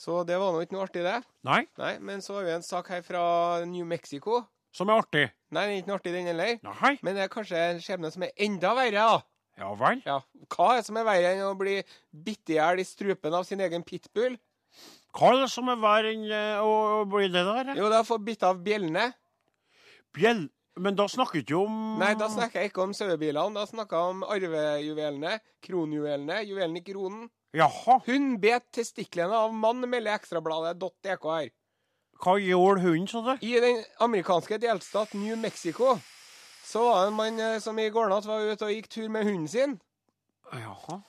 Så 0.00 0.22
det 0.26 0.36
var 0.40 0.52
nå 0.54 0.64
ikke 0.64 0.74
noe 0.76 0.84
artig, 0.88 1.02
det. 1.04 1.16
Nei, 1.46 1.62
Nei, 1.78 1.94
Men 2.02 2.22
så 2.24 2.38
har 2.38 2.46
vi 2.48 2.52
en 2.56 2.64
sak 2.66 2.88
her 2.90 3.02
fra 3.06 3.22
New 3.68 3.84
Mexico. 3.86 4.42
som 4.72 4.88
er 4.90 5.00
artig. 5.02 5.24
Nei, 5.50 5.64
den 5.66 5.72
er 5.74 5.80
ikke 5.82 5.90
noe 5.90 5.98
artig, 6.00 6.12
den 6.14 6.28
heller. 6.30 6.58
Nei, 6.66 6.92
Men 7.02 7.14
det 7.16 7.24
er 7.24 7.32
kanskje 7.32 7.58
en 7.70 7.80
skjebne 7.84 8.10
som 8.14 8.22
er 8.26 8.30
enda 8.36 8.74
verre, 8.74 9.06
da. 9.14 9.22
ja 9.62 9.72
vel. 9.74 10.02
Ja, 10.06 10.20
Hva 10.54 10.68
er 10.72 10.80
det 10.80 10.86
som 10.86 10.96
er 11.00 11.04
verre 11.08 11.32
enn 11.34 11.42
å 11.46 11.54
bli 11.58 11.80
bitt 12.10 12.50
i 12.50 12.56
hjel 12.58 12.80
i 12.82 12.86
strupen 12.86 13.34
av 13.34 13.44
sin 13.48 13.60
egen 13.60 13.82
pitbull? 13.86 14.38
Det 15.16 15.50
som 15.50 15.68
er 15.72 15.80
verre 15.82 16.14
enn 16.14 16.24
eh, 16.30 16.62
å 16.62 17.04
bli 17.10 17.26
det 17.32 17.42
der? 17.46 17.74
Jo, 17.74 17.90
det 17.90 17.98
er 17.98 18.04
å 18.04 18.08
få 18.08 18.20
bitt 18.22 18.46
av 18.46 18.62
bjellene. 18.64 19.10
Bjell... 20.16 20.48
Men 20.80 20.94
da 20.96 21.04
snakker 21.10 21.42
du 21.44 21.56
om 21.58 21.98
Nei, 22.00 22.14
da 22.16 22.28
snakker 22.30 22.62
jeg 22.62 22.70
ikke 22.70 22.84
om 22.86 22.92
sauebilene. 22.96 23.58
Da 23.58 23.66
snakker 23.68 23.98
jeg 23.98 24.14
om 24.14 24.22
arvejuvelene, 24.24 25.32
kronjuvelene, 25.66 26.38
juvelen 26.46 26.78
i 26.78 26.82
kronen. 26.86 27.26
Jaha. 27.58 27.98
Hun 28.06 28.36
bet 28.40 28.68
testiklene 28.78 29.34
av 29.34 29.52
mann, 29.52 29.82
melder 29.90 30.14
ekstrabladet.dk 30.14 31.26
her. 31.26 31.50
Hva 32.22 32.36
gjorde 32.38 32.84
hunden, 32.84 33.10
sa 33.10 33.20
du? 33.26 33.44
I 33.44 33.60
den 33.60 33.82
amerikanske 34.06 34.60
delstat 34.62 35.12
New 35.18 35.36
Mexico 35.40 35.98
så 36.70 36.84
var 36.86 37.02
det 37.02 37.10
en 37.10 37.16
mann 37.18 37.40
eh, 37.42 37.58
som 37.60 37.78
i 37.82 37.88
går 37.90 38.10
natt 38.12 38.28
var 38.28 38.44
ute 38.46 38.68
og 38.68 38.74
gikk 38.74 38.90
tur 38.92 39.08
med 39.10 39.26
hunden 39.26 39.48
sin. 39.50 39.78
Jaha. 40.54 41.00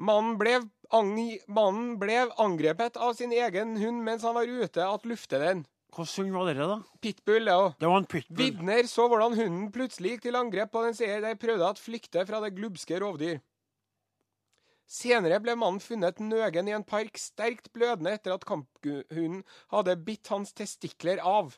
Mannen 0.00 0.38
ble, 0.40 0.56
mannen 0.92 1.94
ble 1.98 2.24
angrepet 2.40 2.96
av 2.96 3.14
sin 3.14 3.32
egen 3.32 3.76
hund 3.80 4.04
mens 4.04 4.22
han 4.22 4.34
var 4.36 4.48
ute 4.48 4.84
at 4.84 5.06
lufte 5.08 5.40
den. 5.40 5.64
Hvilken 5.94 6.26
hund 6.26 6.34
var 6.34 6.48
det, 6.50 6.66
da? 6.66 6.76
Pitbull, 7.00 7.44
det 7.46 7.54
òg. 7.54 7.74
Det 7.78 7.86
var 7.86 8.00
en 8.00 8.06
pitbull. 8.10 8.38
Vidner 8.40 8.86
så 8.90 9.06
hvordan 9.08 9.36
hunden 9.38 9.72
plutselig 9.74 10.16
gikk 10.16 10.24
til 10.26 10.38
angrep 10.38 10.72
på 10.74 10.82
den 10.82 10.96
seer 10.98 11.20
de 11.22 11.34
prøvde 11.38 11.68
å 11.68 11.78
flykte 11.78 12.24
fra 12.26 12.40
det 12.42 12.54
glubske 12.56 12.98
rovdyr. 12.98 13.38
Senere 14.90 15.38
ble 15.40 15.54
mannen 15.56 15.80
funnet 15.80 16.18
nøgen 16.20 16.68
i 16.68 16.74
en 16.76 16.84
park, 16.84 17.16
sterkt 17.16 17.70
blødende 17.72 18.12
etter 18.18 18.34
at 18.34 18.44
kamphunden 18.44 19.44
hadde 19.72 19.96
bitt 20.04 20.28
hans 20.28 20.52
testikler 20.52 21.22
av. 21.22 21.54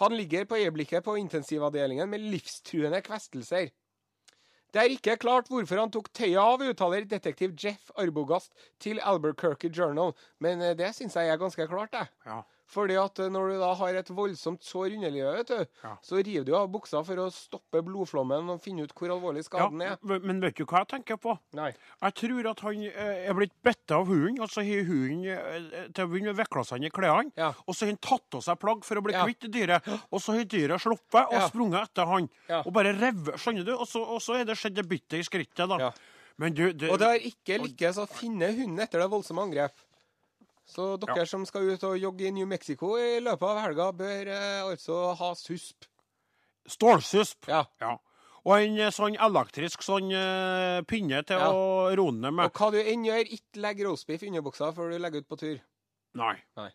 Han 0.00 0.16
ligger 0.16 0.46
på 0.48 0.58
øyeblikket 0.58 1.04
på 1.04 1.18
intensivavdelingen 1.20 2.08
med 2.10 2.24
livstruende 2.32 3.02
kvestelser. 3.04 3.68
Det 4.74 4.82
er 4.82 4.90
ikke 4.90 5.14
klart 5.22 5.46
hvorfor 5.52 5.78
han 5.78 5.92
tok 5.94 6.08
tøyet 6.10 6.40
av, 6.42 6.62
uttaler 6.66 7.04
detektiv 7.06 7.52
Jeff 7.62 7.92
Arbogast 7.94 8.50
til 8.82 8.98
Albuquerque 8.98 9.70
Journal, 9.70 10.10
men 10.42 10.64
eh, 10.66 10.74
det 10.74 10.90
syns 10.96 11.14
jeg 11.14 11.30
er 11.30 11.38
ganske 11.38 11.66
klart, 11.70 11.92
det. 11.94 12.08
Ja. 12.26 12.40
Fordi 12.74 12.96
at 12.98 13.20
eh, 13.22 13.28
når 13.30 13.52
du 13.52 13.58
da 13.62 13.68
har 13.78 13.94
et 14.00 14.08
voldsomt 14.10 14.64
sår 14.66 14.88
i 14.90 14.96
underlivet, 14.98 15.36
vet 15.38 15.50
du, 15.52 15.66
Ja. 15.84 15.92
så 16.02 16.18
river 16.26 16.44
du 16.48 16.52
av 16.58 16.68
buksa 16.74 17.04
for 17.06 17.20
å 17.22 17.26
stoppe 17.30 17.82
blodflommen 17.86 18.50
og 18.50 18.60
finne 18.64 18.82
ut 18.88 18.94
hvor 18.98 19.12
alvorlig 19.14 19.44
Ja, 19.44 19.48
skaden 19.48 19.82
er. 19.86 19.96
men 20.02 20.40
vet 20.42 20.56
du 20.58 20.64
hva 20.66 20.80
jeg 20.82 20.88
tenker 20.96 21.16
på? 21.22 21.36
Nei. 21.54 21.70
Jeg 22.02 22.14
tror 22.18 22.50
at 22.50 22.60
han 22.66 22.82
eh, 22.88 23.28
er 23.30 23.34
blitt 23.38 23.54
bitt 23.62 23.94
av 23.94 24.08
hunden, 24.10 24.40
og 24.42 24.50
så 24.50 24.64
har 24.66 24.82
hunden 24.88 25.24
eh, 25.30 25.86
til 25.94 26.04
å 26.04 26.10
begynne 26.10 26.34
vikla 26.34 26.64
seg 26.66 26.82
inn 26.82 26.88
i 26.90 26.90
klærne. 26.90 27.30
Ja. 27.38 27.52
Og 27.68 27.74
så 27.78 27.86
har 27.86 27.94
han 27.94 28.02
tatt 28.02 28.34
av 28.40 28.42
seg 28.48 28.58
plagg 28.58 28.84
for 28.84 28.96
å 28.98 29.04
bli 29.06 29.14
Ja. 29.14 29.24
kvitt 29.24 29.46
dyret. 29.54 29.86
Og 30.10 30.20
så 30.20 30.34
har 30.34 30.44
dyret 30.44 30.80
sluppet 30.82 31.28
og 31.30 31.38
Ja. 31.38 31.46
sprunget 31.48 31.82
etter 31.90 32.06
han. 32.10 32.28
Ja. 32.48 32.62
Og 32.66 32.72
bare 32.74 32.92
revet, 32.92 33.38
skjønner 33.38 33.64
du? 33.64 33.72
Og 33.78 33.86
så, 33.86 34.02
og 34.02 34.20
så 34.20 34.40
er 34.40 34.44
det 34.44 34.56
skjedd 34.58 34.74
det 34.74 34.88
bytte 34.90 35.18
i 35.18 35.22
skrittet, 35.22 35.68
da. 35.68 35.78
Ja. 35.78 35.92
Men 36.36 36.52
du, 36.52 36.72
det, 36.72 36.90
Og 36.90 36.98
det 36.98 37.06
har 37.06 37.22
ikke 37.22 37.60
lykkes 37.62 37.98
å 38.02 38.08
finne 38.10 38.48
hunden 38.50 38.80
etter 38.82 38.98
det 38.98 39.06
voldsomme 39.12 39.44
angrep. 39.46 39.70
Så 40.66 40.96
dere 41.00 41.18
Ja. 41.18 41.24
som 41.28 41.44
skal 41.46 41.68
ut 41.74 41.82
og 41.84 41.98
jogge 42.00 42.26
i 42.26 42.30
New 42.32 42.46
Mexico 42.48 42.94
i 42.96 43.20
løpet 43.20 43.42
av 43.48 43.58
helga, 43.60 43.92
bør 43.92 44.26
eh, 44.32 44.62
altså 44.64 45.14
ha 45.18 45.34
susp. 45.36 45.84
Stålsusp. 46.66 47.48
Ja. 47.48 47.64
Ja. 47.80 47.98
Og 48.44 48.58
en 48.60 48.78
eh, 48.80 48.90
sånn 48.92 49.16
elektrisk 49.20 49.84
sånn 49.84 50.10
uh, 50.12 50.82
pinne 50.88 51.22
til 51.24 51.38
Ja. 51.40 51.50
å 51.52 51.94
roe 51.96 52.12
ned 52.12 52.32
med. 52.32 52.44
Og 52.50 52.52
hva 52.60 52.70
du 52.72 52.78
enn 52.80 53.04
gjør, 53.04 53.24
ikke 53.36 53.60
legg 53.60 53.80
roastbeef 53.84 54.22
i 54.24 54.28
underbuksa 54.32 54.72
før 54.76 54.92
du 54.92 54.98
legger 55.00 55.24
ut 55.24 55.28
på 55.28 55.38
tur. 55.40 55.60
Nei. 56.14 56.34
Nei. 56.56 56.70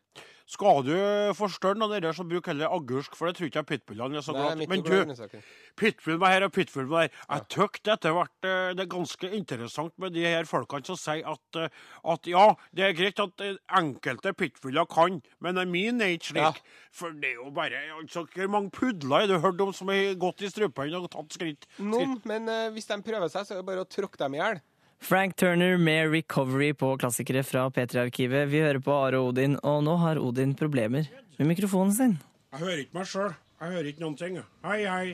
Skal 0.49 0.81
du 0.81 0.93
forstørre 1.37 1.77
noe 1.77 1.91
av 1.91 1.91
det 1.93 2.07
der, 2.07 2.15
så 2.17 2.23
bruk 2.25 2.47
heller 2.49 2.71
agurk, 2.73 3.13
for 3.13 3.29
det 3.29 3.37
tror 3.37 3.49
ikke 3.51 3.61
jeg 3.61 3.67
pitbullene 3.69 4.17
er 4.17 4.23
så 4.25 4.33
glad. 4.33 4.63
Men 4.71 4.81
du, 4.81 5.39
pitbull 5.77 6.17
var 6.21 6.33
her 6.33 6.45
og 6.47 6.53
pitbull 6.55 6.87
var 6.89 7.05
der. 7.05 7.19
Jeg 7.29 7.43
syns 7.53 8.07
hvert 8.09 8.47
eh, 8.49 8.71
det 8.73 8.81
er 8.81 8.89
ganske 8.89 9.29
interessant 9.37 9.93
med 10.01 10.15
de 10.17 10.23
her 10.25 10.49
folkene 10.49 10.89
som 10.89 10.97
sier 10.97 11.27
at, 11.29 11.59
eh, 11.61 11.75
at 12.15 12.29
ja, 12.31 12.47
det 12.73 12.87
er 12.87 12.97
greit 12.97 13.21
at 13.21 13.45
eh, 13.45 13.59
enkelte 13.77 14.33
pitbuller 14.33 14.89
kan, 14.89 15.19
men 15.37 15.61
min 15.69 16.01
er 16.01 16.15
ikke 16.17 16.31
slik. 16.31 16.57
Ja. 16.63 16.87
For 16.97 17.13
det 17.13 17.35
er 17.35 17.37
jo 17.43 17.51
bare 17.53 17.83
altså, 17.99 18.25
Hvor 18.33 18.49
mange 18.49 18.73
pudler 18.73 19.27
har 19.27 19.29
du 19.29 19.37
hørt 19.43 19.61
om 19.61 19.73
som 19.75 19.93
har 19.93 20.17
gått 20.17 20.41
i 20.41 20.49
strupene 20.49 20.97
og 20.97 21.11
tatt 21.13 21.37
skritt? 21.37 21.69
Noen, 21.77 22.17
men 22.25 22.49
uh, 22.49 22.71
hvis 22.73 22.89
de 22.89 22.97
prøver 23.05 23.29
seg, 23.29 23.45
så 23.45 23.53
er 23.53 23.61
det 23.61 23.69
bare 23.69 23.85
å 23.85 23.89
tråkke 23.89 24.17
dem 24.17 24.39
i 24.39 24.41
hjel. 24.41 24.61
Frank 25.01 25.35
Turner 25.35 25.77
med 25.77 26.07
'Recovery' 26.11 26.73
på 26.73 26.97
klassikere 26.97 27.43
fra 27.43 27.69
P3-arkivet. 27.69 28.51
Vi 28.51 28.59
hører 28.59 28.79
på 28.79 28.93
Are 28.93 29.17
og 29.17 29.27
Odin, 29.27 29.57
og 29.63 29.83
nå 29.83 29.95
har 29.97 30.19
Odin 30.19 30.55
problemer 30.55 31.03
med 31.37 31.47
mikrofonen 31.47 31.93
sin. 31.93 32.17
Jeg 32.51 32.59
hører 32.59 32.77
ikke 32.83 32.93
meg 32.93 33.07
sjøl. 33.07 33.33
Jeg 33.61 33.69
hører 33.71 33.83
ikke 33.83 34.01
noen 34.01 34.17
ting. 34.17 34.37
Hei, 34.65 34.83
hei. 34.83 35.07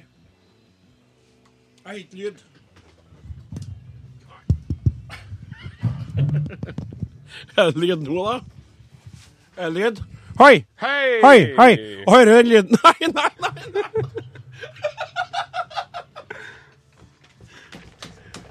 Jeg 1.86 1.86
har 1.86 1.94
ikke 1.94 2.16
lyd. 2.16 2.44
Er 7.58 7.72
det 7.72 7.78
lyd 7.78 7.96
nå, 8.04 8.24
da? 8.24 8.40
Er 9.58 9.70
det 9.70 9.74
lyd? 9.74 10.04
Hei! 10.40 10.66
Hei! 10.82 11.22
Hei! 11.24 11.40
hei! 11.60 11.74
Hører 12.10 12.26
du 12.26 12.32
den 12.32 12.48
lyden? 12.48 12.78
Nei, 12.84 13.08
nei, 13.08 13.30
nei! 13.40 13.52
nei. 14.04 14.35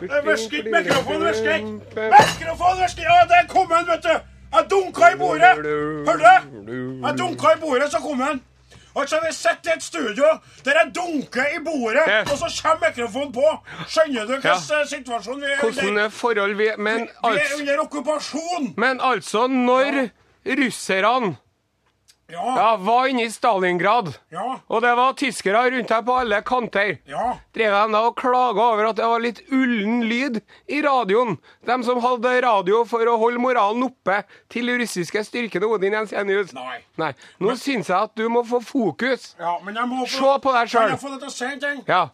Virker 0.09 0.59
ikke 0.59 0.71
mikrofonen, 0.77 1.23
virker 1.29 1.55
ikke! 1.55 1.73
Mikrofonen 2.39 2.79
virker! 2.85 3.03
Ja, 3.11 3.19
der 3.33 3.47
kom 3.49 3.67
den, 3.75 3.87
vet 3.93 4.03
du! 4.09 4.15
Jeg 4.55 4.65
dunka 4.71 5.05
i 5.15 5.17
bordet! 5.19 5.55
Hører 6.09 6.41
du? 6.67 7.07
Jeg 7.07 7.19
dunka 7.19 7.47
i 7.57 7.61
bordet, 7.61 7.91
så 7.93 7.99
kom 7.99 8.19
den. 8.19 8.43
Altså, 8.97 9.17
Vi 9.27 9.33
sitter 9.35 9.71
i 9.73 9.77
et 9.77 9.83
studio 9.83 10.25
der 10.65 10.73
jeg 10.81 10.93
dunker 10.95 11.47
i 11.57 11.59
bordet, 11.65 12.05
Ja. 12.07 12.21
og 12.21 12.39
så 12.39 12.49
kommer 12.63 12.87
mikrofonen 12.89 13.33
på. 13.33 13.47
Skjønner 13.89 14.21
du 14.23 14.33
hvilken 14.33 14.51
Ja. 14.51 14.81
eh, 14.81 14.87
situasjon 14.89 15.41
vi 15.41 15.47
er 15.47 15.59
Hvordan 15.63 15.89
under? 15.89 16.05
er 16.05 16.09
forhold 16.09 16.55
vi 16.57 16.69
Men 16.79 17.01
Vi 17.01 17.09
er 17.25 17.29
altså, 17.29 17.57
under 17.61 17.79
okkupasjon! 17.85 18.75
men 18.77 19.01
altså 19.03 19.47
når 19.47 20.09
russerne 20.47 21.37
Ja. 22.35 22.55
ja, 22.59 22.69
var 22.83 23.07
inne 23.13 23.25
i 23.29 23.31
Stalingrad, 23.31 24.11
Ja. 24.35 24.59
og 24.69 24.83
det 24.83 24.91
var 24.99 25.13
tyskere 25.15 25.63
rundt 25.71 25.91
her 25.95 26.03
på 26.03 26.17
alle 26.19 26.41
kanter 26.43 26.99
Ja. 27.07 27.37
drev 27.55 27.73
de 27.77 27.93
da 27.95 28.01
og 28.09 28.17
klaga 28.19 28.61
over 28.75 28.89
at 28.91 28.97
det 28.99 29.07
var 29.07 29.21
litt 29.23 29.41
ullen 29.53 30.03
lyd 30.11 30.41
i 30.69 30.81
radioen. 30.83 31.39
De 31.65 31.77
som 31.87 32.01
hadde 32.03 32.35
radio 32.43 32.83
for 32.85 33.07
å 33.07 33.17
holde 33.23 33.39
moralen 33.39 33.85
oppe 33.87 34.25
til 34.51 34.67
russiske 34.79 35.23
styrkene 35.29 35.69
Odin 35.71 35.93
Jensenius. 35.95 36.53
Nei. 36.53 36.81
Nei. 36.99 37.13
Nå 37.41 37.55
syns 37.57 37.87
jeg 37.89 37.97
at 38.03 38.15
du 38.19 38.29
må 38.29 38.43
få 38.45 38.61
fokus. 38.65 39.35
Ja, 39.39 39.59
men 39.65 39.75
jeg 39.77 39.85
må 39.89 40.03
få, 40.05 40.11
Se 40.19 40.41
på 40.43 40.53
deg 40.59 40.69
sjøl. 40.69 40.89
Kan 40.89 40.91
jeg 40.91 41.01
få 41.01 41.11
lov 41.15 41.21
til 41.21 41.29
å 41.29 41.37
si 41.39 41.45
en 41.45 41.61
ting? 41.61 41.85
Ja. 41.87 42.09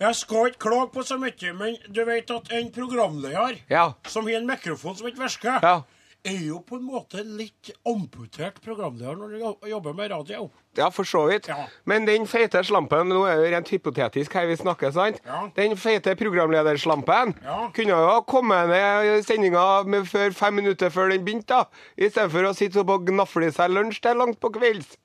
Jeg 0.00 0.14
skal 0.18 0.48
ikke 0.50 0.58
klage 0.68 0.92
på 0.92 1.02
så 1.06 1.18
mye, 1.18 1.52
men 1.56 1.76
du 1.90 2.04
vet 2.04 2.30
at 2.30 2.48
en 2.52 2.70
programleder 2.74 3.60
Ja. 3.70 3.92
som 4.06 4.26
har 4.26 4.34
en 4.40 4.46
mikrofon 4.46 4.96
som 4.96 5.06
ikke 5.06 5.22
virker, 5.22 5.60
Ja. 5.62 5.82
Er 6.24 6.38
jo 6.46 6.58
på 6.64 6.78
en 6.78 6.86
måte 6.88 7.20
litt 7.24 7.70
amputert 7.86 8.56
programleder 8.64 9.16
når 9.20 9.34
du 9.34 9.68
jobber 9.68 9.92
med 9.96 10.10
radio. 10.10 10.46
Ja, 10.74 10.88
for 10.90 11.06
så 11.06 11.20
vidt. 11.28 11.46
Ja. 11.46 11.66
Men 11.86 12.06
den 12.08 12.24
feite 12.26 12.62
slampen 12.66 13.06
Nå 13.12 13.20
er 13.30 13.36
det 13.42 13.50
rent 13.52 13.68
hypotetisk 13.70 14.32
her 14.34 14.48
vi 14.50 14.56
snakker, 14.58 14.90
sant? 14.96 15.20
Ja. 15.24 15.44
Den 15.54 15.76
feite 15.78 16.16
programlederslampen 16.18 17.34
Ja. 17.44 17.68
kunne 17.76 17.94
jo 17.94 18.08
ha 18.08 18.20
kommet 18.26 18.68
ned 18.72 19.18
i 19.18 19.22
sendinga 19.22 19.84
før 20.08 20.32
fem 20.34 20.54
minutter 20.54 20.90
før 20.90 21.10
den 21.12 21.24
begynte, 21.24 21.46
da. 21.46 21.64
I 21.96 22.08
stedet 22.08 22.32
for 22.32 22.42
å 22.48 22.54
sitte 22.56 22.80
oppe 22.80 22.96
og 22.98 23.06
gnafle 23.06 23.52
seg 23.52 23.70
lunsj 23.70 24.00
til 24.02 24.16
langt 24.18 24.40
på 24.40 24.50
kvelds. 24.50 24.96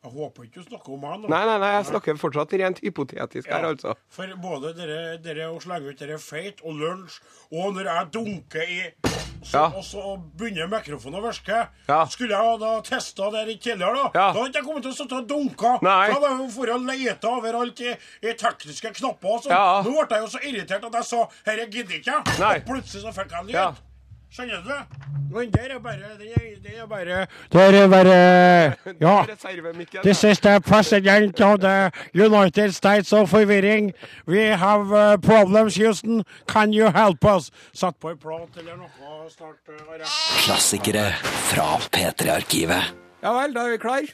Jeg 0.00 0.12
håper 0.16 0.46
ikke 0.46 0.62
du 0.62 0.68
snakker 0.70 0.94
om 0.94 1.02
nå. 1.04 1.28
Nei, 1.28 1.42
nei, 1.44 1.56
nei, 1.60 1.70
jeg 1.74 1.86
snakker 1.90 2.16
fortsatt 2.16 2.54
rent 2.56 2.78
hypotetisk 2.80 3.50
her, 3.52 3.66
altså. 3.68 3.92
For 4.08 4.30
både 4.40 4.70
dere, 4.78 5.00
dere 5.20 5.50
å 5.52 5.58
slenge 5.60 5.92
ut 5.92 6.00
dere 6.00 6.16
feit 6.16 6.62
og 6.64 6.78
lunsj, 6.80 7.18
og 7.52 7.74
når 7.76 7.90
jeg 7.90 8.08
dunker 8.14 8.64
i 8.64 8.78
så, 9.40 9.56
Ja. 9.56 9.66
Og 9.72 9.84
så 9.84 10.02
begynner 10.36 10.68
mikrofonen 10.68 11.20
å 11.20 11.22
virke. 11.24 11.60
Ja. 11.88 12.00
Skulle 12.12 12.36
jeg 12.36 12.58
da 12.60 12.72
testa 12.84 13.30
det 13.32 13.44
litt 13.48 13.62
tidligere, 13.64 13.94
da, 13.96 14.10
Ja. 14.14 14.32
da 14.32 14.40
hadde 14.42 14.58
jeg 14.58 14.64
kommet 14.64 14.82
til 14.82 14.92
å 14.92 14.96
sitte 14.96 15.16
og 15.16 15.28
dunke. 15.28 15.70
Da 15.84 15.94
hadde 16.12 16.32
jeg 16.32 16.50
for 16.52 16.66
å 16.66 16.78
lete 16.86 17.28
overalt 17.28 17.80
i, 17.80 17.94
i 18.22 18.34
tekniske 18.34 18.94
knapper 19.00 19.28
og 19.36 19.42
sånn. 19.44 19.52
Ja. 19.52 19.82
Nå 19.82 20.06
ble 20.06 20.16
jeg 20.16 20.24
jo 20.24 20.32
så 20.32 20.42
irritert 20.44 20.84
at 20.84 20.92
jeg 20.92 21.04
sa 21.04 21.28
'herre 21.44 21.70
gidder 21.70 21.94
ikke 22.00 22.12
jeg', 22.24 22.56
og 22.56 22.66
plutselig 22.68 23.02
så 23.04 23.12
fikk 23.12 23.30
jeg 23.32 23.44
lyd. 23.52 23.76
Ja. 24.30 24.36
Skjønner 24.36 24.62
du? 24.62 24.74
Men 25.34 25.50
der 25.50 25.74
er 25.74 25.78
bare 25.78 25.96
Det 26.18 26.28
er, 26.36 26.56
det 26.62 26.78
er 26.78 26.86
bare 26.86 27.26
Det 27.50 27.82
er 27.82 27.88
bare 27.88 28.14
Ja. 29.00 29.24
Is 30.04 30.40
the 30.40 30.60
president 30.60 31.40
of 31.40 31.60
the 31.60 31.90
United 32.14 32.72
States 32.72 33.12
of 33.12 33.30
Forvirring. 33.30 33.92
We 34.26 34.56
have 34.56 34.92
uh, 34.92 35.16
problems, 35.16 35.76
Houston. 35.76 36.24
Can 36.46 36.72
you 36.72 36.90
help 36.90 37.24
us? 37.24 37.50
Satt 37.72 37.98
på 38.00 38.10
en 38.10 38.18
plat 38.18 38.56
eller 38.56 38.76
noe 38.76 39.28
snart. 39.30 39.58
Uh, 39.68 40.06
Klassikere 40.44 41.10
fra 41.50 41.78
P3-arkivet. 41.90 42.94
Ja 43.22 43.34
vel, 43.34 43.54
da 43.54 43.66
er 43.66 43.70
vi 43.70 43.78
klar. 43.82 44.06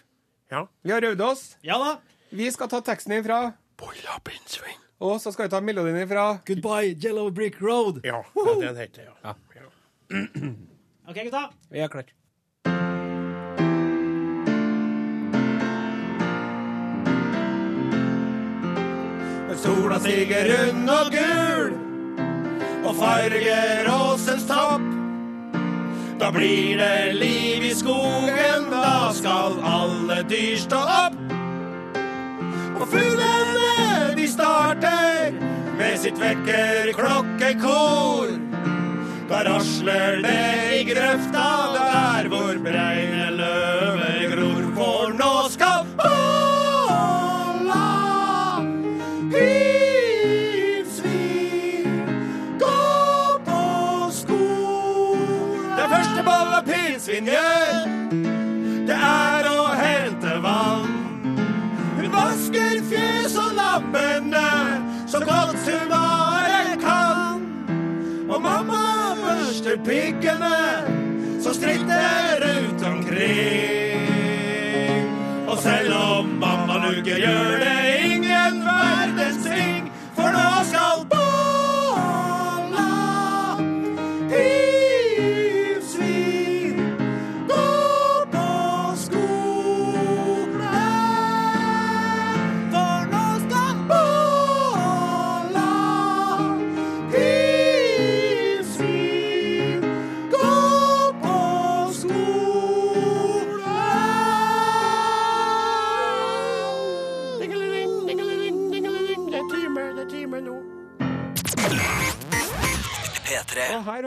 Ja. 0.53 0.65
Vi 0.83 0.91
har 0.91 1.05
øvd 1.05 1.21
oss. 1.21 1.57
Ja 1.65 1.77
da. 1.79 1.97
Vi 2.31 2.51
skal 2.51 2.69
ta 2.69 2.81
teksten 2.81 3.13
ifra, 3.21 3.53
Bolla 3.79 4.17
pinnsvin. 4.25 4.81
og 5.01 5.21
så 5.21 5.31
skal 5.33 5.45
vi 5.47 5.51
ta 5.51 5.61
melodien 5.61 6.01
ifra. 6.03 6.39
Goodbye, 6.47 6.97
Yellow 7.05 7.31
Brick 7.31 7.61
Road. 7.63 8.01
Ja, 8.05 8.23
det 8.35 8.69
den 8.69 8.77
heter 8.77 9.03
ja. 9.03 9.13
ja. 9.25 9.35
OK, 10.11 11.25
gutta. 11.25 11.51
Vi 11.71 11.79
er 11.83 11.89
klare. 11.89 12.05
Sola 19.57 19.97
stiger 19.99 20.45
rund 20.51 20.91
og 20.93 21.07
gul 21.11 21.73
og 22.87 22.95
farger 22.99 23.89
åsens 23.91 24.45
topp. 24.47 24.83
Da 26.21 26.31
blir 26.31 26.77
det 26.79 27.15
liv 27.17 27.65
i 27.65 27.75
skogen, 27.75 28.71
da 28.71 29.13
skal 29.17 29.57
alle 29.65 30.23
dyr 30.31 30.57
stå 30.61 30.77
opp. 30.77 31.17
Og 32.77 32.89
fuglene 32.93 34.15
de 34.21 34.29
starter 34.29 35.33
med 35.81 35.99
sitt 36.05 36.21
vekkerklokkekor. 36.21 38.46
Rasler 39.47 40.23
det 40.27 40.81
i 40.81 40.85
grøfta. 40.91 41.49
Der 41.77 42.29
hvor 42.29 42.55
breine 42.65 43.27
løver 43.41 44.16
piggene 69.87 70.59
som 71.43 71.55
stritter 71.55 72.41
rundt 72.43 72.83
omkring. 72.83 74.09
Og 75.49 75.59
selv 75.59 75.95
om 75.95 76.27
mamma 76.41 76.79
lugger, 76.89 77.17
gjør 77.17 77.59
det 77.63 77.79
ingen 78.05 78.63
verdens 78.67 78.86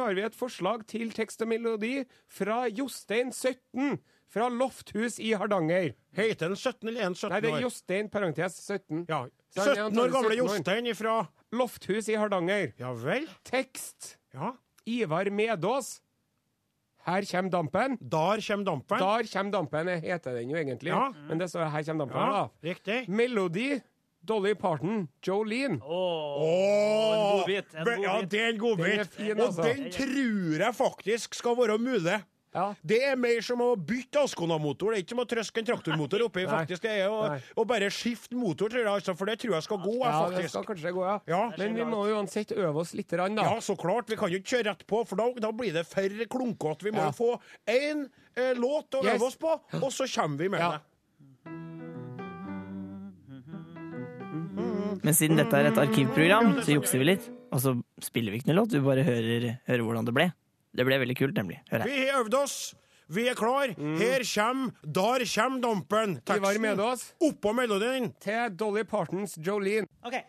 har 0.09 0.17
vi 0.17 0.23
et 0.27 0.35
forslag 0.37 0.85
til 0.89 1.11
tekst 1.15 1.41
og 1.45 1.49
melodi 1.51 1.99
fra 2.27 2.63
Jostein 2.67 3.31
17. 3.33 3.99
Fra 4.29 4.45
Lofthus 4.53 5.15
i 5.25 5.31
Hardanger. 5.33 5.95
Heter 6.13 6.51
den 6.51 6.57
17 6.59 6.89
eller 6.91 7.07
1 7.07 7.15
17 7.17 7.31
Nei, 7.33 7.39
det 7.41 7.49
er 7.49 7.55
år? 7.55 7.63
Jostein, 7.63 8.09
parentes 8.13 8.59
17. 8.61 9.05
Ja, 9.09 9.23
Så 9.55 9.63
han 9.63 9.69
er 9.71 9.79
17 9.89 9.99
år 10.03 10.11
gamle 10.13 10.19
antakelig 10.19 10.37
17 10.37 10.43
år. 10.43 10.57
Jostein 10.59 10.89
ifra 10.91 11.15
Lofthus 11.57 12.09
i 12.13 12.17
Hardanger. 12.21 12.73
Ja 12.77 12.91
vel? 12.93 13.25
Tekst 13.49 14.17
Ja. 14.35 14.51
Ivar 14.85 15.29
Medås. 15.33 15.95
Her 17.07 17.25
kommer 17.31 17.49
dampen. 17.49 17.97
Der 18.01 18.41
kommer 18.45 18.65
dampen. 18.67 18.99
Der 19.01 19.23
kommer 19.33 19.51
dampen, 19.55 19.87
heter 20.03 20.33
den 20.37 20.49
jo 20.51 20.57
egentlig. 20.61 20.91
Ja. 20.93 21.09
Men 21.29 21.39
det 21.41 21.49
står 21.49 21.69
her 21.73 21.83
kommer 21.87 22.05
dampen, 22.05 22.21
Ja, 22.21 22.43
da. 22.45 22.69
riktig. 22.69 23.09
Melodi 23.09 23.79
Dolly 24.29 24.53
Parton, 24.55 25.07
Jolene. 25.25 25.79
Oh, 25.83 26.41
Åh, 26.45 27.13
en 27.13 27.21
godbit, 27.39 27.77
Ja, 28.05 28.17
det 28.29 28.41
er 28.45 28.51
en 28.53 28.59
godbit. 28.61 29.15
Og 29.33 29.45
altså. 29.49 29.63
den 29.69 29.87
tror 29.95 30.59
jeg 30.67 30.75
faktisk 30.77 31.33
skal 31.41 31.57
være 31.57 31.79
mulig. 31.81 32.19
Ja. 32.49 32.71
Det 32.81 32.97
er 33.05 33.13
mer 33.21 33.43
som 33.45 33.59
å 33.61 33.75
bytte 33.77 34.23
Ascona-motor. 34.25 34.89
Det 34.89 34.97
er 34.97 35.03
ikke 35.03 35.13
som 35.13 35.19
å 35.21 35.25
trøske 35.29 35.61
en 35.61 35.67
traktormotor 35.67 36.23
oppi. 36.25 36.47
Faktisk. 36.49 36.81
Det 36.81 36.95
er 37.03 37.11
å, 37.13 37.65
bare 37.69 37.91
skifte 37.93 38.33
motor, 38.33 38.71
tror 38.73 38.81
jeg. 38.81 38.89
Altså, 38.89 39.13
for 39.19 39.29
det 39.29 39.35
tror 39.43 39.53
jeg 39.59 39.67
skal 39.67 39.77
gå. 39.83 39.93
jeg, 39.99 40.15
ja, 40.15 40.31
det 40.33 40.49
skal 40.49 40.65
kanskje 40.65 40.93
gå, 40.97 41.03
ja. 41.05 41.19
Ja. 41.29 41.43
Men 41.61 41.77
vi 41.77 41.85
må 41.85 42.01
uansett 42.09 42.55
øve 42.57 42.81
oss 42.81 42.95
litt, 42.97 43.05
grann, 43.13 43.37
da. 43.37 43.45
Ja, 43.51 43.61
så 43.61 43.77
klart. 43.77 44.09
Vi 44.09 44.17
kan 44.17 44.33
jo 44.33 44.41
ikke 44.41 44.55
kjøre 44.55 44.71
rett 44.71 44.81
på, 44.89 45.03
for 45.05 45.21
da, 45.21 45.29
da 45.45 45.53
blir 45.61 45.77
det 45.77 45.85
for 45.91 46.25
klunkete. 46.33 46.89
Vi 46.89 46.95
må 46.97 47.05
Ja. 47.05 47.11
jo 47.13 47.17
få 47.21 47.29
én 47.69 48.07
eh, 48.35 48.53
låt 48.57 48.97
å 48.97 49.03
Yes. 49.05 49.13
øve 49.21 49.29
oss 49.29 49.37
på, 49.37 49.53
og 49.83 49.91
så 49.93 50.09
kommer 50.09 50.37
vi 50.41 50.49
med 50.49 50.59
Ja. 50.65 50.71
det. 50.79 51.88
Men 55.03 55.15
siden 55.15 55.39
dette 55.39 55.57
er 55.59 55.69
et 55.71 55.79
arkivprogram, 55.81 56.59
så 56.65 56.75
jukser 56.75 57.01
vi 57.01 57.09
litt. 57.13 57.29
Og 57.53 57.61
så 57.63 57.73
spiller 58.03 58.33
vi 58.33 58.41
ikke 58.41 58.51
noe 58.51 58.61
låt, 58.61 58.75
vi 58.75 58.83
bare 58.85 59.05
hører, 59.07 59.47
hører 59.67 59.85
hvordan 59.85 60.05
det 60.09 60.13
ble. 60.17 60.27
Det 60.75 60.85
ble 60.85 60.99
veldig 61.01 61.17
kult, 61.17 61.35
nemlig. 61.39 61.59
Hør 61.71 61.83
her. 61.83 61.89
Vi 61.89 62.05
har 62.09 62.21
øvd 62.23 62.37
oss. 62.43 62.57
Vi 63.09 63.23
er 63.27 63.33
klar. 63.33 63.71
Her 63.73 64.21
kommer 64.21 64.71
Der 64.85 65.25
kommer 65.33 65.61
dampen. 65.63 66.19
var 66.27 66.59
med 66.61 66.79
oss 66.79 67.13
Oppå 67.19 67.55
melodien. 67.57 68.13
Til 68.21 68.53
Dolly 68.55 68.83
Partons 68.83 69.37
Jolene. 69.41 69.87
OK. 70.05 70.19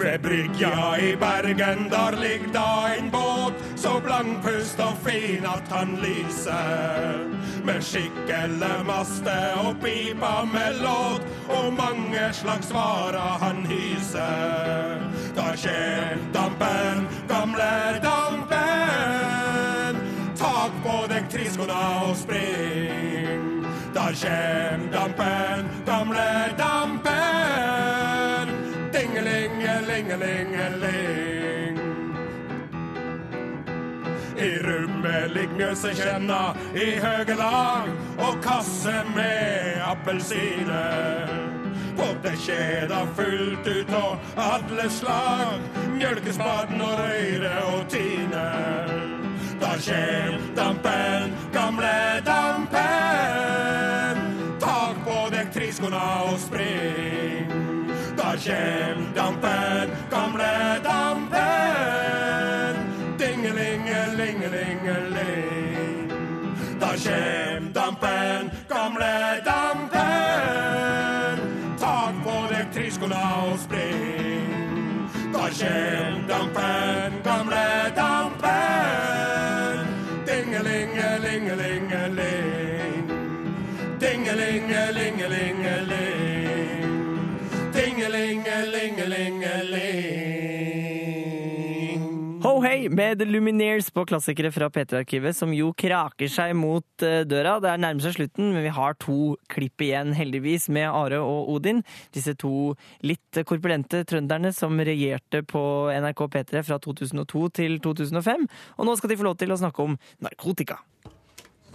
Ved 0.00 0.18
brygga 0.22 0.96
i 0.98 1.16
Bergen, 1.20 1.88
der 1.92 2.16
ligger 2.20 2.52
da 2.52 2.94
en 2.98 3.10
båt, 3.12 3.54
så 3.80 4.00
blankpust 4.04 4.80
og 4.80 4.96
fin 5.06 5.44
at 5.44 5.72
han 5.72 5.96
lyser. 6.02 7.18
Med 7.64 7.82
skikkele 7.82 8.72
maste 8.86 9.36
og 9.64 9.76
pipa 9.82 10.44
med 10.52 10.80
låt, 10.82 11.22
og 11.48 11.72
mange 11.72 12.32
slags 12.32 12.72
varer 12.74 13.38
han 13.44 13.64
hyser. 13.66 15.00
Da 15.36 15.52
skjer 15.56 16.18
dampen, 16.34 17.08
gamle 17.28 17.72
dampen. 18.04 19.96
Tak 20.36 20.76
på 20.84 20.98
deg 21.12 21.32
triskona 21.32 21.80
og 22.08 22.16
spring. 22.16 23.64
Da 23.94 24.10
skjer 24.12 24.78
dampen, 24.92 25.72
gamle 25.86 26.28
dampen. 26.58 26.79
Rommet 35.70 35.98
kjenna 35.98 36.54
i 36.74 36.98
høge 36.98 37.34
lag 37.36 37.88
og 38.18 38.42
kasse 38.42 39.04
med 39.14 39.78
appelsiner. 39.86 41.28
På 41.96 42.06
det 42.22 42.36
kjeda 42.42 43.06
fullt 43.14 43.66
ut 43.66 43.90
av 43.94 44.18
alle 44.36 44.90
slag, 44.90 45.60
mjølkespaden 45.94 46.80
og 46.80 46.98
røyre 46.98 47.64
og 47.74 47.88
tine. 47.88 48.46
Da 49.60 49.76
kjem 49.78 50.40
dampen, 50.56 51.34
gamle 51.52 52.20
dampen. 52.24 54.16
Tak 54.60 55.04
på 55.04 55.18
deg 55.30 55.52
triskona 55.54 56.06
og 56.30 56.38
spring. 56.40 57.52
Da 58.16 58.34
kjem 58.36 59.12
dampen, 59.14 59.94
gamle 60.10 60.80
dampen. 60.84 62.19
Da 67.10 67.69
Dingelingelingelingeling. 92.70 92.94
Med 92.94 93.18
The 93.18 93.24
Lumineers 93.24 93.90
på 93.90 94.04
klassikere 94.06 94.50
fra 94.52 94.68
P3-arkivet, 94.70 95.36
som 95.36 95.52
jo 95.54 95.72
kraker 95.76 96.28
seg 96.30 96.54
mot 96.56 97.02
eh, 97.02 97.22
døra. 97.28 97.58
Det 97.60 97.70
er 97.70 97.80
nærmer 97.82 98.04
seg 98.04 98.16
slutten, 98.16 98.52
men 98.54 98.64
vi 98.64 98.72
har 98.74 98.96
to 99.00 99.36
klipp 99.50 99.80
igjen, 99.82 100.14
heldigvis, 100.14 100.68
med 100.72 100.88
Are 100.88 101.20
og 101.20 101.50
Odin. 101.54 101.82
Disse 102.14 102.34
to 102.38 102.74
litt 103.06 103.42
korpulente 103.46 104.04
trønderne 104.08 104.52
som 104.56 104.78
regjerte 104.78 105.42
på 105.42 105.62
NRK 105.90 106.24
P3 106.34 106.64
fra 106.66 106.80
2002 106.82 107.48
til 107.60 107.78
2005. 107.82 108.48
Og 108.78 108.88
nå 108.88 108.96
skal 108.98 109.12
de 109.12 109.20
få 109.20 109.28
lov 109.30 109.38
til 109.40 109.52
å 109.52 109.60
snakke 109.60 109.86
om 109.86 109.98
narkotika. 110.22 110.80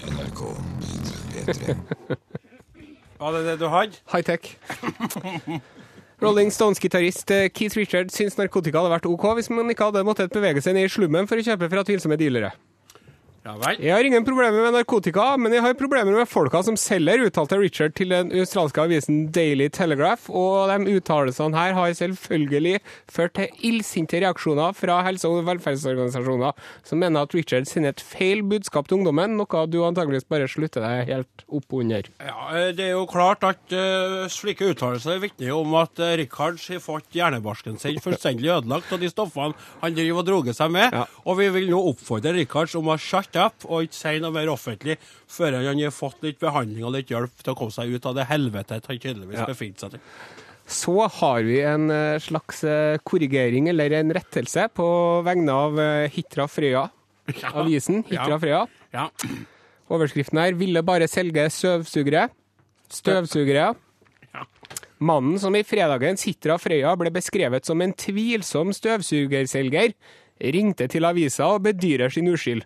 NRK 0.05 0.43
P3. 1.45 1.79
Var 3.19 3.31
det 3.31 3.45
det 3.47 3.59
du 3.61 3.69
hadde? 3.71 4.03
High-tech. 4.11 4.55
Rolling 6.23 6.51
Stones-gitarist 6.51 7.31
eh, 7.35 7.49
Keith 7.51 7.75
Richards 7.75 8.15
syns 8.15 8.37
narkotika 8.39 8.79
hadde 8.79 8.93
vært 8.93 9.09
OK 9.09 9.25
hvis 9.35 9.49
man 9.51 9.71
ikke 9.73 9.89
hadde 9.89 10.05
måttet 10.07 10.31
bevege 10.31 10.63
seg 10.63 10.77
ned 10.77 10.87
i 10.87 10.91
slummen 10.93 11.27
for 11.27 11.41
å 11.41 11.43
kjøpe 11.43 11.67
fra 11.71 11.83
tvilsomme 11.83 12.15
dealere. 12.19 12.53
Ja 13.45 13.53
vel. 13.61 13.77
Jeg 13.77 13.93
har 13.93 14.07
ingen 14.07 14.23
problemer 14.25 14.63
med 14.65 14.73
narkotika, 14.73 15.23
men 15.37 15.53
jeg 15.53 15.61
har 15.61 15.75
problemer 15.77 16.15
med 16.17 16.25
folka 16.25 16.63
som 16.65 16.73
selger, 16.81 17.27
uttalte 17.27 17.59
Richard 17.61 17.93
til 17.93 18.09
den 18.09 18.31
australske 18.33 18.81
avisen 18.81 19.19
Daily 19.35 19.67
Telegraph, 19.69 20.31
og 20.33 20.71
de 20.71 20.95
uttalelsene 20.97 21.53
her 21.53 21.75
har 21.77 21.93
selvfølgelig 21.93 22.79
ført 23.05 23.35
til 23.37 23.67
illsinte 23.69 24.17
reaksjoner 24.23 24.73
fra 24.73 24.95
helse- 25.05 25.29
og 25.29 25.43
velferdsorganisasjoner, 25.45 26.57
som 26.89 27.03
mener 27.03 27.27
at 27.27 27.35
Richard 27.37 27.69
sender 27.69 27.93
et 27.93 28.01
feil 28.01 28.41
budskap 28.49 28.89
til 28.89 28.97
ungdommen, 28.97 29.37
noe 29.37 29.61
du 29.69 29.77
antageligvis 29.85 30.25
bare 30.25 30.49
slutter 30.49 30.81
deg 30.81 31.13
helt 31.13 31.45
opp 31.45 31.77
under. 31.77 32.09
Ja, 32.25 32.49
eh, 32.49 32.71
Det 32.73 32.87
er 32.87 32.95
jo 32.95 33.05
klart 33.05 33.45
at 33.45 33.77
eh, 33.77 34.25
slike 34.25 34.71
uttalelser 34.73 35.21
vitner 35.21 35.53
om 35.53 35.77
at 35.83 36.01
uh, 36.01 36.15
Richards 36.17 36.65
har 36.73 36.81
fått 36.81 37.13
hjernebarsken 37.13 37.77
sin 37.77 38.01
fullstendig 38.01 38.49
ødelagt 38.49 38.89
av 38.89 39.05
de 39.05 39.13
stoffene 39.13 39.53
han 39.85 39.93
driver 39.93 40.23
og 40.23 40.27
droger 40.33 40.57
seg 40.57 40.73
med. 40.73 40.97
Ja. 40.97 41.05
Og 41.29 41.37
vi 41.43 41.51
vil 41.53 41.69
nå 41.69 41.85
oppfordre 41.93 42.33
Richard 42.33 42.73
om 42.81 42.89
å 42.89 42.97
shut 42.97 43.34
up 43.39 43.65
og 43.67 43.83
ikke 43.87 43.97
si 43.97 44.19
noe 44.23 44.31
mer 44.35 44.49
offentlig 44.53 44.97
før 45.31 45.57
han 45.59 45.79
har 45.81 45.93
fått 45.95 46.23
litt 46.25 46.39
behandling 46.39 46.85
og 46.87 46.93
litt 46.95 47.11
hjelp 47.13 47.43
til 47.43 47.53
å 47.53 47.57
komme 47.59 47.71
seg 47.75 47.93
ut 47.95 48.05
av 48.09 48.15
det 48.17 48.27
helvetet 48.31 48.87
han 48.89 48.99
tydeligvis 48.99 49.39
Ja. 49.41 49.45
befinner 49.49 49.79
seg 49.85 49.95
i. 49.97 50.03
Så 50.65 50.95
har 51.19 51.43
vi 51.45 51.59
en 51.61 51.91
eh, 51.93 52.17
slags 52.19 52.63
eh, 52.65 52.97
korrigering, 53.05 53.67
eller 53.69 53.93
en 53.99 54.09
rettelse, 54.17 54.63
på 54.73 54.87
vegne 55.27 55.53
av 55.53 55.77
eh, 55.79 56.09
Hitra 56.09 56.47
Frøya. 56.49 56.87
Avisen 57.53 58.01
Hitra 58.07 58.31
Ja. 58.33 58.39
Frøya. 58.41 58.63
Ja. 58.93 59.09
Overskriften 59.93 60.39
her 60.41 60.53
'Ville 60.57 60.81
bare 60.81 61.05
selge 61.07 61.45
støvsugere'. 61.53 62.29
Støvsugere. 62.89 63.75
Mannen 65.05 65.37
som 65.39 65.53
i 65.55 65.61
fredagens 65.67 66.23
Hitra 66.23 66.55
Frøya 66.57 66.95
ble 66.97 67.11
beskrevet 67.13 67.65
som 67.67 67.81
en 67.83 67.93
tvilsom 67.93 68.71
støvsugerselger, 68.73 69.91
ringte 70.41 70.87
til 70.89 71.05
avisa 71.05 71.49
og 71.53 71.63
bedyrer 71.67 72.09
sin 72.09 72.27
uskyld. 72.31 72.63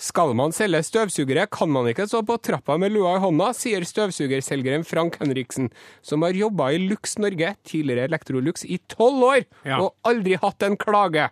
Skal 0.00 0.30
man 0.38 0.52
selge 0.56 0.80
støvsugere, 0.86 1.44
kan 1.52 1.68
man 1.68 1.84
ikke 1.90 2.06
stå 2.08 2.22
på 2.24 2.38
trappa 2.40 2.78
med 2.80 2.92
lua 2.94 3.18
i 3.18 3.20
hånda, 3.20 3.50
sier 3.56 3.84
støvsugerselgeren 3.84 4.86
Frank 4.88 5.18
Henriksen, 5.20 5.66
som 6.00 6.22
har 6.24 6.32
jobba 6.38 6.70
i 6.72 6.78
Lux 6.80 7.18
Norge, 7.20 7.50
tidligere 7.68 8.06
Electrolux, 8.08 8.64
i 8.64 8.78
tolv 8.88 9.26
år, 9.28 9.44
Ja. 9.68 9.80
og 9.82 9.94
aldri 10.08 10.38
hatt 10.40 10.62
en 10.64 10.78
klage. 10.80 11.28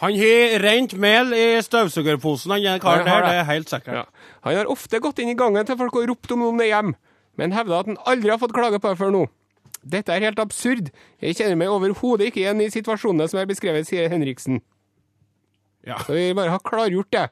Han 0.00 0.16
har 0.16 0.58
rent 0.64 0.94
mel 0.98 1.30
i 1.36 1.60
støvsugerposen, 1.62 2.50
han 2.50 2.62
den 2.66 2.80
karen 2.80 3.04
der, 3.06 3.20
det. 3.22 3.34
er 3.36 3.44
helt 3.44 3.68
sikkert. 3.68 3.94
Ja. 3.94 4.04
Han 4.42 4.56
har 4.56 4.64
ofte 4.72 4.98
gått 4.98 5.18
inn 5.20 5.28
i 5.28 5.34
gangen 5.38 5.64
til 5.66 5.76
folk 5.76 5.94
og 5.94 6.08
ropt 6.08 6.32
om 6.32 6.40
noen 6.40 6.60
er 6.64 6.70
hjem, 6.72 6.94
men 7.38 7.52
hevda 7.52 7.80
at 7.80 7.86
han 7.86 7.98
aldri 8.06 8.30
har 8.32 8.38
fått 8.42 8.52
klage 8.56 8.80
på 8.80 8.88
det 8.90 8.98
før 8.98 9.12
nå. 9.14 9.26
Dette 9.86 10.10
er 10.12 10.20
helt 10.26 10.38
absurd. 10.42 10.90
Jeg 11.22 11.36
kjenner 11.36 11.56
meg 11.56 11.68
overhodet 11.68 12.26
ikke 12.32 12.42
igjen 12.42 12.60
i 12.60 12.70
situasjonene 12.72 13.28
som 13.30 13.38
er 13.40 13.46
beskrevet, 13.46 13.86
sier 13.86 14.10
Henriksen. 14.10 14.60
Ja. 15.86 15.96
Så 16.04 16.12
vi 16.16 16.32
bare 16.36 16.50
har 16.50 16.58
klargjort 16.64 17.08
det. 17.14 17.28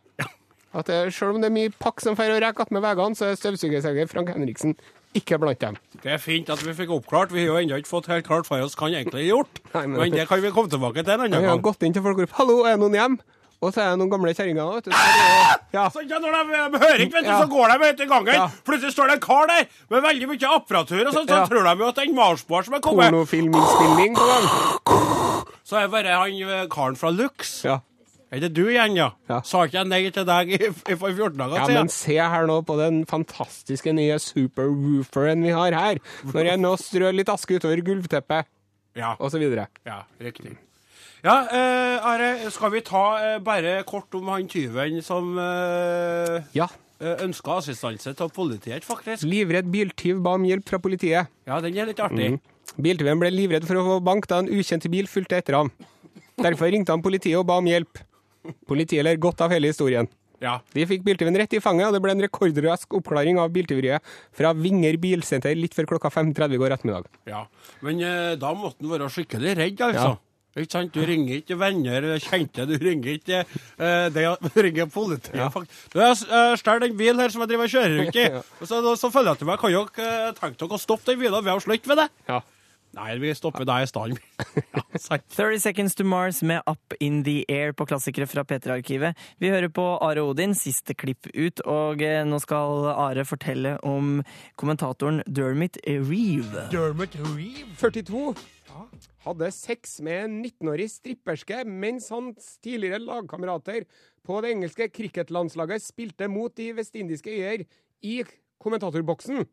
At 0.74 0.86
det, 0.86 1.14
selv 1.14 1.34
om 1.34 1.40
det 1.40 1.48
er 1.48 1.54
mye 1.54 1.70
pakk 1.80 2.00
som 2.04 2.16
feirer 2.16 2.36
og 2.36 2.42
reker 2.44 2.60
attmed 2.66 2.82
veggene, 2.84 3.16
så 3.16 3.30
er 3.30 3.38
støvsugerselger 3.40 4.08
Frank 4.10 4.28
Henriksen 4.34 4.74
ikke 5.16 5.38
blant 5.40 5.58
dem. 5.60 5.76
Det 6.02 6.12
er 6.12 6.18
fint 6.20 6.50
at 6.52 6.60
vi 6.62 6.74
fikk 6.76 6.90
oppklart. 6.92 7.32
Vi 7.32 7.46
har 7.46 7.54
jo 7.56 7.62
ennå 7.62 7.78
ikke 7.80 7.88
fått 7.88 8.06
helt 8.12 8.26
klart 8.26 8.46
for 8.46 8.60
oss 8.60 8.74
hva 8.76 8.90
han 8.90 8.98
egentlig 9.00 9.24
har 9.24 9.38
gjort. 9.38 9.60
Nei, 9.74 9.86
men- 9.86 10.00
Men 10.00 10.10
det 10.12 10.28
kan 10.28 10.40
vi 10.42 10.50
komme 10.50 10.68
tilbake 10.68 11.02
til 11.02 11.10
en 11.14 11.20
annen 11.20 11.30
gang. 11.32 11.42
Vi 11.42 11.48
har 11.48 11.58
gått 11.58 11.82
inn 11.82 11.92
til 11.94 12.02
folk 12.02 12.18
og 12.18 12.28
ropt 12.28 12.32
'hallo, 12.36 12.64
er 12.66 12.76
det 12.76 12.80
noen 12.80 12.92
hjem?' 13.00 13.18
Og 13.60 13.72
så 13.74 13.80
er 13.82 13.90
det 13.90 13.98
noen 13.98 14.10
gamle 14.10 14.30
kjerringer. 14.34 14.74
vet 14.74 14.84
du, 14.84 14.90
så 14.92 14.96
er 14.96 15.58
Ja. 15.72 15.88
Så 15.88 16.00
ja, 16.08 16.18
når 16.20 16.30
de 16.30 16.78
hører 16.78 17.00
ikke, 17.00 17.12
vet 17.12 17.24
du, 17.24 17.30
Ja. 17.30 17.40
så 17.42 17.48
går 17.50 17.66
de 17.80 17.88
ut 17.90 18.00
i 18.00 18.06
gangen. 18.06 18.34
Ja. 18.34 18.48
Plutselig 18.64 18.92
står 18.92 19.06
det 19.08 19.14
en 19.14 19.20
kar 19.20 19.46
der 19.48 19.64
med 19.90 20.02
veldig 20.02 20.28
mye 20.28 20.48
apparatur, 20.54 21.06
og 21.08 21.12
så, 21.12 21.24
så 21.26 21.28
Ja. 21.28 21.46
tror 21.46 21.64
de 21.64 21.82
jo 21.82 21.88
at 21.88 21.94
det 21.96 22.04
er 22.04 22.08
en 22.10 22.14
marsboer 22.14 22.64
som 22.64 22.74
er 22.74 22.78
kommet. 22.80 23.10
Pornofilminnspilling 23.10 24.14
på 24.14 24.26
gang. 24.30 25.44
Så 25.64 25.76
er 25.76 25.80
det 25.82 25.90
bare 25.90 26.04
han 26.04 26.30
eh, 26.30 26.66
karen 26.68 26.94
fra 26.96 27.10
Lux. 27.10 27.64
Ja. 27.64 27.80
Er 28.30 28.42
det 28.44 28.50
du 28.52 28.66
igjen, 28.68 28.92
ja? 28.98 29.06
Ja. 29.30 29.38
Sa 29.46 29.62
ikke 29.64 29.78
jeg 29.78 29.88
nei 29.88 30.00
til 30.12 30.26
deg 30.28 30.50
for 31.00 31.08
14 31.14 31.38
dager 31.40 31.56
Ja, 31.62 31.66
men 31.80 31.88
se 31.92 32.18
her 32.20 32.44
nå 32.50 32.58
på 32.68 32.74
den 32.76 33.02
fantastiske 33.08 33.94
nye 33.96 34.18
superwooferen 34.20 35.44
vi 35.46 35.54
har 35.56 35.72
her. 35.72 36.00
Når 36.28 36.50
jeg 36.50 36.60
nå 36.60 36.72
strør 36.80 37.16
litt 37.16 37.30
aske 37.32 37.56
utover 37.56 37.80
gulvteppet, 37.86 38.48
Ja, 38.98 39.14
og 39.18 39.30
så 39.32 39.38
videre. 39.40 39.68
ja 39.86 40.02
riktig. 40.20 40.56
Ja, 41.24 41.38
eh, 41.50 42.04
Are, 42.06 42.28
skal 42.54 42.70
vi 42.76 42.80
ta 42.86 43.04
eh, 43.18 43.38
bare 43.42 43.82
kort 43.88 44.12
om 44.14 44.28
han 44.30 44.46
tyven 44.50 45.00
som 45.02 45.32
eh, 45.38 46.42
Ja. 46.54 46.68
ønska 47.00 47.56
assistanse 47.58 48.12
til 48.14 48.28
politiet, 48.34 48.84
faktisk? 48.86 49.24
Livredd 49.24 49.70
biltyv 49.72 50.20
ba 50.22 50.34
om 50.36 50.44
hjelp 50.46 50.68
fra 50.68 50.78
politiet. 50.78 51.26
Ja, 51.46 51.60
den 51.64 51.76
er 51.78 51.86
litt 51.90 51.98
artig. 52.02 52.36
Biltyven 52.76 53.18
ble 53.22 53.30
livredd 53.32 53.64
for 53.66 53.80
å 53.80 53.86
få 53.86 53.96
bank 54.04 54.28
da 54.30 54.38
en 54.42 54.48
ukjent 54.52 54.84
bil 54.92 55.06
fulgte 55.10 55.38
etter 55.40 55.54
ham. 55.58 55.72
Derfor 56.38 56.70
ringte 56.70 56.92
han 56.94 57.02
politiet 57.02 57.38
og 57.40 57.46
ba 57.48 57.56
om 57.58 57.66
hjelp. 57.66 57.98
Politiet 58.68 59.04
ler 59.06 59.20
godt 59.20 59.42
av 59.44 59.52
hele 59.54 59.70
historien. 59.72 60.08
Ja. 60.42 60.58
De 60.74 60.84
fikk 60.86 61.02
biltyven 61.06 61.36
rett 61.40 61.56
i 61.56 61.60
fanget, 61.62 61.88
og 61.88 61.96
det 61.96 62.02
ble 62.04 62.14
en 62.14 62.22
rekordrask 62.22 62.94
oppklaring 63.00 63.40
av 63.42 63.50
biltyveriet 63.54 64.04
fra 64.36 64.52
Vinger 64.54 64.98
bilsenter 65.02 65.58
litt 65.58 65.74
før 65.74 65.90
klokka 65.94 66.12
5.30 66.14 66.54
i 66.54 66.62
går 66.62 66.76
ettermiddag. 66.76 67.10
Ja, 67.30 67.44
men 67.82 68.02
eh, 68.04 68.38
da 68.38 68.54
måtte 68.54 68.84
han 68.84 68.94
være 68.94 69.10
skikkelig 69.12 69.58
redd, 69.58 69.84
altså. 69.90 70.14
Ja. 70.14 70.16
Ikke 70.58 70.72
sant? 70.72 70.94
Du 70.94 71.04
ringer 71.06 71.38
ikke 71.38 71.58
venner, 71.60 72.06
kjente, 72.24 72.64
du 72.66 72.74
ringer 72.80 73.18
ikke 73.18 73.42
eh, 73.44 74.06
det, 74.14 74.24
Du 74.42 74.60
ringer 74.66 74.88
politiet. 74.90 75.36
Ja. 75.38 75.50
Du, 75.52 75.98
jeg 76.00 76.16
uh, 76.32 76.72
en 76.72 76.86
den 76.86 76.96
bilen 76.98 77.22
her 77.22 77.34
som 77.34 77.44
jeg 77.44 77.52
driver 77.52 77.68
og 77.68 77.74
kjører 77.74 77.98
rundt 78.02 78.18
i. 78.18 78.28
Ja. 78.38 78.42
Så, 78.66 78.80
så 78.98 79.10
følger 79.12 79.34
jeg 79.34 79.42
til 79.42 79.50
meg. 79.50 79.60
Kan 79.60 79.74
dere 79.74 80.08
uh, 80.30 80.32
tenke 80.38 80.58
dere 80.58 80.78
å 80.78 80.82
stoppe 80.82 81.10
den 81.10 81.20
bilen? 81.20 81.44
Vi 81.44 81.52
har 81.52 81.62
slutt 81.62 81.86
med 81.90 82.02
det. 82.02 82.08
Ja. 82.30 82.40
Nei, 82.98 83.14
vi 83.22 83.30
stopper 83.36 83.62
da 83.68 83.78
i 83.82 83.86
stand. 83.86 84.18
ja, 84.74 84.82
30 85.36 85.60
Seconds 85.62 85.94
to 85.94 86.04
Mars 86.04 86.40
med 86.42 86.62
Up 86.66 86.94
in 87.00 87.22
the 87.24 87.44
Air 87.48 87.72
på 87.72 87.86
klassikere 87.86 88.26
fra 88.26 88.42
P3-arkivet. 88.42 89.18
Vi 89.38 89.52
hører 89.52 89.70
på 89.70 89.84
Are 90.02 90.24
Odin, 90.26 90.56
siste 90.58 90.96
klipp 90.98 91.28
ut, 91.30 91.62
og 91.62 92.02
eh, 92.02 92.24
nå 92.26 92.40
skal 92.42 92.88
Are 92.90 93.22
fortelle 93.28 93.76
om 93.86 94.18
kommentatoren 94.58 95.22
Dermot 95.30 95.78
Reeve. 95.86 96.66
Dermot 96.74 97.14
Reeve. 97.22 97.70
42. 97.78 98.34
Hadde 99.28 99.50
sex 99.54 99.98
med 100.02 100.24
en 100.24 100.38
19-årig 100.42 100.88
stripperske 100.90 101.62
mens 101.68 102.08
hans 102.14 102.56
tidligere 102.64 103.02
lagkamerater 103.02 103.86
på 104.26 104.40
det 104.42 104.56
engelske 104.56 104.90
cricketlandslaget 104.90 105.84
spilte 105.86 106.28
mot 106.32 106.54
de 106.58 106.72
vestindiske 106.76 107.30
øyer 107.30 107.64
i 108.02 108.18
kommentatorboksen. 108.58 109.46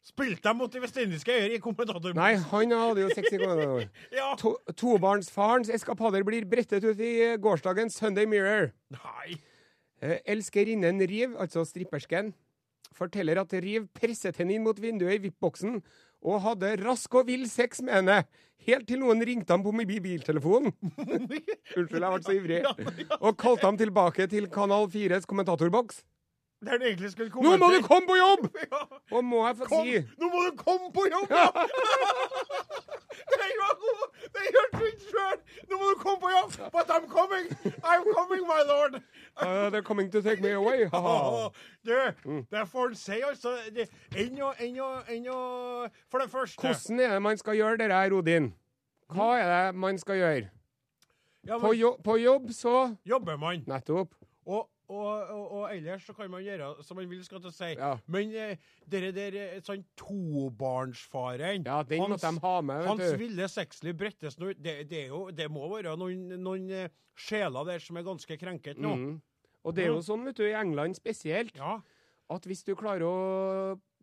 Spilte 0.00 0.40
de 0.48 0.52
mot 0.56 0.72
de 0.72 0.80
vestindiske 0.80 1.34
øyer 1.34 1.54
i 1.54 1.60
kommentatorboksen? 1.60 2.16
Nei, 2.16 2.34
han 2.40 2.72
hadde 2.72 3.02
jo 3.04 3.10
sex 3.12 3.28
i 3.34 3.38
kommentatorboksen. 3.40 3.90
Ja. 4.16 4.30
To 4.40 4.54
Tobarnsfarens 4.72 5.70
eskapader 5.76 6.24
blir 6.26 6.46
brettet 6.48 6.84
ut 6.86 7.00
i 7.04 7.36
gårsdagens 7.40 7.98
Sunday 8.00 8.24
Mirror. 8.30 8.70
Nei. 8.96 9.36
Eh, 10.00 10.18
Elskerinnen 10.32 11.02
Riv, 11.04 11.36
altså 11.36 11.66
strippersken, 11.68 12.32
forteller 12.96 13.42
at 13.42 13.52
Riv 13.60 13.90
presset 13.96 14.40
henne 14.40 14.56
inn 14.56 14.64
mot 14.64 14.80
vinduet 14.80 15.18
i 15.18 15.22
VIP-boksen 15.26 15.82
og 16.20 16.40
hadde 16.44 16.74
rask 16.82 17.14
og 17.16 17.28
vill 17.28 17.46
sex 17.48 17.80
med 17.84 18.00
henne, 18.00 18.16
helt 18.66 18.88
til 18.88 19.00
noen 19.00 19.22
ringte 19.24 19.52
ham 19.54 19.62
på 19.64 19.72
mobiltelefonen. 19.72 20.72
Unnskyld, 21.76 22.00
jeg 22.00 22.12
ble 22.16 22.24
så 22.24 22.34
ivrig. 22.36 22.60
Og 23.20 23.36
kalte 23.40 23.68
ham 23.68 23.78
tilbake 23.80 24.26
til 24.32 24.48
Kanal 24.52 24.88
4s 24.92 25.28
kommentatorboks. 25.28 26.02
Der 26.64 26.76
du 26.78 26.84
egentlig 26.84 27.10
skulle 27.12 27.30
Nå 27.42 27.56
må 27.56 27.70
du 27.72 27.80
komme 27.86 28.06
på 28.06 28.16
jobb! 28.20 28.48
Ja. 28.72 28.82
Og 29.16 29.24
må 29.24 29.46
jeg 29.46 29.56
få 29.56 29.64
Kom, 29.70 29.86
si 29.86 30.02
nå 30.20 30.28
må 30.32 30.42
du 30.50 30.56
komme 30.60 30.90
på 30.92 31.06
jobb! 31.10 31.30
Ja. 31.30 31.46
Den 34.34 34.46
hørte 34.54 34.78
du 34.78 34.84
ikke 34.86 35.06
sjøl! 35.10 35.38
Nå 35.70 35.78
må 35.80 35.88
du 35.92 35.98
komme 36.02 36.20
på 36.22 36.30
jobb! 36.32 36.52
But 36.74 36.90
I'm 36.94 37.06
coming! 37.10 37.48
I'm 37.82 38.04
coming, 38.14 38.44
my 38.48 38.60
lord! 38.68 38.94
uh, 39.40 39.70
They're 39.70 39.82
coming 39.82 40.10
to 40.10 40.22
take 40.22 40.40
me 40.42 40.50
away. 40.52 40.84
Du, 41.84 41.96
det 42.52 42.68
får 42.68 42.88
en 42.88 42.94
si, 42.94 43.20
altså. 43.24 43.54
Ennå, 43.72 43.86
Enn 44.20 44.40
å 44.44 44.50
enn 44.60 44.80
å- 44.84 45.04
enn 45.08 45.28
å 45.32 45.38
For 46.12 46.20
det 46.20 46.28
første 46.30 46.60
Hvordan 46.60 47.00
er 47.00 47.14
det 47.16 47.22
man 47.24 47.38
skal 47.40 47.56
gjøre 47.56 47.78
det 47.80 47.88
her, 47.92 48.12
Odin? 48.12 48.50
Hva 49.10 49.30
er 49.40 49.48
det 49.54 49.74
man 49.80 49.98
skal 49.98 50.20
gjøre? 50.20 50.50
ja, 51.48 51.56
På, 51.58 51.72
jo 51.72 51.94
på 52.04 52.18
jobb, 52.20 52.50
så 52.52 52.74
jobber 53.08 53.38
man. 53.40 53.64
Nettopp. 53.66 54.12
Og, 54.46 54.68
og, 54.90 55.30
og, 55.30 55.44
og 55.60 55.64
ellers 55.70 56.04
så 56.06 56.14
kan 56.16 56.30
man 56.32 56.42
gjøre 56.42 56.70
som 56.86 56.98
man 56.98 57.08
vil, 57.10 57.22
skal 57.24 57.42
til 57.42 57.52
å 57.52 57.54
si. 57.54 57.70
Ja. 57.78 57.90
Men 58.10 58.34
eh, 58.34 58.70
dere 58.90 59.12
der 59.14 59.36
eh, 59.38 59.58
sånn 59.64 59.84
tobarnsfaren 59.98 61.68
Ja, 61.68 61.80
den 61.86 62.02
måtte 62.02 62.26
de 62.26 62.42
ha 62.42 62.54
med, 62.64 62.82
vet 62.82 62.90
Hans 62.90 63.20
ville 63.20 63.48
sexliv 63.52 63.98
brettes 64.00 64.38
nå. 64.40 64.52
Det, 64.58 64.76
det, 64.90 65.06
jo, 65.12 65.28
det 65.34 65.46
må 65.52 65.68
være 65.70 65.94
noen, 66.00 66.26
noen 66.42 66.66
eh, 66.74 66.90
sjeler 67.14 67.68
der 67.68 67.84
som 67.84 68.00
er 68.00 68.06
ganske 68.08 68.40
krenket 68.40 68.80
nå. 68.82 68.96
Mm. 68.96 69.14
Og 69.60 69.76
det 69.76 69.86
er 69.86 69.92
jo 69.92 70.02
sånn, 70.04 70.24
vet 70.26 70.40
du, 70.40 70.46
i 70.48 70.56
England 70.56 70.96
spesielt, 70.96 71.54
Ja, 71.58 71.78
at 72.30 72.46
hvis 72.46 72.62
du 72.64 72.72
klarer 72.78 73.04
å, 73.06 73.16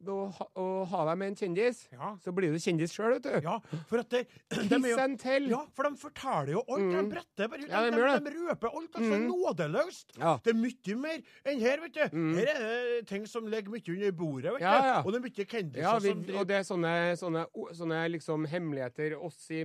å, 0.05 0.29
å 0.55 0.65
ha 0.91 1.05
deg 1.09 1.17
med 1.17 1.27
en 1.31 1.35
kjendis, 1.39 1.79
ja, 1.91 2.11
så 2.23 2.31
blir 2.35 2.51
du 2.53 2.59
kjendis 2.61 2.93
sjøl, 2.93 3.15
vet 3.17 3.23
du. 3.23 3.39
ja. 3.47 3.55
For 3.89 3.97
at 4.03 4.09
det, 4.13 4.21
de 4.69 4.77
er 4.77 4.89
jo, 4.91 4.97
and 5.01 5.23
ja, 5.49 5.61
for 5.75 5.83
de 5.89 5.97
forteller 5.97 6.51
jo 6.53 6.61
alt. 6.67 6.85
De 6.91 7.01
Mm. 7.01 7.09
bretter 7.09 7.47
bare. 7.49 7.65
Ja, 7.67 7.81
de 7.81 7.91
de, 7.91 7.97
de, 8.29 8.35
røper 8.47 8.67
alt. 8.69 8.93
Altså, 8.95 9.17
Mm. 9.17 9.27
nådeløst. 9.31 10.13
Ja. 10.19 10.35
Det 10.43 10.53
er 10.53 10.59
mye 10.59 10.95
mer 11.01 11.21
enn 11.45 11.59
her, 11.59 11.81
vet 11.81 11.93
du. 11.97 12.17
Mm. 12.17 12.35
Her 12.37 12.47
er 12.53 12.61
det 12.97 13.07
ting 13.09 13.25
som 13.27 13.47
ligger 13.47 13.71
mye 13.73 13.89
under 13.95 14.11
bordet, 14.11 14.53
vet 14.53 14.61
du. 14.61 15.07
Og 15.07 15.11
det 15.11 15.17
er 15.19 15.25
mye 15.27 15.47
kendiser 15.55 16.01
vi, 16.03 16.09
som 16.13 16.39
og 16.41 16.47
det 16.47 16.55
er 16.61 16.67
sånne, 16.67 16.93
sånne, 17.17 17.45
sånne 17.73 18.01
liksom 18.13 18.45
hemmeligheter 18.47 19.17
oss 19.19 19.49
i, 19.51 19.63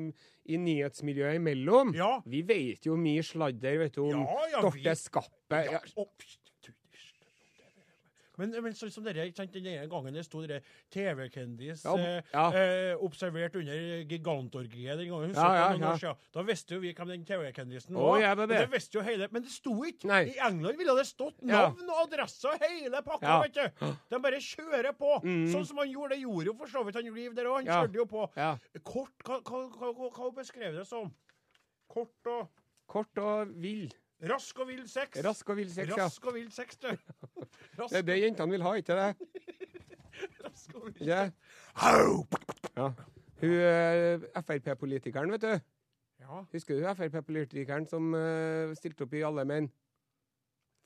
i 0.48 0.56
nyhetsmiljøet 0.56 1.36
imellom. 1.38 1.92
Vi 2.26 2.42
vet 2.42 2.86
jo 2.88 2.96
mye 2.96 3.22
sladder, 3.22 3.78
vet 3.84 3.92
du, 4.00 4.02
om 4.08 4.26
Dorte 4.62 4.78
vi- 4.80 4.94
Skappe. 5.02 5.64
Ja, 5.70 5.80
men, 8.40 8.54
men 8.64 8.76
sånn 8.76 8.92
som 8.94 9.04
dere, 9.04 9.26
sant, 9.36 9.52
den 9.52 9.66
ene 9.68 9.88
gangen 9.90 10.14
det 10.16 10.24
sto 10.24 10.40
TV-kendis 10.92 11.82
Ja, 11.84 11.94
eh, 12.00 12.30
ja. 12.32 12.44
eh, 12.56 12.92
observert 13.04 13.56
under 13.60 14.04
gigantorgiet 14.08 15.00
den 15.00 15.10
gangen. 15.10 15.34
Ja, 15.36 15.48
ja, 15.58 15.66
ja. 15.76 15.92
år? 16.12 16.22
Da 16.32 16.44
visste 16.46 16.76
jo 16.76 16.82
vi 16.84 16.94
hvem 16.96 17.12
den 17.12 17.26
TV-kendisen 17.28 17.98
var. 17.98 18.20
ja, 18.22 18.32
det 18.38 18.48
det. 18.54 18.62
visste 18.72 18.98
jo 18.98 19.04
hele, 19.06 19.28
Men 19.32 19.44
det 19.44 19.52
sto 19.52 19.74
ikke! 19.88 20.08
Nei. 20.08 20.22
I 20.32 20.38
England 20.48 20.80
ville 20.80 20.96
det 20.96 21.06
stått 21.10 21.42
navn 21.44 21.84
og 21.88 22.00
adresse 22.06 22.48
og 22.48 22.64
hele 22.64 23.02
pakka, 23.04 23.38
vet 23.44 23.60
du. 23.60 23.86
De 24.12 24.22
bare 24.24 24.40
kjører 24.42 24.96
på. 24.96 25.18
Mm. 25.24 25.44
Sånn 25.52 25.68
som 25.68 25.82
han 25.82 25.92
gjorde. 25.92 26.16
Det 26.16 26.24
gjorde 26.24 26.50
jo 26.50 26.56
for 26.58 26.72
så 26.72 26.82
vidt 26.86 26.98
han 26.98 27.12
Reeve 27.12 27.36
der 27.36 27.48
òg. 27.50 27.60
Han 27.60 27.68
kjørte 27.68 28.00
jo 28.00 28.08
på. 28.08 28.26
Kort, 28.82 29.28
hva, 29.28 29.38
hva, 29.44 29.92
hva, 29.92 30.10
hva 30.16 30.32
beskrev 30.36 30.76
det 30.80 30.88
som? 30.88 31.12
Kort 31.92 32.32
og 32.32 32.48
Kort 32.92 33.18
og 33.22 33.52
vill. 33.62 33.86
Rask 34.30 34.58
og 34.62 34.68
vill 34.68 34.84
sex. 34.88 35.18
Rask 35.24 35.50
og 35.50 35.58
vill 35.58 35.70
sex, 35.72 35.90
ja. 35.90 36.04
Rask 36.04 36.26
og 36.26 36.34
vill 36.36 36.50
sex, 36.54 36.76
du. 36.82 36.90
Rask 37.78 37.90
Det 37.92 38.00
er 38.02 38.08
det 38.08 38.18
jentene 38.22 38.56
vil 38.56 38.66
ha, 38.66 38.74
ikke 38.78 38.98
det? 38.98 39.10
rask 40.44 40.74
og 40.78 40.88
vill 40.88 41.08
yeah. 41.08 41.30
Ja. 42.76 42.88
Hun 43.42 43.54
eh, 43.58 44.26
Frp-politikeren, 44.38 45.32
vet 45.34 45.46
du. 45.46 45.54
Ja. 46.22 46.42
Husker 46.52 46.78
du 46.78 46.84
Frp-politikeren 46.94 47.88
som 47.90 48.12
uh, 48.14 48.70
stilte 48.78 49.08
opp 49.08 49.16
i 49.18 49.24
Alle 49.26 49.44
menn? 49.48 49.70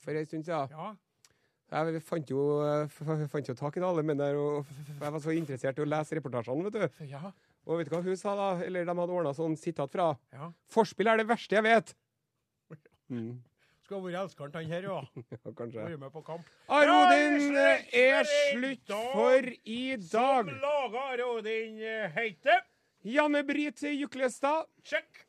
For 0.01 0.16
en 0.16 0.28
stund 0.28 0.47
siden. 0.47 0.72
ja. 0.72 0.95
Jeg 1.66 2.01
fant 2.07 2.28
jo, 2.30 2.43
eh, 2.62 3.26
fant 3.26 3.49
jo 3.51 3.55
tak 3.59 3.76
i 3.76 3.82
alle 3.82 4.05
menn 4.07 4.20
der, 4.20 4.37
og 4.39 4.68
jeg 5.01 5.12
var 5.12 5.22
så 5.22 5.32
interessert 5.34 5.80
i 5.80 5.82
å 5.82 5.89
lese 5.89 6.14
reportasjene, 6.14 6.62
vet 6.68 6.76
du. 6.76 7.07
Ja. 7.11 7.32
Og 7.66 7.80
vet 7.80 7.89
du 7.89 7.97
hva 7.97 8.05
hun 8.05 8.18
sa 8.18 8.37
da? 8.39 8.51
Eller 8.62 8.87
de 8.87 8.95
hadde 8.95 9.16
ordna 9.16 9.32
sånn 9.34 9.57
sitat 9.59 9.91
fra. 9.91 10.12
ja. 10.30 10.53
Forspill 10.70 11.11
er 11.11 11.18
det 11.18 11.26
verste 11.26 11.59
jeg 11.59 11.66
vet! 11.66 11.91
Mm, 13.09 13.36
Skal 13.86 14.02
være 14.02 14.22
elskeren 14.24 14.50
til 14.52 14.64
han 14.64 14.72
her, 14.72 14.86
ja. 14.90 15.00
ja, 15.44 15.52
kanskje. 15.59 15.82
Være 15.84 15.96
med 16.02 16.11
på 16.11 16.20
kamp. 16.26 16.46
Are 16.68 16.90
Odin 16.90 17.54
er 17.57 17.84
er 17.92 18.24
slutt 18.26 18.90
for 19.12 19.50
i 19.64 19.82
dag. 19.96 20.09
Som 20.11 20.48
laga 20.64 21.04
Are 21.12 21.28
Odin 21.36 21.78
heite. 22.16 22.57
Janne 23.07 23.44
Brit 23.46 23.82
Juklestad, 23.86 24.66
Sjekk, 24.82 25.20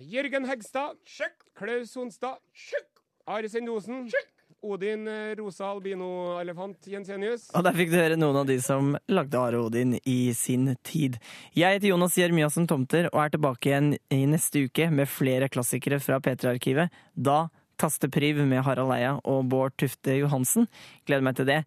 Jørgen 0.00 0.46
Hegstad, 0.48 0.96
sjekk, 1.04 1.44
Klaus 1.58 1.90
Sonstad, 1.92 2.38
sjekk. 2.56 3.02
Are 3.28 3.48
Sendosen, 3.52 4.06
Sjekk. 4.08 4.30
Odin 4.62 5.06
eh, 5.08 5.34
Rosa 5.38 5.70
Albino-elefant 5.72 6.88
Jensenius. 6.90 7.48
Og 7.54 7.66
der 7.66 7.76
fikk 7.78 7.92
du 7.92 7.98
høre 8.00 8.18
noen 8.18 8.40
av 8.40 8.48
de 8.48 8.58
som 8.64 8.96
lagde 9.10 9.38
Are 9.38 9.60
Odin 9.62 9.96
i 10.02 10.18
sin 10.36 10.72
tid. 10.86 11.20
Jeg 11.56 11.78
heter 11.78 11.92
Jonas 11.92 12.18
Jeremiassen 12.18 12.68
Tomter 12.70 13.10
og 13.12 13.22
er 13.22 13.36
tilbake 13.36 13.70
igjen 13.70 13.94
i 14.14 14.24
neste 14.30 14.66
uke 14.66 14.90
med 14.90 15.10
flere 15.10 15.50
klassikere 15.52 16.00
fra 16.02 16.20
P3-arkivet. 16.24 16.94
Da 17.14 17.46
Tastepriv 17.78 18.40
med 18.42 18.64
Harald 18.66 18.90
Eia 18.90 19.14
og 19.22 19.46
Bård 19.52 19.76
Tufte 19.78 20.16
Johansen. 20.18 20.66
Gleder 21.06 21.24
meg 21.24 21.38
til 21.38 21.48
det. 21.48 21.60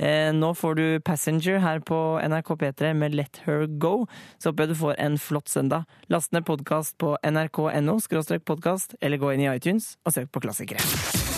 Eh, 0.00 0.30
nå 0.32 0.54
får 0.56 0.78
du 0.78 0.84
Passenger 1.04 1.60
her 1.60 1.82
på 1.84 1.98
NRK 2.24 2.54
P3 2.62 2.94
med 2.96 3.16
Let 3.18 3.42
Her 3.44 3.66
Go. 3.80 4.06
Så 4.40 4.50
håper 4.50 4.64
jeg 4.64 4.72
du 4.74 4.80
får 4.80 4.96
en 4.96 5.18
flott 5.20 5.52
søndag. 5.52 5.84
Last 6.08 6.32
ned 6.32 6.48
podkast 6.48 6.96
på 6.98 7.16
nrk.no 7.20 7.98
podkast, 8.48 8.96
eller 9.00 9.20
gå 9.20 9.34
inn 9.34 9.44
i 9.44 9.52
iTunes 9.52 9.96
og 10.06 10.16
søk 10.16 10.32
på 10.32 10.40
klassikere. 10.48 11.37